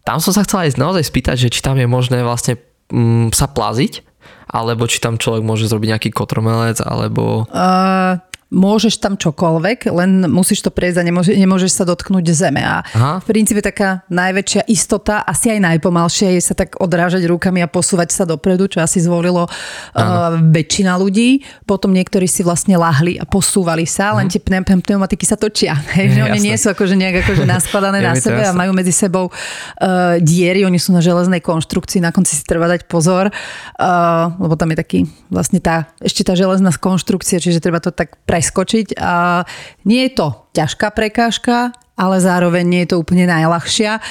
tam 0.05 0.21
som 0.21 0.37
sa 0.37 0.45
chcel 0.45 0.69
aj 0.69 0.77
naozaj 0.77 1.09
spýtať, 1.09 1.49
že 1.49 1.53
či 1.53 1.61
tam 1.65 1.81
je 1.81 1.89
možné 1.89 2.21
vlastne 2.21 2.61
mm, 2.93 3.33
sa 3.33 3.49
plaziť, 3.49 4.05
alebo 4.53 4.85
či 4.85 5.01
tam 5.01 5.17
človek 5.17 5.41
môže 5.41 5.67
zrobiť 5.67 5.89
nejaký 5.97 6.11
kotromelec, 6.13 6.85
alebo... 6.85 7.49
Uh, 7.49 8.21
môžeš 8.53 9.01
tam 9.01 9.17
čokoľvek, 9.17 9.89
len 9.91 10.29
musíš 10.29 10.65
to 10.65 10.71
prejsť 10.71 11.01
a 11.01 11.05
nemôže, 11.05 11.33
nemôžeš 11.35 11.73
sa 11.73 11.85
dotknúť 11.89 12.25
zeme. 12.33 12.63
A 12.63 12.85
Aha. 12.85 13.21
v 13.21 13.27
princípe 13.27 13.65
taká 13.65 14.05
najväčšia 14.13 14.69
istota, 14.69 15.25
asi 15.25 15.57
aj 15.57 15.61
najpomalšia, 15.75 16.37
je 16.37 16.43
sa 16.43 16.55
tak 16.55 16.77
odrážať 16.79 17.25
rukami 17.27 17.65
a 17.65 17.69
posúvať 17.69 18.13
sa 18.13 18.25
dopredu, 18.29 18.71
čo 18.71 18.85
asi 18.85 19.01
zvolilo 19.01 19.49
uh, 19.49 20.37
väčšina 20.39 20.95
ľudí. 21.01 21.43
Potom 21.65 21.91
niektorí 21.91 22.29
si 22.29 22.45
vlastne 22.47 22.79
lahli 22.79 23.17
a 23.17 23.25
posúvali 23.25 23.89
sa, 23.89 24.15
len 24.17 24.29
mhm. 24.29 24.33
tie 24.33 24.41
pneumatiky 24.85 25.25
sa 25.25 25.35
točia. 25.35 25.75
Hej, 25.97 26.15
že 26.15 26.21
oni 26.23 26.41
nie 26.41 26.57
sú 26.57 26.71
akože 26.71 26.95
nejak 26.95 27.27
akože 27.27 27.45
naskladané 27.55 28.05
na 28.05 28.15
sebe 28.15 28.45
a 28.45 28.53
majú 28.55 28.77
medzi 28.77 28.95
sebou 28.95 29.31
uh, 29.31 30.17
diery, 30.23 30.63
oni 30.63 30.79
sú 30.79 30.95
na 30.95 31.03
železnej 31.03 31.43
konštrukcii, 31.43 32.05
na 32.05 32.15
konci 32.15 32.39
si 32.39 32.45
treba 32.47 32.71
dať 32.71 32.87
pozor, 32.87 33.31
uh, 33.31 34.25
lebo 34.39 34.55
tam 34.55 34.71
je 34.73 34.79
taký 34.79 34.99
vlastne 35.33 35.59
tá, 35.59 35.91
ešte 35.99 36.23
tá 36.23 36.39
železná 36.39 36.71
konštrukcia, 36.75 37.43
čiže 37.43 37.59
treba 37.59 37.83
to 37.83 37.91
tak 37.91 38.15
preskočiť. 38.35 38.99
A 38.99 39.47
nie 39.87 40.11
je 40.11 40.19
to 40.19 40.51
ťažká 40.59 40.91
prekážka, 40.91 41.71
ale 41.95 42.19
zároveň 42.19 42.67
nie 42.67 42.81
je 42.83 42.91
to 42.91 42.99
úplne 42.99 43.31
najľahšia. 43.31 44.03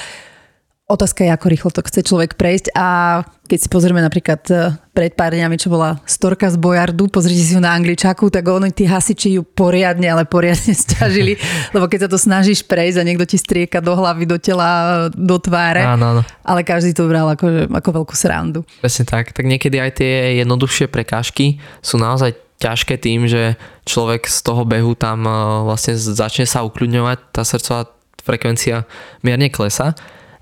Otázka 0.84 1.24
je, 1.24 1.32
ako 1.32 1.46
rýchlo 1.48 1.70
to 1.72 1.80
chce 1.80 2.04
človek 2.04 2.36
prejsť 2.36 2.76
a 2.76 3.20
keď 3.48 3.58
si 3.60 3.68
pozrieme 3.72 4.04
napríklad 4.04 4.40
e, 4.52 4.76
pred 4.92 5.16
pár 5.16 5.32
dňami, 5.32 5.56
čo 5.56 5.72
bola 5.72 5.96
storka 6.04 6.44
z 6.52 6.60
Bojardu, 6.60 7.08
pozrite 7.08 7.40
si 7.40 7.56
ju 7.56 7.60
na 7.60 7.72
angličaku, 7.72 8.28
tak 8.28 8.44
oni 8.44 8.68
tí 8.68 8.84
hasiči 8.84 9.40
ju 9.40 9.48
poriadne, 9.48 10.04
ale 10.04 10.28
poriadne 10.28 10.76
stiažili, 10.84 11.40
lebo 11.72 11.88
keď 11.88 12.04
sa 12.04 12.08
to 12.12 12.20
snažíš 12.20 12.68
prejsť 12.68 13.00
a 13.00 13.06
niekto 13.08 13.24
ti 13.24 13.40
strieka 13.40 13.80
do 13.80 13.96
hlavy, 13.96 14.28
do 14.28 14.36
tela, 14.36 15.08
do 15.08 15.36
tváre, 15.40 15.88
áno, 15.88 16.20
áno. 16.20 16.22
ale 16.44 16.60
každý 16.60 16.92
to 16.92 17.08
bral 17.08 17.32
ako, 17.32 17.64
ako 17.72 18.04
veľkú 18.04 18.12
srandu. 18.12 18.60
Presne 18.84 19.08
tak, 19.08 19.32
tak 19.32 19.48
niekedy 19.48 19.80
aj 19.80 20.04
tie 20.04 20.44
jednoduchšie 20.44 20.92
prekážky 20.92 21.64
sú 21.80 21.96
naozaj 21.96 22.36
ťažké 22.64 22.96
tým, 22.96 23.28
že 23.28 23.60
človek 23.84 24.24
z 24.24 24.38
toho 24.40 24.64
behu 24.64 24.96
tam 24.96 25.28
e, 25.28 25.32
vlastne 25.68 25.92
začne 26.00 26.48
sa 26.48 26.64
ukľudňovať, 26.64 27.18
tá 27.36 27.44
srdcová 27.44 27.92
frekvencia 28.24 28.88
mierne 29.20 29.52
klesa, 29.52 29.92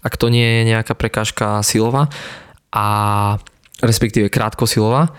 ak 0.06 0.14
to 0.14 0.30
nie 0.30 0.62
je 0.62 0.70
nejaká 0.70 0.94
prekážka 0.94 1.66
silová 1.66 2.06
a 2.70 2.86
respektíve 3.82 4.30
krátkosilová 4.30 5.10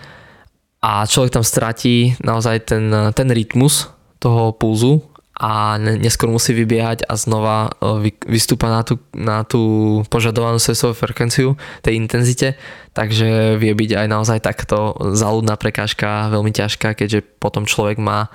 a 0.80 1.04
človek 1.04 1.36
tam 1.36 1.44
stratí 1.44 2.16
naozaj 2.24 2.56
ten, 2.64 2.88
ten 3.12 3.28
rytmus 3.28 3.92
toho 4.16 4.56
pulzu 4.56 5.04
a 5.34 5.74
neskôr 5.82 6.30
musí 6.30 6.54
vybiehať 6.54 7.10
a 7.10 7.18
znova 7.18 7.74
vystúpa 8.22 8.70
na 8.70 8.86
tú, 8.86 9.02
na 9.10 9.42
tú 9.42 9.62
požadovanú 10.06 10.62
srdcovú 10.62 10.94
frekvenciu, 10.94 11.58
tej 11.82 11.98
intenzite, 11.98 12.54
takže 12.94 13.58
vie 13.58 13.74
byť 13.74 13.90
aj 13.98 14.06
naozaj 14.06 14.38
takto 14.38 14.94
záľudná 14.94 15.58
prekážka 15.58 16.30
veľmi 16.30 16.54
ťažká, 16.54 16.94
keďže 16.94 17.26
potom 17.42 17.66
človek 17.66 17.98
má 17.98 18.30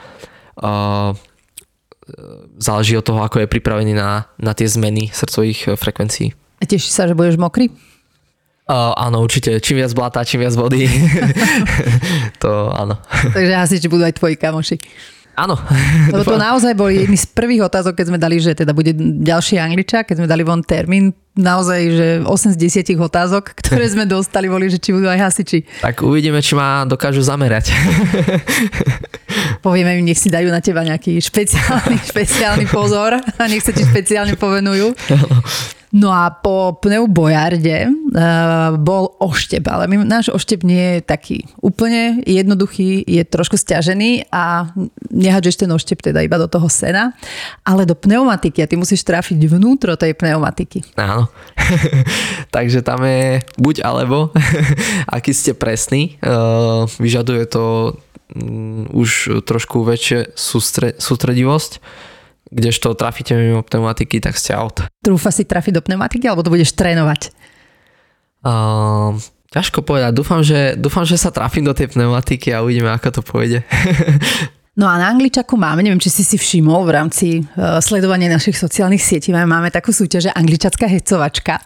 uh, 0.59 1.15
záleží 2.59 2.99
od 2.99 3.05
toho, 3.07 3.23
ako 3.23 3.47
je 3.47 3.51
pripravený 3.51 3.95
na, 3.95 4.27
na 4.35 4.51
tie 4.51 4.67
zmeny 4.67 5.07
srdcových 5.15 5.79
frekvencií. 5.79 6.35
A 6.59 6.67
teší 6.67 6.91
sa, 6.91 7.07
že 7.07 7.15
budeš 7.15 7.39
mokrý? 7.39 7.71
Uh, 8.69 8.93
áno, 8.93 9.25
určite. 9.25 9.57
Čím 9.57 9.81
viac 9.81 9.97
blata, 9.97 10.21
čím 10.21 10.45
viac 10.45 10.53
vody. 10.53 10.85
to 12.43 12.69
áno. 12.69 13.01
Takže 13.33 13.53
asi, 13.57 13.75
že 13.81 13.89
budú 13.89 14.05
aj 14.05 14.13
tvoji 14.13 14.37
kamoši. 14.37 14.77
Áno. 15.39 15.55
Lebo 16.11 16.27
to 16.27 16.35
naozaj 16.35 16.75
boli 16.75 17.07
jedny 17.07 17.15
z 17.15 17.27
prvých 17.31 17.71
otázok, 17.71 17.95
keď 17.95 18.05
sme 18.11 18.19
dali, 18.19 18.43
že 18.43 18.51
teda 18.51 18.75
bude 18.75 18.91
ďalší 19.23 19.55
angličák, 19.55 20.03
keď 20.11 20.15
sme 20.19 20.27
dali 20.27 20.43
von 20.43 20.59
termín, 20.59 21.15
naozaj, 21.39 21.79
že 21.95 22.07
8 22.27 22.55
z 22.55 22.83
10 22.83 22.99
otázok, 22.99 23.55
ktoré 23.55 23.87
sme 23.87 24.03
dostali, 24.19 24.51
boli, 24.51 24.67
že 24.67 24.83
či 24.83 24.91
budú 24.91 25.07
aj 25.07 25.31
hasiči. 25.31 25.63
Tak 25.79 26.03
uvidíme, 26.03 26.43
či 26.43 26.59
ma 26.59 26.83
dokážu 26.83 27.23
zamerať. 27.23 27.71
Povieme 29.65 29.95
im, 29.99 30.07
nech 30.07 30.19
si 30.19 30.27
dajú 30.27 30.51
na 30.51 30.59
teba 30.59 30.83
nejaký 30.83 31.23
špeciálny, 31.23 31.97
špeciálny 32.11 32.65
pozor 32.67 33.15
a 33.15 33.43
nech 33.47 33.63
sa 33.63 33.71
ti 33.71 33.87
špeciálne 33.87 34.35
povenujú. 34.35 34.91
No 35.89 36.13
a 36.13 36.29
po 36.29 36.77
pneubojarde 36.77 37.89
uh, 37.89 38.77
bol 38.77 39.09
oštep, 39.17 39.65
ale 39.65 39.89
my, 39.89 40.05
náš 40.05 40.29
oštep 40.29 40.61
nie 40.61 40.97
je 40.97 40.99
taký 41.01 41.37
úplne 41.65 42.21
jednoduchý, 42.29 43.01
je 43.09 43.25
trošku 43.25 43.57
stiažený 43.57 44.29
a 44.29 44.69
nehádžeš 45.09 45.65
ten 45.65 45.69
oštep 45.73 45.97
teda 46.05 46.21
iba 46.21 46.37
do 46.37 46.45
toho 46.45 46.69
sena, 46.69 47.17
ale 47.65 47.89
do 47.89 47.97
pneumatiky 47.97 48.61
a 48.61 48.69
ty 48.69 48.77
musíš 48.77 49.01
trafiť 49.01 49.41
vnútro 49.49 49.97
tej 49.97 50.13
pneumatiky. 50.13 50.93
Áno. 50.93 51.25
Takže 52.55 52.85
tam 52.85 53.01
je 53.01 53.41
buď 53.57 53.81
alebo, 53.81 54.29
aký 55.17 55.33
ste 55.33 55.57
presní, 55.57 56.21
uh, 56.21 56.85
vyžaduje 57.01 57.49
to 57.49 57.97
um, 58.37 58.85
už 58.93 59.41
trošku 59.41 59.81
väčšie 59.81 60.37
sústre, 60.37 60.93
sústredivosť 61.01 61.81
kdežto 62.49 62.93
trafíte 62.97 63.33
mimo 63.37 63.61
pneumatiky, 63.65 64.21
tak 64.21 64.37
ste 64.37 64.53
out. 64.53 64.85
Trúfa 65.01 65.29
si 65.29 65.45
trafiť 65.45 65.79
do 65.79 65.81
pneumatiky, 65.81 66.25
alebo 66.27 66.45
to 66.45 66.53
budeš 66.53 66.73
trénovať? 66.75 67.33
Uh, 68.43 69.17
ťažko 69.53 69.81
povedať. 69.81 70.11
Dúfam 70.13 70.41
že, 70.45 70.77
dúfam, 70.77 71.05
že 71.07 71.17
sa 71.17 71.33
trafím 71.33 71.65
do 71.65 71.73
tej 71.73 71.91
pneumatiky 71.93 72.53
a 72.53 72.61
uvidíme, 72.61 72.89
ako 72.91 73.19
to 73.19 73.21
pôjde. 73.25 73.59
No 74.79 74.87
a 74.87 74.95
na 74.95 75.11
Angličaku 75.11 75.59
máme, 75.59 75.83
neviem, 75.83 75.99
či 75.99 76.07
si 76.07 76.23
si 76.23 76.39
všimol 76.39 76.87
v 76.87 76.95
rámci 76.95 77.27
uh, 77.43 77.83
sledovania 77.83 78.31
našich 78.31 78.55
sociálnych 78.55 79.03
sietí, 79.03 79.27
máme, 79.35 79.67
takú 79.75 79.91
súťaž, 79.91 80.31
že 80.31 80.31
Angličacká 80.31 80.87
hecovačka. 80.87 81.59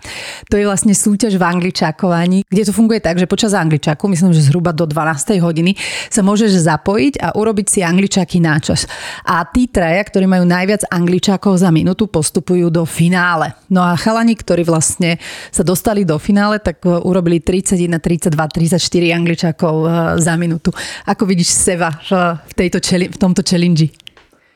To 0.50 0.58
je 0.58 0.66
vlastne 0.66 0.98
súťaž 0.98 1.38
v 1.38 1.46
angličakovaní, 1.46 2.42
kde 2.50 2.66
to 2.66 2.74
funguje 2.74 2.98
tak, 3.06 3.22
že 3.22 3.30
počas 3.30 3.54
angličaku, 3.54 4.10
myslím, 4.10 4.34
že 4.34 4.50
zhruba 4.50 4.74
do 4.74 4.90
12. 4.90 5.30
hodiny, 5.46 5.78
sa 6.10 6.26
môžeš 6.26 6.58
zapojiť 6.66 7.22
a 7.22 7.38
urobiť 7.38 7.68
si 7.70 7.80
angličaky 7.86 8.42
náčas. 8.42 8.90
A 9.30 9.46
tí 9.46 9.70
traja, 9.70 10.02
ktorí 10.02 10.26
majú 10.26 10.50
najviac 10.50 10.90
angličakov 10.90 11.62
za 11.62 11.70
minútu, 11.70 12.10
postupujú 12.10 12.74
do 12.74 12.82
finále. 12.90 13.54
No 13.70 13.86
a 13.86 13.94
chalani, 13.94 14.34
ktorí 14.34 14.66
vlastne 14.66 15.22
sa 15.54 15.62
dostali 15.62 16.02
do 16.02 16.18
finále, 16.18 16.58
tak 16.58 16.82
uh, 16.90 16.98
urobili 17.06 17.38
31, 17.38 17.94
32, 18.02 18.34
34 18.34 18.82
angličakov 19.14 19.76
uh, 19.86 19.88
za 20.18 20.34
minútu. 20.34 20.74
Ako 21.06 21.30
vidíš 21.30 21.54
seba 21.54 21.94
v 22.42 22.54
tejto 22.58 22.82
čeli 22.82 23.03
v 23.10 23.18
tomto 23.18 23.42
challenge? 23.42 23.92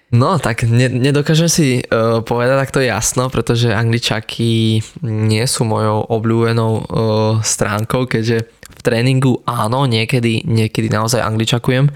No, 0.08 0.39
tak 0.39 0.64
ne, 0.64 0.88
nedokážem 0.88 1.52
si 1.52 1.68
uh, 1.84 2.24
povedať 2.24 2.56
takto 2.64 2.80
jasno, 2.80 3.28
pretože 3.28 3.76
angličaky 3.76 4.80
nie 5.04 5.43
sú 5.43 5.68
mojou 5.68 6.08
obľúbenou 6.08 6.72
uh, 6.72 6.84
stránkou, 7.43 8.08
keďže 8.08 8.48
v 8.48 8.80
tréningu 8.80 9.43
áno, 9.43 9.84
niekedy, 9.84 10.48
niekedy 10.48 10.88
naozaj 10.88 11.20
angličakujem, 11.20 11.91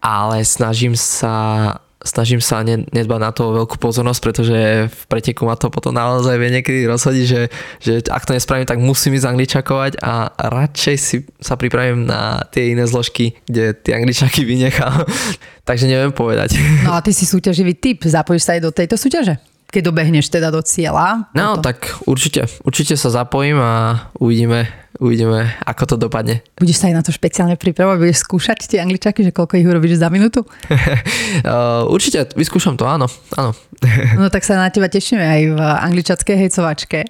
ale 0.00 0.48
snažím 0.48 0.96
sa 0.96 1.76
snažím 2.02 2.42
sa 2.42 2.62
nedbať 2.66 3.20
na 3.22 3.30
to 3.30 3.54
veľkú 3.54 3.78
pozornosť, 3.78 4.20
pretože 4.20 4.58
v 4.90 5.02
preteku 5.06 5.46
ma 5.46 5.54
to 5.54 5.70
potom 5.70 5.94
naozaj 5.94 6.34
vie 6.38 6.50
niekedy 6.50 6.86
rozhodiť, 6.86 7.24
že, 7.26 7.40
že 7.78 7.92
ak 8.10 8.26
to 8.26 8.34
nespravím, 8.34 8.66
tak 8.66 8.82
musím 8.82 9.14
ísť 9.14 9.30
angličakovať 9.30 9.92
a 10.02 10.34
radšej 10.36 10.96
si 10.98 11.16
sa 11.38 11.54
pripravím 11.54 12.06
na 12.06 12.42
tie 12.50 12.74
iné 12.74 12.84
zložky, 12.86 13.38
kde 13.46 13.74
tie 13.78 13.96
angličaky 13.96 14.42
vynechám. 14.42 15.06
Takže 15.68 15.86
neviem 15.86 16.10
povedať. 16.10 16.58
No 16.82 16.98
a 16.98 17.00
ty 17.00 17.14
si 17.14 17.22
súťaživý 17.22 17.78
typ, 17.78 18.02
zapojíš 18.02 18.42
sa 18.50 18.58
aj 18.58 18.60
do 18.66 18.70
tejto 18.74 18.98
súťaže? 18.98 19.38
Keď 19.72 19.88
dobehneš 19.88 20.28
teda 20.28 20.52
do 20.52 20.60
cieľa? 20.60 21.32
No, 21.32 21.56
tak 21.56 21.96
určite, 22.04 22.44
určite 22.60 22.92
sa 22.98 23.08
zapojím 23.08 23.56
a 23.56 24.04
uvidíme, 24.20 24.68
uvidíme, 25.02 25.50
ako 25.66 25.82
to 25.84 25.96
dopadne. 25.98 26.46
Budeš 26.54 26.78
sa 26.78 26.86
aj 26.86 26.94
na 26.94 27.02
to 27.02 27.10
špeciálne 27.10 27.58
pripravovať? 27.58 27.98
Budeš 27.98 28.22
skúšať 28.22 28.70
tie 28.70 28.78
angličaky, 28.78 29.26
že 29.26 29.34
koľko 29.34 29.58
ich 29.58 29.66
urobíš 29.66 29.98
za 29.98 30.06
minútu? 30.06 30.46
uh, 30.46 31.82
určite, 31.90 32.30
vyskúšam 32.38 32.78
to, 32.78 32.86
áno. 32.86 33.10
áno. 33.34 33.50
no 34.22 34.30
tak 34.30 34.46
sa 34.46 34.54
na 34.54 34.70
teba 34.70 34.86
tešíme 34.86 35.26
aj 35.26 35.40
v 35.58 35.60
angličackej 35.60 36.36
hejcovačke. 36.46 37.02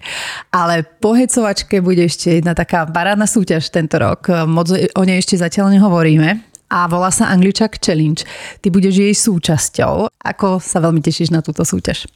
Ale 0.48 0.88
po 1.04 1.12
hejcovačke 1.12 1.84
bude 1.84 2.08
ešte 2.08 2.40
jedna 2.40 2.56
taká 2.56 2.88
parádna 2.88 3.28
súťaž 3.28 3.68
tento 3.68 4.00
rok. 4.00 4.32
Moc 4.48 4.72
o 4.72 5.02
nej 5.04 5.20
ešte 5.20 5.36
zatiaľ 5.36 5.76
nehovoríme 5.76 6.52
a 6.72 6.88
volá 6.88 7.12
sa 7.12 7.28
Angličak 7.28 7.76
Challenge. 7.76 8.24
Ty 8.64 8.68
budeš 8.72 8.96
jej 8.96 9.12
súčasťou. 9.12 10.08
Ako 10.08 10.56
sa 10.56 10.80
veľmi 10.80 11.04
tešíš 11.04 11.28
na 11.28 11.44
túto 11.44 11.68
súťaž? 11.68 12.08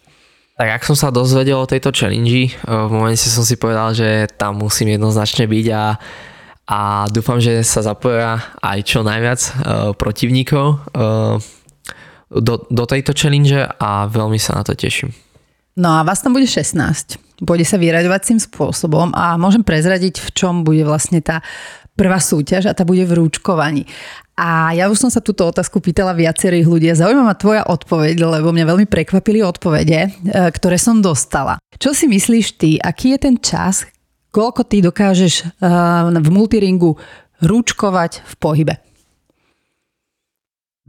Tak 0.56 0.80
ak 0.80 0.82
som 0.88 0.96
sa 0.96 1.12
dozvedel 1.12 1.60
o 1.60 1.68
tejto 1.68 1.92
challenge, 1.92 2.32
eh, 2.32 2.48
v 2.64 2.88
momente 2.88 3.28
som 3.28 3.44
si 3.44 3.60
povedal, 3.60 3.92
že 3.92 4.24
tam 4.40 4.56
musím 4.56 4.96
jednoznačne 4.96 5.44
byť 5.44 5.66
a, 5.76 5.84
a 6.66 6.80
dúfam, 7.12 7.36
že 7.36 7.60
sa 7.60 7.84
zapoja 7.84 8.40
aj 8.64 8.78
čo 8.82 9.06
najviac 9.06 9.38
uh, 9.38 9.52
protivníkov 9.94 10.66
uh, 10.66 11.38
do, 12.32 12.54
do 12.66 12.84
tejto 12.88 13.14
challenge 13.14 13.54
a 13.54 14.10
veľmi 14.10 14.40
sa 14.40 14.58
na 14.58 14.62
to 14.66 14.74
teším. 14.74 15.14
No 15.76 16.00
a 16.00 16.02
vás 16.02 16.24
tam 16.24 16.32
bude 16.32 16.48
16. 16.48 17.44
Bude 17.44 17.62
sa 17.68 17.76
vyraďovacím 17.76 18.40
spôsobom 18.40 19.12
a 19.12 19.36
môžem 19.36 19.60
prezradiť, 19.60 20.24
v 20.24 20.30
čom 20.32 20.64
bude 20.64 20.82
vlastne 20.88 21.20
tá 21.20 21.44
prvá 21.94 22.16
súťaž 22.16 22.66
a 22.66 22.76
tá 22.76 22.82
bude 22.82 23.04
v 23.04 23.14
rúčkovaní. 23.20 23.84
A 24.36 24.76
ja 24.76 24.92
už 24.92 25.00
som 25.00 25.08
sa 25.08 25.24
túto 25.24 25.48
otázku 25.48 25.80
pýtala 25.80 26.12
viacerých 26.12 26.68
ľudí 26.68 26.92
a 26.92 26.98
zaujíma 27.00 27.24
ma 27.24 27.32
tvoja 27.32 27.64
odpoveď, 27.64 28.20
lebo 28.20 28.52
mňa 28.52 28.68
veľmi 28.68 28.84
prekvapili 28.84 29.40
odpovede, 29.40 30.00
e, 30.04 30.08
ktoré 30.52 30.76
som 30.76 31.00
dostala. 31.00 31.56
Čo 31.80 31.96
si 31.96 32.04
myslíš 32.04 32.46
ty, 32.60 32.76
aký 32.76 33.16
je 33.16 33.18
ten 33.24 33.36
čas, 33.40 33.88
koľko 34.28 34.68
ty 34.68 34.84
dokážeš 34.84 35.34
e, 35.40 35.44
v 36.20 36.28
multiringu 36.28 37.00
rúčkovať 37.40 38.28
v 38.28 38.34
pohybe? 38.36 38.74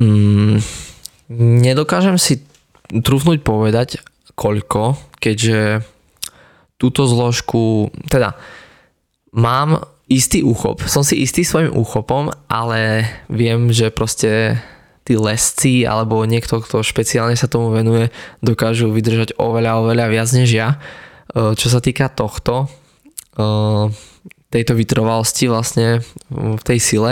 Mm, 0.03 0.59
nedokážem 1.63 2.19
si 2.19 2.43
trúfnuť 2.91 3.47
povedať 3.47 4.03
koľko, 4.35 4.99
keďže 5.23 5.87
túto 6.75 7.07
zložku, 7.07 7.95
teda 8.11 8.35
mám 9.33 9.96
istý 10.07 10.43
úchop. 10.43 10.83
Som 10.87 11.03
si 11.03 11.19
istý 11.19 11.43
svojim 11.43 11.75
úchopom, 11.75 12.31
ale 12.47 13.07
viem, 13.27 13.71
že 13.75 13.91
proste 13.91 14.59
tí 15.07 15.15
lesci 15.15 15.87
alebo 15.87 16.27
niekto, 16.27 16.59
kto 16.59 16.83
špeciálne 16.83 17.35
sa 17.39 17.47
tomu 17.47 17.71
venuje, 17.71 18.11
dokážu 18.43 18.91
vydržať 18.91 19.39
oveľa, 19.39 19.79
oveľa 19.83 20.05
viac 20.11 20.29
než 20.35 20.51
ja. 20.51 20.75
E, 21.31 21.55
čo 21.55 21.67
sa 21.71 21.79
týka 21.79 22.11
tohto, 22.11 22.67
e, 22.67 23.47
tejto 24.51 24.73
vytrvalosti 24.75 25.47
vlastne 25.47 26.03
v 26.31 26.59
tej 26.63 26.79
sile, 26.79 27.11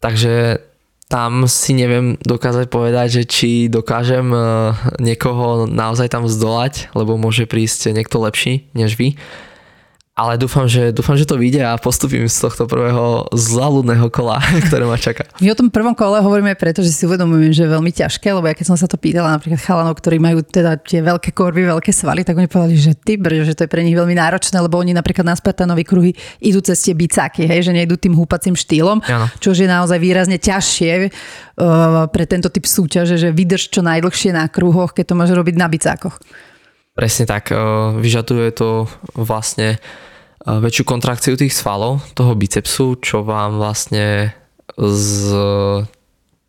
takže 0.00 0.60
tam 1.08 1.44
si 1.44 1.76
neviem 1.76 2.16
dokázať 2.24 2.72
povedať, 2.72 3.20
že 3.20 3.22
či 3.28 3.50
dokážem 3.68 4.32
e, 4.32 4.40
niekoho 5.04 5.68
naozaj 5.68 6.08
tam 6.08 6.24
zdolať, 6.24 6.88
lebo 6.96 7.20
môže 7.20 7.44
prísť 7.44 7.92
niekto 7.92 8.20
lepší 8.24 8.72
než 8.72 8.96
vy 8.96 9.16
ale 10.14 10.38
dúfam 10.38 10.70
že, 10.70 10.94
dúfam, 10.94 11.18
že 11.18 11.26
to 11.26 11.34
vyjde 11.34 11.66
a 11.66 11.74
postupím 11.74 12.30
z 12.30 12.46
tohto 12.46 12.70
prvého 12.70 13.26
zlaludného 13.34 14.06
kola, 14.14 14.38
ktoré 14.70 14.86
ma 14.86 14.94
čaká. 14.94 15.26
My 15.42 15.50
o 15.50 15.58
tom 15.58 15.74
prvom 15.74 15.90
kole 15.90 16.22
hovoríme 16.22 16.54
preto, 16.54 16.86
že 16.86 16.94
si 16.94 17.02
uvedomujem, 17.02 17.50
že 17.50 17.66
je 17.66 17.74
veľmi 17.74 17.90
ťažké, 17.90 18.30
lebo 18.30 18.46
ja 18.46 18.54
keď 18.54 18.66
som 18.70 18.78
sa 18.78 18.86
to 18.86 18.94
pýtala 18.94 19.34
napríklad 19.34 19.58
chalanov, 19.58 19.98
ktorí 19.98 20.22
majú 20.22 20.46
teda 20.46 20.78
tie 20.78 21.02
veľké 21.02 21.34
korby, 21.34 21.66
veľké 21.66 21.90
svaly, 21.90 22.22
tak 22.22 22.38
oni 22.38 22.46
povedali, 22.46 22.78
že 22.78 22.94
ty 22.94 23.18
brž, 23.18 23.42
že 23.42 23.54
to 23.58 23.66
je 23.66 23.70
pre 23.74 23.82
nich 23.82 23.98
veľmi 23.98 24.14
náročné, 24.14 24.54
lebo 24.62 24.78
oni 24.78 24.94
napríklad 24.94 25.26
na 25.26 25.34
Spartanovi 25.34 25.82
kruhy 25.82 26.14
idú 26.38 26.62
cez 26.62 26.78
tie 26.78 26.94
bicáky, 26.94 27.50
hej, 27.50 27.66
že 27.66 27.72
nejdú 27.74 27.98
tým 27.98 28.14
húpacím 28.14 28.54
štýlom, 28.54 29.02
ano. 29.02 29.26
čo 29.42 29.50
je 29.50 29.66
naozaj 29.66 29.98
výrazne 29.98 30.38
ťažšie 30.38 31.10
uh, 31.10 32.06
pre 32.06 32.24
tento 32.30 32.46
typ 32.54 32.62
súťaže, 32.70 33.18
že 33.18 33.34
vydrž 33.34 33.66
čo 33.66 33.82
najdlhšie 33.82 34.30
na 34.30 34.46
kruhoch, 34.46 34.94
keď 34.94 35.10
to 35.10 35.14
máš 35.18 35.34
robiť 35.34 35.54
na 35.58 35.66
bicákoch. 35.66 36.22
Presne 36.94 37.26
tak, 37.26 37.50
vyžaduje 37.98 38.54
to 38.54 38.86
vlastne 39.18 39.82
väčšiu 40.46 40.84
kontrakciu 40.86 41.34
tých 41.34 41.50
svalov, 41.50 42.06
toho 42.14 42.38
bicepsu, 42.38 43.02
čo 43.02 43.26
vám 43.26 43.58
vlastne 43.58 44.30
z 44.78 45.34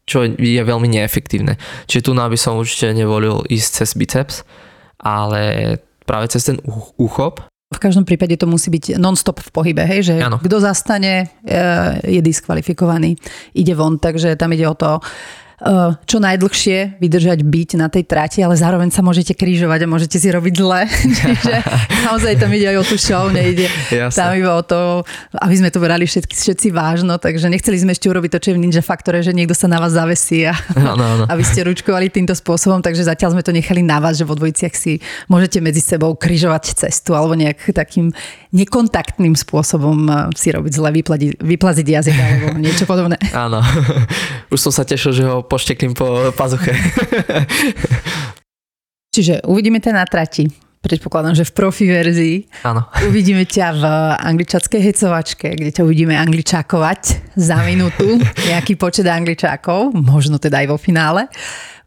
čo 0.06 0.22
je 0.22 0.62
veľmi 0.62 0.86
neefektívne. 0.86 1.58
Čiže 1.90 2.06
tu 2.06 2.12
by 2.14 2.38
som 2.38 2.62
určite 2.62 2.94
nevolil 2.94 3.42
ísť 3.50 3.70
cez 3.82 3.90
biceps, 3.98 4.36
ale 5.02 5.76
práve 6.06 6.30
cez 6.30 6.46
ten 6.46 6.62
úchop. 7.02 7.42
V 7.74 7.82
každom 7.82 8.06
prípade 8.06 8.38
to 8.38 8.46
musí 8.46 8.70
byť 8.70 9.02
non-stop 9.02 9.42
v 9.42 9.50
pohybe, 9.50 9.84
hej? 9.90 10.14
že 10.14 10.16
kto 10.22 10.62
zastane, 10.62 11.34
je 12.06 12.22
diskvalifikovaný, 12.22 13.18
ide 13.58 13.74
von, 13.74 13.98
takže 13.98 14.38
tam 14.38 14.54
ide 14.54 14.70
o 14.70 14.78
to 14.78 15.02
čo 16.04 16.18
najdlhšie 16.20 17.00
vydržať 17.00 17.40
byť 17.48 17.70
na 17.80 17.88
tej 17.88 18.04
trati, 18.04 18.44
ale 18.44 18.60
zároveň 18.60 18.92
sa 18.92 19.00
môžete 19.00 19.32
krížovať 19.32 19.88
a 19.88 19.92
môžete 19.92 20.20
si 20.20 20.28
robiť 20.28 20.54
zle. 20.60 20.84
Čiže 20.92 21.56
naozaj 22.12 22.34
tam 22.44 22.52
ide 22.52 22.76
aj 22.76 22.78
o 22.82 22.84
tú 22.84 23.00
show, 23.00 23.32
nejde 23.32 23.72
Jasne. 23.88 24.20
tam 24.20 24.32
iba 24.36 24.52
o 24.52 24.64
to, 24.64 25.08
aby 25.40 25.56
sme 25.56 25.72
to 25.72 25.80
brali 25.80 26.04
všetky, 26.04 26.36
všetci 26.36 26.68
vážno, 26.76 27.16
takže 27.16 27.48
nechceli 27.48 27.80
sme 27.80 27.96
ešte 27.96 28.12
urobiť 28.12 28.36
to, 28.36 28.40
čo 28.44 28.48
je 28.52 28.56
v 28.60 28.62
Ninja 28.68 28.84
Faktore, 28.84 29.24
že 29.24 29.32
niekto 29.32 29.56
sa 29.56 29.72
na 29.72 29.80
vás 29.80 29.96
zavesí 29.96 30.44
a 30.44 30.54
no, 30.76 31.00
no, 31.00 31.24
no. 31.24 31.26
aby 31.34 31.44
ste 31.48 31.64
ručkovali 31.64 32.12
týmto 32.12 32.36
spôsobom, 32.36 32.84
takže 32.84 33.08
zatiaľ 33.08 33.40
sme 33.40 33.44
to 33.44 33.56
nechali 33.56 33.80
na 33.80 34.04
vás, 34.04 34.20
že 34.20 34.28
vo 34.28 34.36
dvojiciach 34.36 34.76
si 34.76 35.00
môžete 35.32 35.64
medzi 35.64 35.80
sebou 35.80 36.20
križovať 36.20 36.76
cestu 36.76 37.16
alebo 37.16 37.32
nejak 37.40 37.72
takým 37.72 38.12
nekontaktným 38.56 39.36
spôsobom 39.36 40.08
eh, 40.08 40.32
si 40.40 40.56
robiť 40.56 40.72
zle, 40.72 40.90
vyplaziť, 40.96 41.44
vyplaziť 41.44 41.86
jazyk 41.86 42.16
alebo 42.16 42.48
niečo 42.64 42.88
podobné. 42.88 43.20
Áno, 43.36 43.60
už 44.54 44.60
som 44.60 44.72
sa 44.72 44.88
tešil, 44.88 45.12
že 45.12 45.28
ho 45.28 45.44
pošteklím 45.44 45.92
po 45.92 46.32
pazuche. 46.32 46.72
Čiže 49.16 49.48
uvidíme 49.48 49.80
ťa 49.80 49.92
na 49.96 50.04
trati. 50.08 50.48
Predpokladám, 50.86 51.34
že 51.34 51.50
v 51.50 51.56
profi 51.56 51.90
verzii. 51.90 52.46
Áno. 52.62 52.86
Uvidíme 53.10 53.50
ťa 53.50 53.68
v 53.74 53.84
angličackej 54.22 54.82
hecovačke, 54.86 55.58
kde 55.58 55.74
ťa 55.74 55.82
uvidíme 55.82 56.14
angličákovať 56.14 57.34
za 57.34 57.58
minútu. 57.66 58.22
Nejaký 58.46 58.78
počet 58.78 59.10
angličákov, 59.10 59.98
možno 59.98 60.38
teda 60.38 60.62
aj 60.62 60.68
vo 60.70 60.78
finále. 60.78 61.26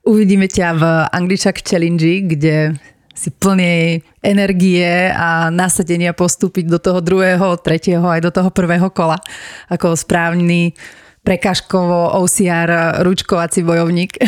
Uvidíme 0.02 0.50
ťa 0.50 0.68
v 0.74 0.82
Angličak 1.14 1.62
Challenge, 1.62 2.26
kde 2.26 2.74
si 3.18 3.34
plný 3.34 3.98
energie 4.22 5.10
a 5.10 5.50
nasadenia 5.50 6.14
postúpiť 6.14 6.70
do 6.70 6.78
toho 6.78 7.02
druhého, 7.02 7.58
tretieho 7.58 8.06
aj 8.06 8.22
do 8.22 8.30
toho 8.30 8.54
prvého 8.54 8.86
kola 8.94 9.18
ako 9.66 9.98
správny 9.98 10.78
prekažkovo 11.26 12.14
OCR 12.22 13.02
ručkovací 13.02 13.66
bojovník. 13.66 14.22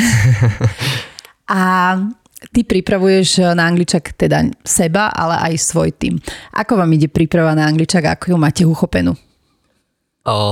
a 1.55 1.63
ty 2.51 2.61
pripravuješ 2.67 3.55
na 3.55 3.71
angličak 3.71 4.19
teda 4.19 4.51
seba, 4.67 5.15
ale 5.15 5.39
aj 5.55 5.55
svoj 5.63 5.95
tým. 5.95 6.19
Ako 6.59 6.75
vám 6.75 6.91
ide 6.91 7.07
príprava 7.07 7.55
na 7.55 7.71
angličak, 7.71 8.05
ako 8.05 8.35
ju 8.35 8.37
máte 8.37 8.63
uchopenú? 8.67 9.15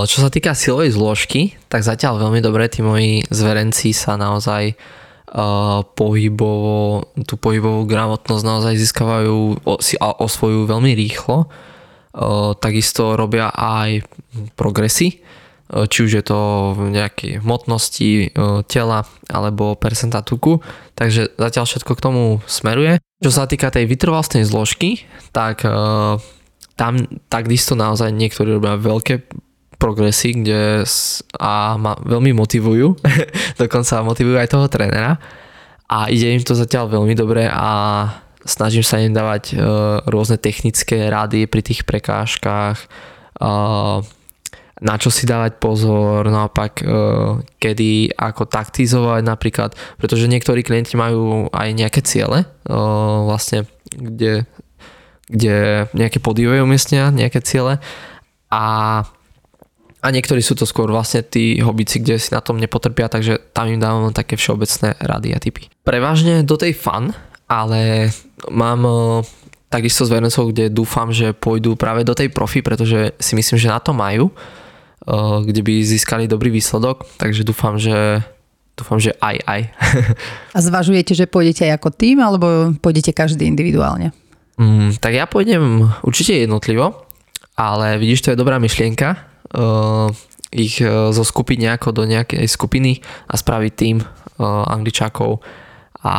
Čo 0.08 0.24
sa 0.24 0.32
týka 0.32 0.56
silovej 0.56 0.96
zložky, 0.96 1.54
tak 1.68 1.84
zatiaľ 1.84 2.24
veľmi 2.24 2.40
dobre 2.40 2.66
tí 2.72 2.80
moji 2.80 3.28
zverenci 3.28 3.92
sa 3.92 4.16
naozaj 4.16 4.72
pohybovo, 5.94 7.08
tú 7.28 7.34
pohybovú 7.36 7.84
gramotnosť 7.84 8.44
naozaj 8.44 8.74
získavajú, 8.80 9.36
si 9.78 9.94
osvojujú 10.00 10.64
veľmi 10.64 10.92
rýchlo. 10.96 11.48
Takisto 12.58 13.14
robia 13.14 13.52
aj 13.52 14.08
progresy, 14.56 15.20
či 15.68 15.98
už 16.00 16.10
je 16.10 16.24
to 16.24 16.72
v 16.72 16.96
nejakej 16.96 17.44
hmotnosti 17.44 18.08
e, 18.08 18.26
tela 18.64 19.04
alebo 19.28 19.76
percenta 19.76 20.24
tuku, 20.24 20.64
takže 20.96 21.36
zatiaľ 21.36 21.64
všetko 21.68 21.92
k 21.92 22.04
tomu 22.08 22.22
smeruje. 22.48 23.04
Čo 23.20 23.28
sa 23.28 23.44
týka 23.44 23.68
tej 23.68 23.84
vytrvalostnej 23.84 24.48
zložky, 24.48 25.04
tak 25.36 25.68
e, 25.68 25.70
tam 26.72 26.92
takisto 27.28 27.76
naozaj 27.76 28.08
niektorí 28.16 28.56
robia 28.56 28.80
veľké 28.80 29.28
progresy, 29.78 30.42
kde 30.42 30.82
a 31.38 31.78
ma 31.78 31.94
veľmi 32.02 32.34
motivujú, 32.34 32.98
dokonca 33.62 34.04
motivujú 34.04 34.36
aj 34.36 34.50
toho 34.50 34.66
trénera. 34.66 35.16
A 35.88 36.12
ide 36.12 36.34
im 36.34 36.44
to 36.44 36.52
zatiaľ 36.52 36.92
veľmi 36.92 37.16
dobre 37.16 37.48
a 37.48 37.70
snažím 38.44 38.84
sa 38.84 39.00
im 39.00 39.16
dávať 39.16 39.56
rôzne 40.04 40.36
technické 40.36 41.08
rady 41.08 41.48
pri 41.48 41.64
tých 41.64 41.88
prekážkach, 41.88 42.76
na 44.78 44.94
čo 44.98 45.10
si 45.10 45.26
dávať 45.26 45.58
pozor, 45.58 46.30
naopak 46.30 46.72
e, 46.82 46.86
kedy, 47.58 48.14
ako 48.14 48.46
taktizovať 48.46 49.22
napríklad, 49.26 49.70
pretože 49.98 50.30
niektorí 50.30 50.62
klienti 50.62 50.94
majú 50.94 51.50
aj 51.50 51.68
nejaké 51.74 52.00
ciele, 52.06 52.46
e, 52.46 52.74
vlastne, 53.26 53.66
kde, 53.90 54.46
kde 55.26 55.86
nejaké 55.98 56.22
podívej 56.22 56.62
umiestnia, 56.62 57.10
nejaké 57.10 57.42
ciele. 57.42 57.82
A, 58.54 59.02
a 59.98 60.06
niektorí 60.14 60.38
sú 60.38 60.54
to 60.54 60.64
skôr 60.68 60.90
vlastne 60.90 61.26
tí 61.26 61.58
hobici, 61.58 61.98
kde 61.98 62.18
si 62.22 62.30
na 62.30 62.38
tom 62.38 62.58
nepotrpia, 62.60 63.10
takže 63.10 63.50
tam 63.50 63.66
im 63.66 63.82
dávam 63.82 64.14
také 64.14 64.38
všeobecné 64.38 64.94
rady 64.98 65.28
a 65.34 65.38
typy. 65.42 65.66
Prevažne 65.82 66.46
do 66.46 66.54
tej 66.54 66.74
fan, 66.74 67.10
ale 67.50 68.12
mám 68.46 68.80
e, 68.86 68.92
takisto 69.66 70.06
s 70.06 70.12
Vernencov, 70.12 70.54
kde 70.54 70.70
dúfam, 70.70 71.10
že 71.10 71.34
pôjdu 71.34 71.74
práve 71.74 72.06
do 72.06 72.14
tej 72.14 72.30
profi, 72.30 72.62
pretože 72.62 73.18
si 73.18 73.34
myslím, 73.34 73.58
že 73.58 73.72
na 73.72 73.82
to 73.82 73.90
majú 73.90 74.30
kde 75.44 75.60
by 75.64 75.74
získali 75.84 76.28
dobrý 76.28 76.52
výsledok, 76.52 77.06
takže 77.16 77.46
dúfam, 77.46 77.80
že 77.80 78.20
dúfam, 78.76 79.00
že 79.00 79.16
aj, 79.18 79.36
aj. 79.46 79.60
A 80.56 80.58
zvažujete, 80.60 81.16
že 81.16 81.30
pôjdete 81.30 81.66
aj 81.66 81.80
ako 81.80 81.88
tým, 81.94 82.20
alebo 82.20 82.76
pôjdete 82.78 83.16
každý 83.16 83.48
individuálne? 83.48 84.12
Mm, 84.58 84.98
tak 84.98 85.14
ja 85.14 85.24
pôjdem 85.24 85.86
určite 86.02 86.34
jednotlivo, 86.44 87.06
ale 87.54 87.96
vidíš, 87.96 88.26
to 88.26 88.30
je 88.34 88.40
dobrá 88.40 88.58
myšlienka. 88.58 89.27
Uh, 89.48 90.12
ich 90.52 90.80
uh, 90.80 91.12
zoskupiť 91.12 91.56
nejako 91.60 91.92
do 91.92 92.04
nejakej 92.08 92.44
skupiny 92.48 93.00
a 93.28 93.34
spraviť 93.36 93.72
tým 93.72 93.96
uh, 94.00 94.64
angličákov 94.68 95.40
a 96.04 96.14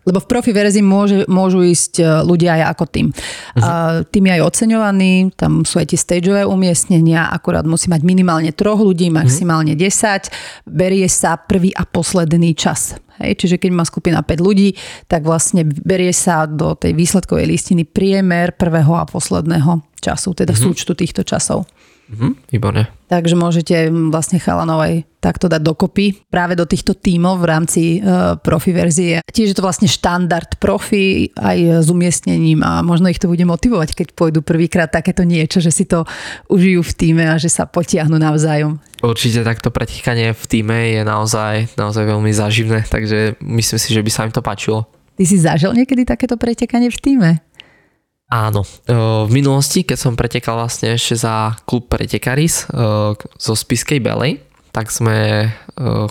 lebo 0.00 0.16
v 0.16 0.30
profi 0.32 0.50
verzii 0.56 0.80
môže, 0.80 1.28
môžu 1.28 1.60
ísť 1.60 2.24
ľudia 2.24 2.56
aj 2.56 2.62
ako 2.72 2.84
tým. 2.88 3.06
Uh-huh. 3.12 4.00
Tým 4.08 4.24
je 4.26 4.32
aj 4.32 4.42
oceňovaný, 4.48 5.12
tam 5.36 5.62
sú 5.68 5.76
aj 5.76 5.92
tie 5.92 6.00
stageové 6.00 6.42
umiestnenia, 6.48 7.28
akurát 7.28 7.68
musí 7.68 7.92
mať 7.92 8.00
minimálne 8.00 8.48
troch 8.56 8.80
ľudí, 8.80 9.12
mhm. 9.12 9.14
maximálne 9.20 9.76
uh-huh. 9.76 10.66
10. 10.66 10.72
Berie 10.72 11.04
sa 11.04 11.36
prvý 11.36 11.76
a 11.76 11.84
posledný 11.84 12.56
čas. 12.56 12.96
Hej, 13.20 13.44
čiže 13.44 13.56
keď 13.60 13.70
má 13.76 13.84
skupina 13.84 14.24
5 14.24 14.40
ľudí, 14.40 14.72
tak 15.04 15.28
vlastne 15.28 15.68
berie 15.68 16.16
sa 16.16 16.48
do 16.48 16.72
tej 16.72 16.96
výsledkovej 16.96 17.44
listiny 17.44 17.84
priemer 17.84 18.56
prvého 18.56 18.96
a 18.96 19.04
posledného 19.04 19.84
času, 20.00 20.32
teda 20.32 20.56
uh-huh. 20.56 20.72
súčtu 20.72 20.96
týchto 20.96 21.28
časov. 21.28 21.68
Mm-hmm, 22.10 22.32
výborne. 22.50 22.90
Takže 23.06 23.38
môžete 23.38 23.86
vlastne 24.10 24.42
chalanov 24.42 24.82
aj 24.82 25.06
takto 25.22 25.46
dať 25.46 25.62
dokopy 25.62 26.26
práve 26.26 26.58
do 26.58 26.66
týchto 26.66 26.98
tímov 26.98 27.38
v 27.38 27.46
rámci 27.46 27.82
uh, 28.02 28.34
profi 28.34 28.74
verzie. 28.74 29.22
Tiež 29.30 29.54
je 29.54 29.56
to 29.58 29.62
vlastne 29.62 29.86
štandard 29.86 30.58
profi 30.58 31.30
aj 31.38 31.86
s 31.86 31.88
umiestnením 31.90 32.66
a 32.66 32.82
možno 32.82 33.06
ich 33.06 33.22
to 33.22 33.30
bude 33.30 33.46
motivovať, 33.46 33.94
keď 33.94 34.06
pôjdu 34.18 34.42
prvýkrát 34.42 34.90
takéto 34.90 35.22
niečo, 35.22 35.62
že 35.62 35.70
si 35.70 35.86
to 35.86 36.02
užijú 36.50 36.82
v 36.82 36.92
týme 36.98 37.24
a 37.30 37.38
že 37.38 37.46
sa 37.46 37.70
potiahnu 37.70 38.18
navzájom. 38.18 38.82
Určite 39.06 39.46
takto 39.46 39.70
pretikanie 39.70 40.34
v 40.34 40.44
týme 40.50 40.90
je 40.90 41.06
naozaj, 41.06 41.78
naozaj 41.78 42.10
veľmi 42.10 42.34
záživné, 42.34 42.90
takže 42.90 43.38
myslím 43.38 43.78
si, 43.78 43.94
že 43.94 44.02
by 44.02 44.10
sa 44.10 44.26
im 44.26 44.34
to 44.34 44.42
páčilo. 44.42 44.90
Ty 45.14 45.24
si 45.28 45.36
zažil 45.36 45.76
niekedy 45.76 46.08
takéto 46.08 46.40
pretekanie 46.40 46.88
v 46.88 46.98
týme? 46.98 47.30
Áno, 48.30 48.62
v 48.86 49.30
minulosti, 49.34 49.82
keď 49.82 49.98
som 49.98 50.14
pretekal 50.14 50.54
vlastne 50.54 50.94
ešte 50.94 51.18
za 51.18 51.58
klub 51.66 51.90
Pretekaris 51.90 52.70
zo 53.34 53.54
Spiskej 53.58 53.98
Belej, 53.98 54.38
tak 54.70 54.86
sme 54.94 55.50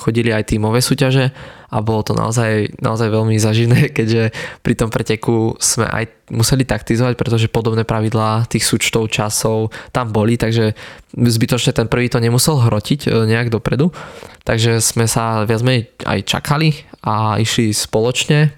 chodili 0.04 0.36
aj 0.36 0.52
tímové 0.52 0.84
súťaže 0.84 1.32
a 1.72 1.80
bolo 1.80 2.04
to 2.04 2.12
naozaj, 2.12 2.76
naozaj 2.84 3.08
veľmi 3.08 3.40
zaživné, 3.40 3.88
keďže 3.98 4.36
pri 4.60 4.74
tom 4.76 4.92
preteku 4.92 5.56
sme 5.64 5.88
aj 5.88 6.28
museli 6.36 6.68
taktizovať, 6.68 7.16
pretože 7.16 7.48
podobné 7.48 7.88
pravidlá 7.88 8.52
tých 8.52 8.68
súčtov 8.68 9.08
časov 9.08 9.72
tam 9.96 10.12
boli, 10.12 10.36
takže 10.36 10.76
zbytočne 11.16 11.72
ten 11.72 11.88
prvý 11.88 12.12
to 12.12 12.20
nemusel 12.20 12.60
hrotiť 12.60 13.08
nejak 13.32 13.48
dopredu. 13.48 13.96
Takže 14.44 14.84
sme 14.84 15.08
sa 15.08 15.48
viac 15.48 15.64
menej 15.64 15.88
aj 16.04 16.20
čakali 16.28 16.76
a 17.06 17.40
išli 17.40 17.72
spoločne, 17.72 18.52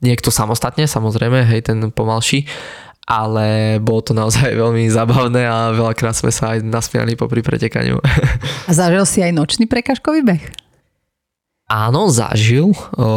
niekto 0.00 0.32
samostatne, 0.32 0.84
samozrejme, 0.88 1.44
hej, 1.44 1.60
ten 1.66 1.92
pomalší 1.92 2.48
ale 3.06 3.78
bolo 3.78 4.02
to 4.02 4.12
naozaj 4.12 4.50
veľmi 4.62 4.90
zábavné 4.90 5.46
a 5.46 5.70
veľakrát 5.72 6.18
sme 6.18 6.34
sa 6.34 6.58
aj 6.58 6.66
nasmiali 6.66 7.14
popri 7.14 7.40
pretekaniu. 7.40 8.02
A 8.66 8.70
zažil 8.74 9.06
si 9.06 9.22
aj 9.22 9.32
nočný 9.32 9.70
prekažkový 9.70 10.26
beh? 10.26 10.42
Áno, 11.66 12.06
zažil. 12.14 12.70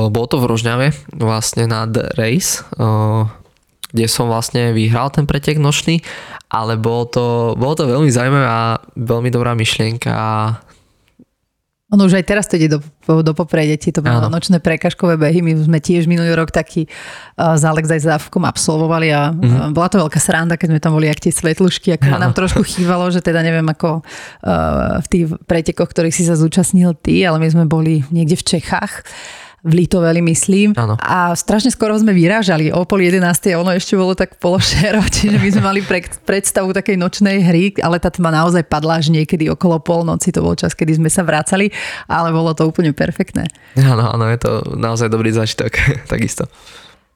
Bolo 0.09 0.25
to 0.25 0.41
v 0.41 0.49
Rožňave, 0.49 0.87
vlastne 1.13 1.69
na 1.69 1.85
The 1.85 2.17
Race, 2.17 2.65
kde 3.93 4.05
som 4.09 4.25
vlastne 4.25 4.73
vyhral 4.73 5.13
ten 5.13 5.29
pretek 5.29 5.61
nočný, 5.61 6.01
ale 6.49 6.73
bolo 6.73 7.05
to, 7.05 7.25
bolo 7.53 7.77
to 7.77 7.85
veľmi 7.85 8.09
zaujímavé 8.09 8.47
a 8.49 8.81
veľmi 8.97 9.29
dobrá 9.29 9.53
myšlienka 9.53 10.09
Ono 11.89 12.05
už 12.05 12.21
aj 12.21 12.25
teraz 12.29 12.45
to 12.45 12.53
ide 12.61 12.77
do, 12.77 12.79
do 13.25 13.33
popredia, 13.33 13.73
ti 13.73 13.89
to 13.89 14.05
bolo 14.05 14.29
nočné 14.29 14.61
prekažkové 14.61 15.17
behy. 15.17 15.41
My 15.41 15.57
sme 15.57 15.81
tiež 15.81 16.05
minulý 16.05 16.37
rok 16.37 16.53
taký 16.53 16.85
uh, 16.85 17.57
s 17.57 17.65
Alex 17.65 17.89
aj 17.89 18.05
Závkom 18.05 18.45
absolvovali 18.45 19.09
a 19.09 19.33
mm-hmm. 19.33 19.73
bola 19.73 19.89
to 19.89 19.97
veľká 19.97 20.21
sranda, 20.21 20.53
keď 20.53 20.77
sme 20.77 20.79
tam 20.85 20.93
boli 20.93 21.09
ak 21.09 21.25
tie 21.25 21.33
svetlušky, 21.33 21.97
ako 21.97 22.21
nám 22.21 22.37
trošku 22.37 22.61
chýbalo, 22.61 23.09
že 23.09 23.25
teda 23.25 23.41
neviem 23.41 23.65
ako 23.65 24.05
uh, 24.05 25.01
v 25.01 25.07
tých 25.09 25.23
pretekoch, 25.49 25.89
ktorých 25.89 26.13
si 26.13 26.29
sa 26.29 26.37
zúčastnil 26.37 26.93
ty, 26.93 27.25
ale 27.25 27.41
my 27.41 27.49
sme 27.49 27.65
boli 27.65 28.05
niekde 28.13 28.37
v 28.37 28.45
Čechách 28.45 29.09
v 29.63 29.71
Litoveli, 29.83 30.23
myslím. 30.23 30.71
Ano. 30.79 30.95
A 31.03 31.35
strašne 31.35 31.71
skoro 31.71 31.95
sme 31.99 32.15
vyrážali 32.15 32.71
o 32.71 32.87
pol 32.87 33.03
11. 33.03 33.23
a 33.51 33.59
ono 33.59 33.75
ešte 33.75 33.99
bolo 33.99 34.15
tak 34.15 34.39
pološero, 34.39 35.03
čiže 35.15 35.37
my 35.39 35.49
sme 35.51 35.63
mali 35.63 35.79
pre, 35.83 36.03
predstavu 36.23 36.71
takej 36.71 36.95
nočnej 36.95 37.43
hry, 37.43 37.63
ale 37.83 37.99
tá 37.99 38.07
tma 38.07 38.31
naozaj 38.31 38.63
padla 38.67 39.03
až 39.03 39.11
niekedy 39.11 39.51
okolo 39.51 39.83
polnoci, 39.83 40.31
to 40.31 40.39
bol 40.39 40.55
čas, 40.55 40.71
kedy 40.71 40.99
sme 40.99 41.09
sa 41.11 41.27
vracali, 41.27 41.71
ale 42.07 42.31
bolo 42.31 42.55
to 42.55 42.63
úplne 42.63 42.95
perfektné. 42.95 43.47
Áno, 43.75 44.15
áno, 44.15 44.25
je 44.31 44.39
to 44.39 44.51
naozaj 44.79 45.11
dobrý 45.11 45.35
zážitok, 45.35 45.71
takisto. 46.11 46.47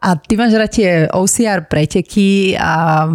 A 0.03 0.19
ty 0.19 0.35
máš 0.35 0.59
rád 0.59 0.71
tie 0.75 1.07
OCR 1.15 1.63
preteky 1.63 2.59
a 2.59 3.07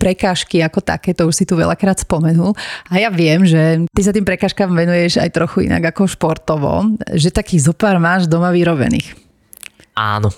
prekážky 0.00 0.64
ako 0.64 0.80
také, 0.80 1.12
to 1.12 1.28
už 1.28 1.36
si 1.36 1.44
tu 1.44 1.52
veľakrát 1.52 2.00
spomenul. 2.00 2.56
A 2.88 2.96
ja 2.96 3.12
viem, 3.12 3.44
že 3.44 3.84
ty 3.92 4.00
sa 4.00 4.08
tým 4.08 4.24
prekážkam 4.24 4.72
venuješ 4.72 5.20
aj 5.20 5.36
trochu 5.36 5.68
inak 5.68 5.92
ako 5.92 6.08
športovo, 6.08 6.96
že 7.12 7.28
takých 7.28 7.68
zopár 7.68 8.00
máš 8.00 8.24
doma 8.24 8.48
vyrobených. 8.56 9.20
Áno. 9.94 10.32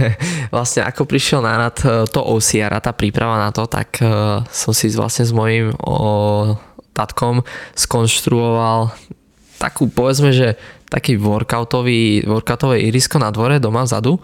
vlastne 0.54 0.82
ako 0.84 1.06
prišiel 1.06 1.40
na 1.40 1.54
rad 1.54 1.78
e, 1.86 2.04
to 2.10 2.20
OCR 2.20 2.74
a 2.74 2.82
tá 2.82 2.90
príprava 2.90 3.38
na 3.38 3.54
to, 3.54 3.64
tak 3.70 4.02
e, 4.02 4.42
som 4.42 4.72
si 4.74 4.90
vlastne 4.92 5.24
s 5.24 5.32
mojím 5.32 5.72
tatkom 6.92 7.46
skonštruoval 7.78 8.90
takú, 9.62 9.86
povedzme, 9.86 10.34
že 10.34 10.58
taký 10.90 11.14
workoutový, 11.14 12.26
workoutové 12.26 12.84
irisko 12.84 13.22
na 13.22 13.30
dvore 13.30 13.62
doma 13.62 13.86
vzadu 13.86 14.18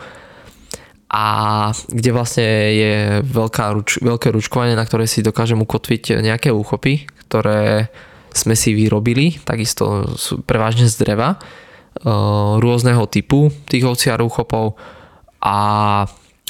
a 1.15 1.25
kde 1.71 2.11
vlastne 2.11 2.43
je 2.75 2.95
veľká 3.23 3.71
ruč, 3.71 4.03
veľké 4.03 4.35
ručkovanie, 4.35 4.75
na 4.75 4.83
ktoré 4.83 5.07
si 5.07 5.23
dokážem 5.23 5.63
ukotviť 5.63 6.19
nejaké 6.19 6.51
úchopy, 6.51 7.07
ktoré 7.31 7.87
sme 8.35 8.59
si 8.59 8.75
vyrobili, 8.75 9.39
takisto 9.47 10.19
sú 10.19 10.43
prevažne 10.43 10.91
z 10.91 10.99
dreva, 11.07 11.39
e, 11.39 12.11
rôzneho 12.59 13.07
typu 13.07 13.55
tých 13.71 13.87
ovciar 13.87 14.19
úchopov 14.27 14.75
a 15.39 16.03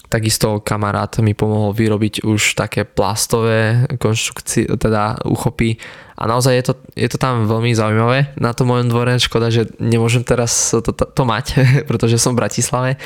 takisto 0.08 0.64
kamarát 0.64 1.12
mi 1.20 1.36
pomohol 1.36 1.76
vyrobiť 1.76 2.24
už 2.24 2.56
také 2.56 2.88
plastové 2.88 3.84
konštrukcie, 4.00 4.64
teda 4.80 5.20
úchopy. 5.28 5.76
A 6.16 6.24
naozaj 6.24 6.54
je 6.56 6.64
to, 6.64 6.74
je 6.96 7.08
to 7.12 7.18
tam 7.20 7.44
veľmi 7.44 7.76
zaujímavé 7.76 8.32
na 8.40 8.56
tom 8.56 8.72
mojom 8.72 8.88
dvore, 8.88 9.20
škoda, 9.20 9.52
že 9.52 9.68
nemôžem 9.76 10.24
teraz 10.24 10.72
to, 10.72 10.80
to, 10.80 11.04
to 11.04 11.22
mať, 11.28 11.60
pretože 11.90 12.16
som 12.16 12.32
v 12.32 12.40
Bratislave, 12.40 12.96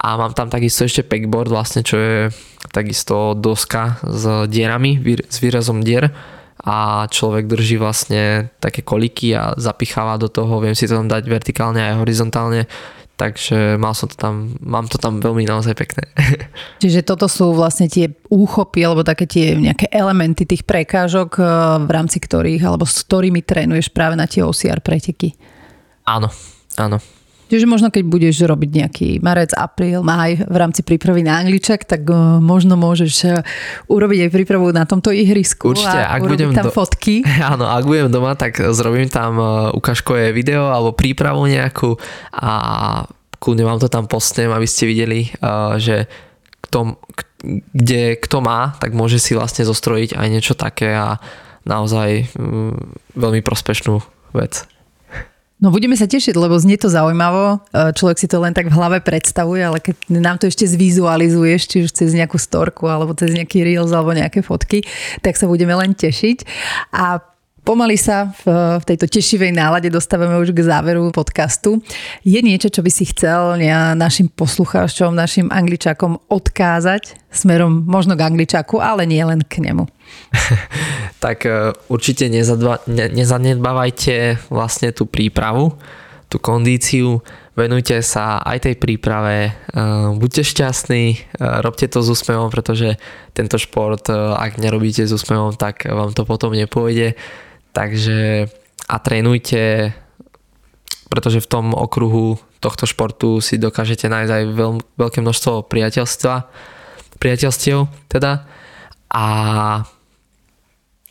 a 0.00 0.16
mám 0.16 0.32
tam 0.32 0.48
takisto 0.48 0.88
ešte 0.88 1.04
packboard 1.04 1.52
vlastne, 1.52 1.84
čo 1.84 1.96
je 2.00 2.18
takisto 2.72 3.36
doska 3.36 4.00
s 4.00 4.48
dierami, 4.48 4.96
s 5.28 5.36
výrazom 5.44 5.84
dier 5.84 6.08
a 6.60 7.08
človek 7.08 7.48
drží 7.48 7.76
vlastne 7.76 8.52
také 8.60 8.80
koliky 8.80 9.36
a 9.36 9.56
zapicháva 9.56 10.16
do 10.16 10.28
toho, 10.32 10.60
viem 10.60 10.76
si 10.76 10.88
to 10.88 10.96
tam 10.96 11.08
dať 11.08 11.24
vertikálne 11.28 11.80
aj 11.80 12.00
horizontálne, 12.00 12.68
takže 13.16 13.76
mal 13.76 13.92
som 13.92 14.08
to 14.08 14.16
tam, 14.16 14.56
mám 14.64 14.88
to 14.88 14.96
tam 14.96 15.20
veľmi 15.20 15.44
naozaj 15.44 15.76
pekné. 15.76 16.08
Čiže 16.84 17.04
toto 17.04 17.28
sú 17.28 17.52
vlastne 17.52 17.88
tie 17.88 18.12
úchopy 18.32 18.80
alebo 18.80 19.04
také 19.04 19.28
tie 19.28 19.56
nejaké 19.56 19.92
elementy 19.92 20.48
tých 20.48 20.64
prekážok, 20.64 21.30
eh, 21.36 21.44
v 21.84 21.90
rámci 21.92 22.20
ktorých 22.20 22.64
alebo 22.64 22.88
s 22.88 23.04
ktorými 23.04 23.44
trénuješ 23.44 23.92
práve 23.92 24.16
na 24.16 24.24
tie 24.24 24.40
OCR 24.40 24.80
preteky. 24.80 25.36
Áno, 26.08 26.32
áno. 26.80 27.19
Čiže 27.50 27.66
možno 27.66 27.90
keď 27.90 28.06
budeš 28.06 28.46
robiť 28.46 28.70
nejaký 28.70 29.08
marec, 29.18 29.50
apríl, 29.58 30.06
maj 30.06 30.38
v 30.38 30.56
rámci 30.56 30.86
prípravy 30.86 31.26
na 31.26 31.42
Angličak, 31.42 31.82
tak 31.82 32.06
uh, 32.06 32.38
možno 32.38 32.78
môžeš 32.78 33.14
uh, 33.26 33.42
urobiť 33.90 34.26
aj 34.26 34.30
prípravu 34.30 34.70
na 34.70 34.86
tomto 34.86 35.10
ihrisku 35.10 35.74
Určite, 35.74 35.98
a 35.98 36.14
ak 36.14 36.30
budem 36.30 36.54
tam 36.54 36.70
do... 36.70 36.72
fotky. 36.72 37.26
Áno, 37.52 37.66
ak 37.66 37.82
budem 37.82 38.06
doma, 38.06 38.38
tak 38.38 38.62
zrobím 38.70 39.10
tam 39.10 39.36
uh, 39.36 39.48
ukážkové 39.74 40.30
video 40.30 40.70
alebo 40.70 40.94
prípravu 40.94 41.50
nejakú 41.50 41.98
a 42.38 42.52
kľudne 43.42 43.66
vám 43.66 43.82
to 43.82 43.90
tam 43.90 44.06
postnem, 44.06 44.52
aby 44.52 44.68
ste 44.68 44.84
videli, 44.84 45.32
že 45.80 46.04
kto, 46.60 47.00
kde 47.72 48.20
kto 48.20 48.44
má, 48.44 48.76
tak 48.76 48.92
môže 48.92 49.16
si 49.16 49.32
vlastne 49.32 49.64
zostrojiť 49.64 50.12
aj 50.12 50.28
niečo 50.28 50.52
také 50.52 50.92
a 50.92 51.16
naozaj 51.64 52.36
mm, 52.36 53.16
veľmi 53.16 53.40
prospešnú 53.40 54.04
vec. 54.36 54.68
No 55.60 55.68
budeme 55.68 55.92
sa 55.92 56.08
tešiť, 56.08 56.32
lebo 56.40 56.56
znie 56.56 56.80
to 56.80 56.88
zaujímavo. 56.88 57.60
E, 57.68 57.92
človek 57.92 58.16
si 58.16 58.24
to 58.24 58.40
len 58.40 58.56
tak 58.56 58.72
v 58.72 58.76
hlave 58.80 59.04
predstavuje, 59.04 59.60
ale 59.60 59.78
keď 59.84 59.96
nám 60.08 60.40
to 60.40 60.48
ešte 60.48 60.64
zvizualizuješ, 60.64 61.60
či 61.68 61.76
už 61.84 61.90
cez 61.92 62.16
nejakú 62.16 62.40
storku, 62.40 62.88
alebo 62.88 63.12
cez 63.12 63.36
nejaký 63.36 63.60
reels, 63.60 63.92
alebo 63.92 64.16
nejaké 64.16 64.40
fotky, 64.40 64.80
tak 65.20 65.36
sa 65.36 65.44
budeme 65.44 65.76
len 65.76 65.92
tešiť. 65.92 66.48
A 66.96 67.20
Pomaly 67.60 68.00
sa 68.00 68.32
v, 68.40 68.80
v 68.80 68.84
tejto 68.88 69.04
tešivej 69.04 69.52
nálade 69.52 69.92
dostávame 69.92 70.40
už 70.40 70.56
k 70.56 70.64
záveru 70.64 71.12
podcastu. 71.12 71.84
Je 72.24 72.40
niečo, 72.40 72.72
čo 72.72 72.80
by 72.80 72.88
si 72.88 73.04
chcel 73.12 73.60
našim 74.00 74.32
poslucháčom, 74.32 75.12
našim 75.12 75.52
angličákom 75.52 76.24
odkázať 76.32 77.20
smerom 77.28 77.84
možno 77.84 78.16
k 78.16 78.26
angličáku, 78.26 78.80
ale 78.80 79.04
nie 79.04 79.20
len 79.20 79.44
k 79.44 79.60
nemu? 79.60 79.84
tak 81.24 81.44
e, 81.44 81.76
určite 81.92 82.26
nezadba, 82.32 82.80
ne, 82.88 83.12
nezanedbávajte 83.12 84.48
vlastne 84.48 84.90
tú 84.90 85.04
prípravu, 85.06 85.76
tú 86.26 86.40
kondíciu, 86.40 87.22
venujte 87.54 88.00
sa 88.00 88.40
aj 88.40 88.66
tej 88.66 88.74
príprave, 88.80 89.52
e, 89.70 89.80
buďte 90.16 90.42
šťastní, 90.48 91.04
e, 91.12 91.16
robte 91.62 91.86
to 91.86 92.02
s 92.02 92.08
úsmevom, 92.08 92.48
pretože 92.50 92.98
tento 93.36 93.60
šport, 93.60 94.10
ak 94.10 94.58
nerobíte 94.58 95.04
s 95.06 95.12
úsmevom, 95.14 95.54
tak 95.54 95.86
vám 95.86 96.16
to 96.16 96.26
potom 96.26 96.56
nepôjde 96.56 97.14
Takže 97.70 98.50
a 98.90 98.96
trénujte, 98.98 99.94
pretože 101.06 101.38
v 101.38 101.50
tom 101.50 101.66
okruhu 101.74 102.38
tohto 102.58 102.84
športu 102.84 103.40
si 103.40 103.56
dokážete 103.56 104.10
nájsť 104.10 104.32
aj 104.32 104.44
veľ, 104.52 104.72
veľké 104.98 105.18
množstvo 105.22 105.70
priateľstva, 105.70 106.34
priateľstiev 107.16 107.86
teda 108.10 108.44
a 109.10 109.24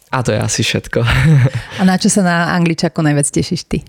a 0.10 0.26
to 0.26 0.34
je 0.34 0.41
asi 0.41 0.66
všetko. 0.66 1.05
A 1.80 1.82
na 1.86 1.93
čo 2.01 2.10
sa 2.10 2.26
na 2.26 2.38
Angličaku 2.57 2.97
najviac 3.05 3.30
tešíš 3.30 3.62
ty? 3.70 3.86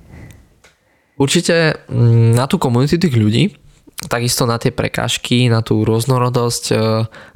Určite 1.16 1.80
mm, 1.88 2.36
na 2.36 2.44
tú 2.44 2.60
komunitu 2.60 3.00
tých 3.00 3.16
ľudí, 3.16 3.56
takisto 4.04 4.44
na 4.44 4.60
tie 4.60 4.68
prekážky, 4.68 5.48
na 5.48 5.64
tú 5.64 5.80
rôznorodosť, 5.80 6.64
e, 6.72 6.74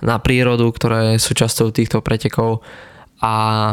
na 0.04 0.16
prírodu, 0.20 0.68
ktoré 0.68 1.16
sú 1.16 1.32
časťou 1.32 1.72
týchto 1.72 2.04
pretekov 2.04 2.60
a 3.24 3.72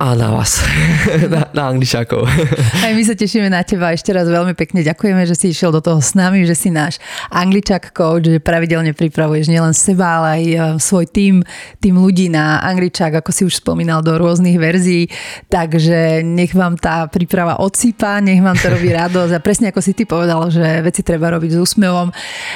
a 0.00 0.16
na 0.16 0.32
vás, 0.32 0.64
na, 1.34 1.52
na 1.52 1.62
angličákov. 1.68 2.24
Aj 2.88 2.92
my 2.96 3.04
sa 3.04 3.12
tešíme 3.12 3.52
na 3.52 3.60
teba. 3.60 3.92
Ešte 3.92 4.16
raz 4.16 4.24
veľmi 4.24 4.56
pekne 4.56 4.80
ďakujeme, 4.80 5.28
že 5.28 5.36
si 5.36 5.52
išiel 5.52 5.76
do 5.76 5.84
toho 5.84 6.00
s 6.00 6.16
nami, 6.16 6.48
že 6.48 6.56
si 6.56 6.72
náš 6.72 6.96
angličák 7.28 7.92
coach, 7.92 8.24
že 8.24 8.40
pravidelne 8.40 8.96
pripravuješ 8.96 9.52
nielen 9.52 9.76
seba, 9.76 10.24
ale 10.24 10.28
aj 10.40 10.44
e, 10.48 10.56
svoj 10.80 11.04
tým, 11.04 11.44
tým 11.84 12.00
ľudí 12.00 12.32
na 12.32 12.64
angličák, 12.64 13.20
ako 13.20 13.28
si 13.28 13.44
už 13.44 13.60
spomínal, 13.60 14.00
do 14.00 14.16
rôznych 14.16 14.56
verzií. 14.56 15.12
Takže 15.52 16.24
nech 16.24 16.56
vám 16.56 16.80
tá 16.80 17.04
príprava 17.12 17.60
odsýpa, 17.60 18.24
nech 18.24 18.40
vám 18.40 18.56
to 18.56 18.72
robí 18.72 18.88
radosť. 19.04 19.36
A 19.36 19.44
presne 19.44 19.68
ako 19.68 19.84
si 19.84 19.92
ty 19.92 20.08
povedal, 20.08 20.48
že 20.48 20.80
veci 20.80 21.04
treba 21.04 21.28
robiť 21.36 21.52
s 21.52 21.60
úsmevom, 21.60 22.08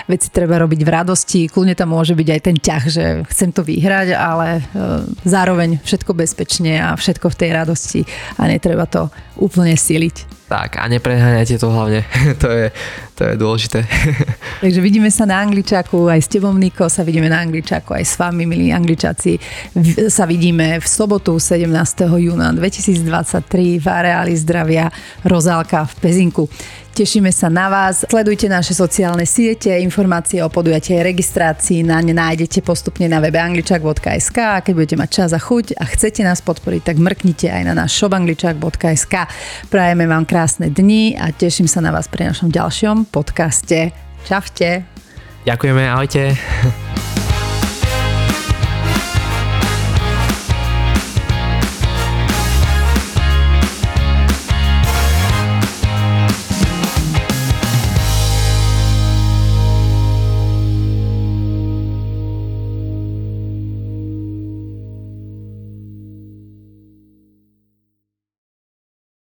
veci 0.08 0.32
treba 0.32 0.56
robiť 0.64 0.80
v 0.80 0.88
radosti. 0.88 1.52
Kľudne 1.52 1.76
tam 1.76 1.92
môže 1.92 2.16
byť 2.16 2.28
aj 2.32 2.40
ten 2.40 2.56
ťah, 2.56 2.84
že 2.88 3.04
chcem 3.28 3.52
to 3.52 3.60
vyhrať, 3.60 4.16
ale 4.16 4.64
e, 4.64 4.82
zároveň 5.28 5.84
všetko 5.84 6.16
bezpečne 6.16 6.80
a 6.80 6.96
všetko 6.96 7.33
v 7.34 7.38
tej 7.42 7.50
radosti 7.50 8.00
a 8.38 8.46
netreba 8.46 8.86
to 8.86 9.10
úplne 9.42 9.74
siliť. 9.74 10.34
Tak 10.44 10.76
a 10.76 10.86
nepreháňajte 10.92 11.56
to 11.56 11.72
hlavne, 11.72 12.04
to 12.42 12.48
je, 12.52 12.66
to 13.18 13.22
je 13.26 13.34
dôležité. 13.34 13.80
Takže 14.62 14.78
vidíme 14.78 15.10
sa 15.10 15.26
na 15.26 15.40
Angličaku, 15.42 16.06
aj 16.06 16.20
s 16.20 16.28
tebou 16.28 16.54
Niko 16.54 16.86
sa 16.86 17.02
vidíme 17.02 17.32
na 17.32 17.42
Angličaku, 17.42 17.96
aj 17.96 18.04
s 18.04 18.14
vami 18.20 18.44
milí 18.44 18.70
Angličáci 18.70 19.40
sa 20.12 20.28
vidíme 20.28 20.78
v 20.78 20.86
sobotu 20.86 21.40
17. 21.40 21.66
júna 22.06 22.52
2023 22.52 23.80
v 23.80 23.86
areáli 23.88 24.36
zdravia 24.36 24.92
Rozálka 25.24 25.88
v 25.90 25.94
Pezinku. 25.98 26.44
Tešíme 26.94 27.34
sa 27.34 27.50
na 27.50 27.66
vás. 27.66 28.06
Sledujte 28.06 28.46
naše 28.46 28.70
sociálne 28.70 29.26
siete, 29.26 29.66
informácie 29.82 30.38
o 30.38 30.46
podujatej 30.46 31.02
registrácii 31.02 31.82
na 31.82 31.98
ne 31.98 32.14
nájdete 32.14 32.62
postupne 32.62 33.10
na 33.10 33.18
webe 33.18 33.34
angličak.sk 33.42 34.38
a 34.38 34.62
keď 34.62 34.72
budete 34.78 34.96
mať 35.02 35.10
čas 35.10 35.34
a 35.34 35.42
chuť 35.42 35.74
a 35.74 35.90
chcete 35.90 36.22
nás 36.22 36.38
podporiť, 36.46 36.94
tak 36.94 37.02
mrknite 37.02 37.50
aj 37.50 37.62
na 37.66 37.74
náš 37.74 37.98
shop 37.98 38.14
angličak.sk. 38.14 39.26
Prajeme 39.74 40.06
vám 40.06 40.22
krásne 40.22 40.70
dni 40.70 41.18
a 41.18 41.34
teším 41.34 41.66
sa 41.66 41.82
na 41.82 41.90
vás 41.90 42.06
pri 42.06 42.30
našom 42.30 42.54
ďalšom 42.54 43.10
podcaste. 43.10 43.90
Čaute. 44.22 44.86
Ďakujeme, 45.42 45.82
ahojte. 45.90 46.38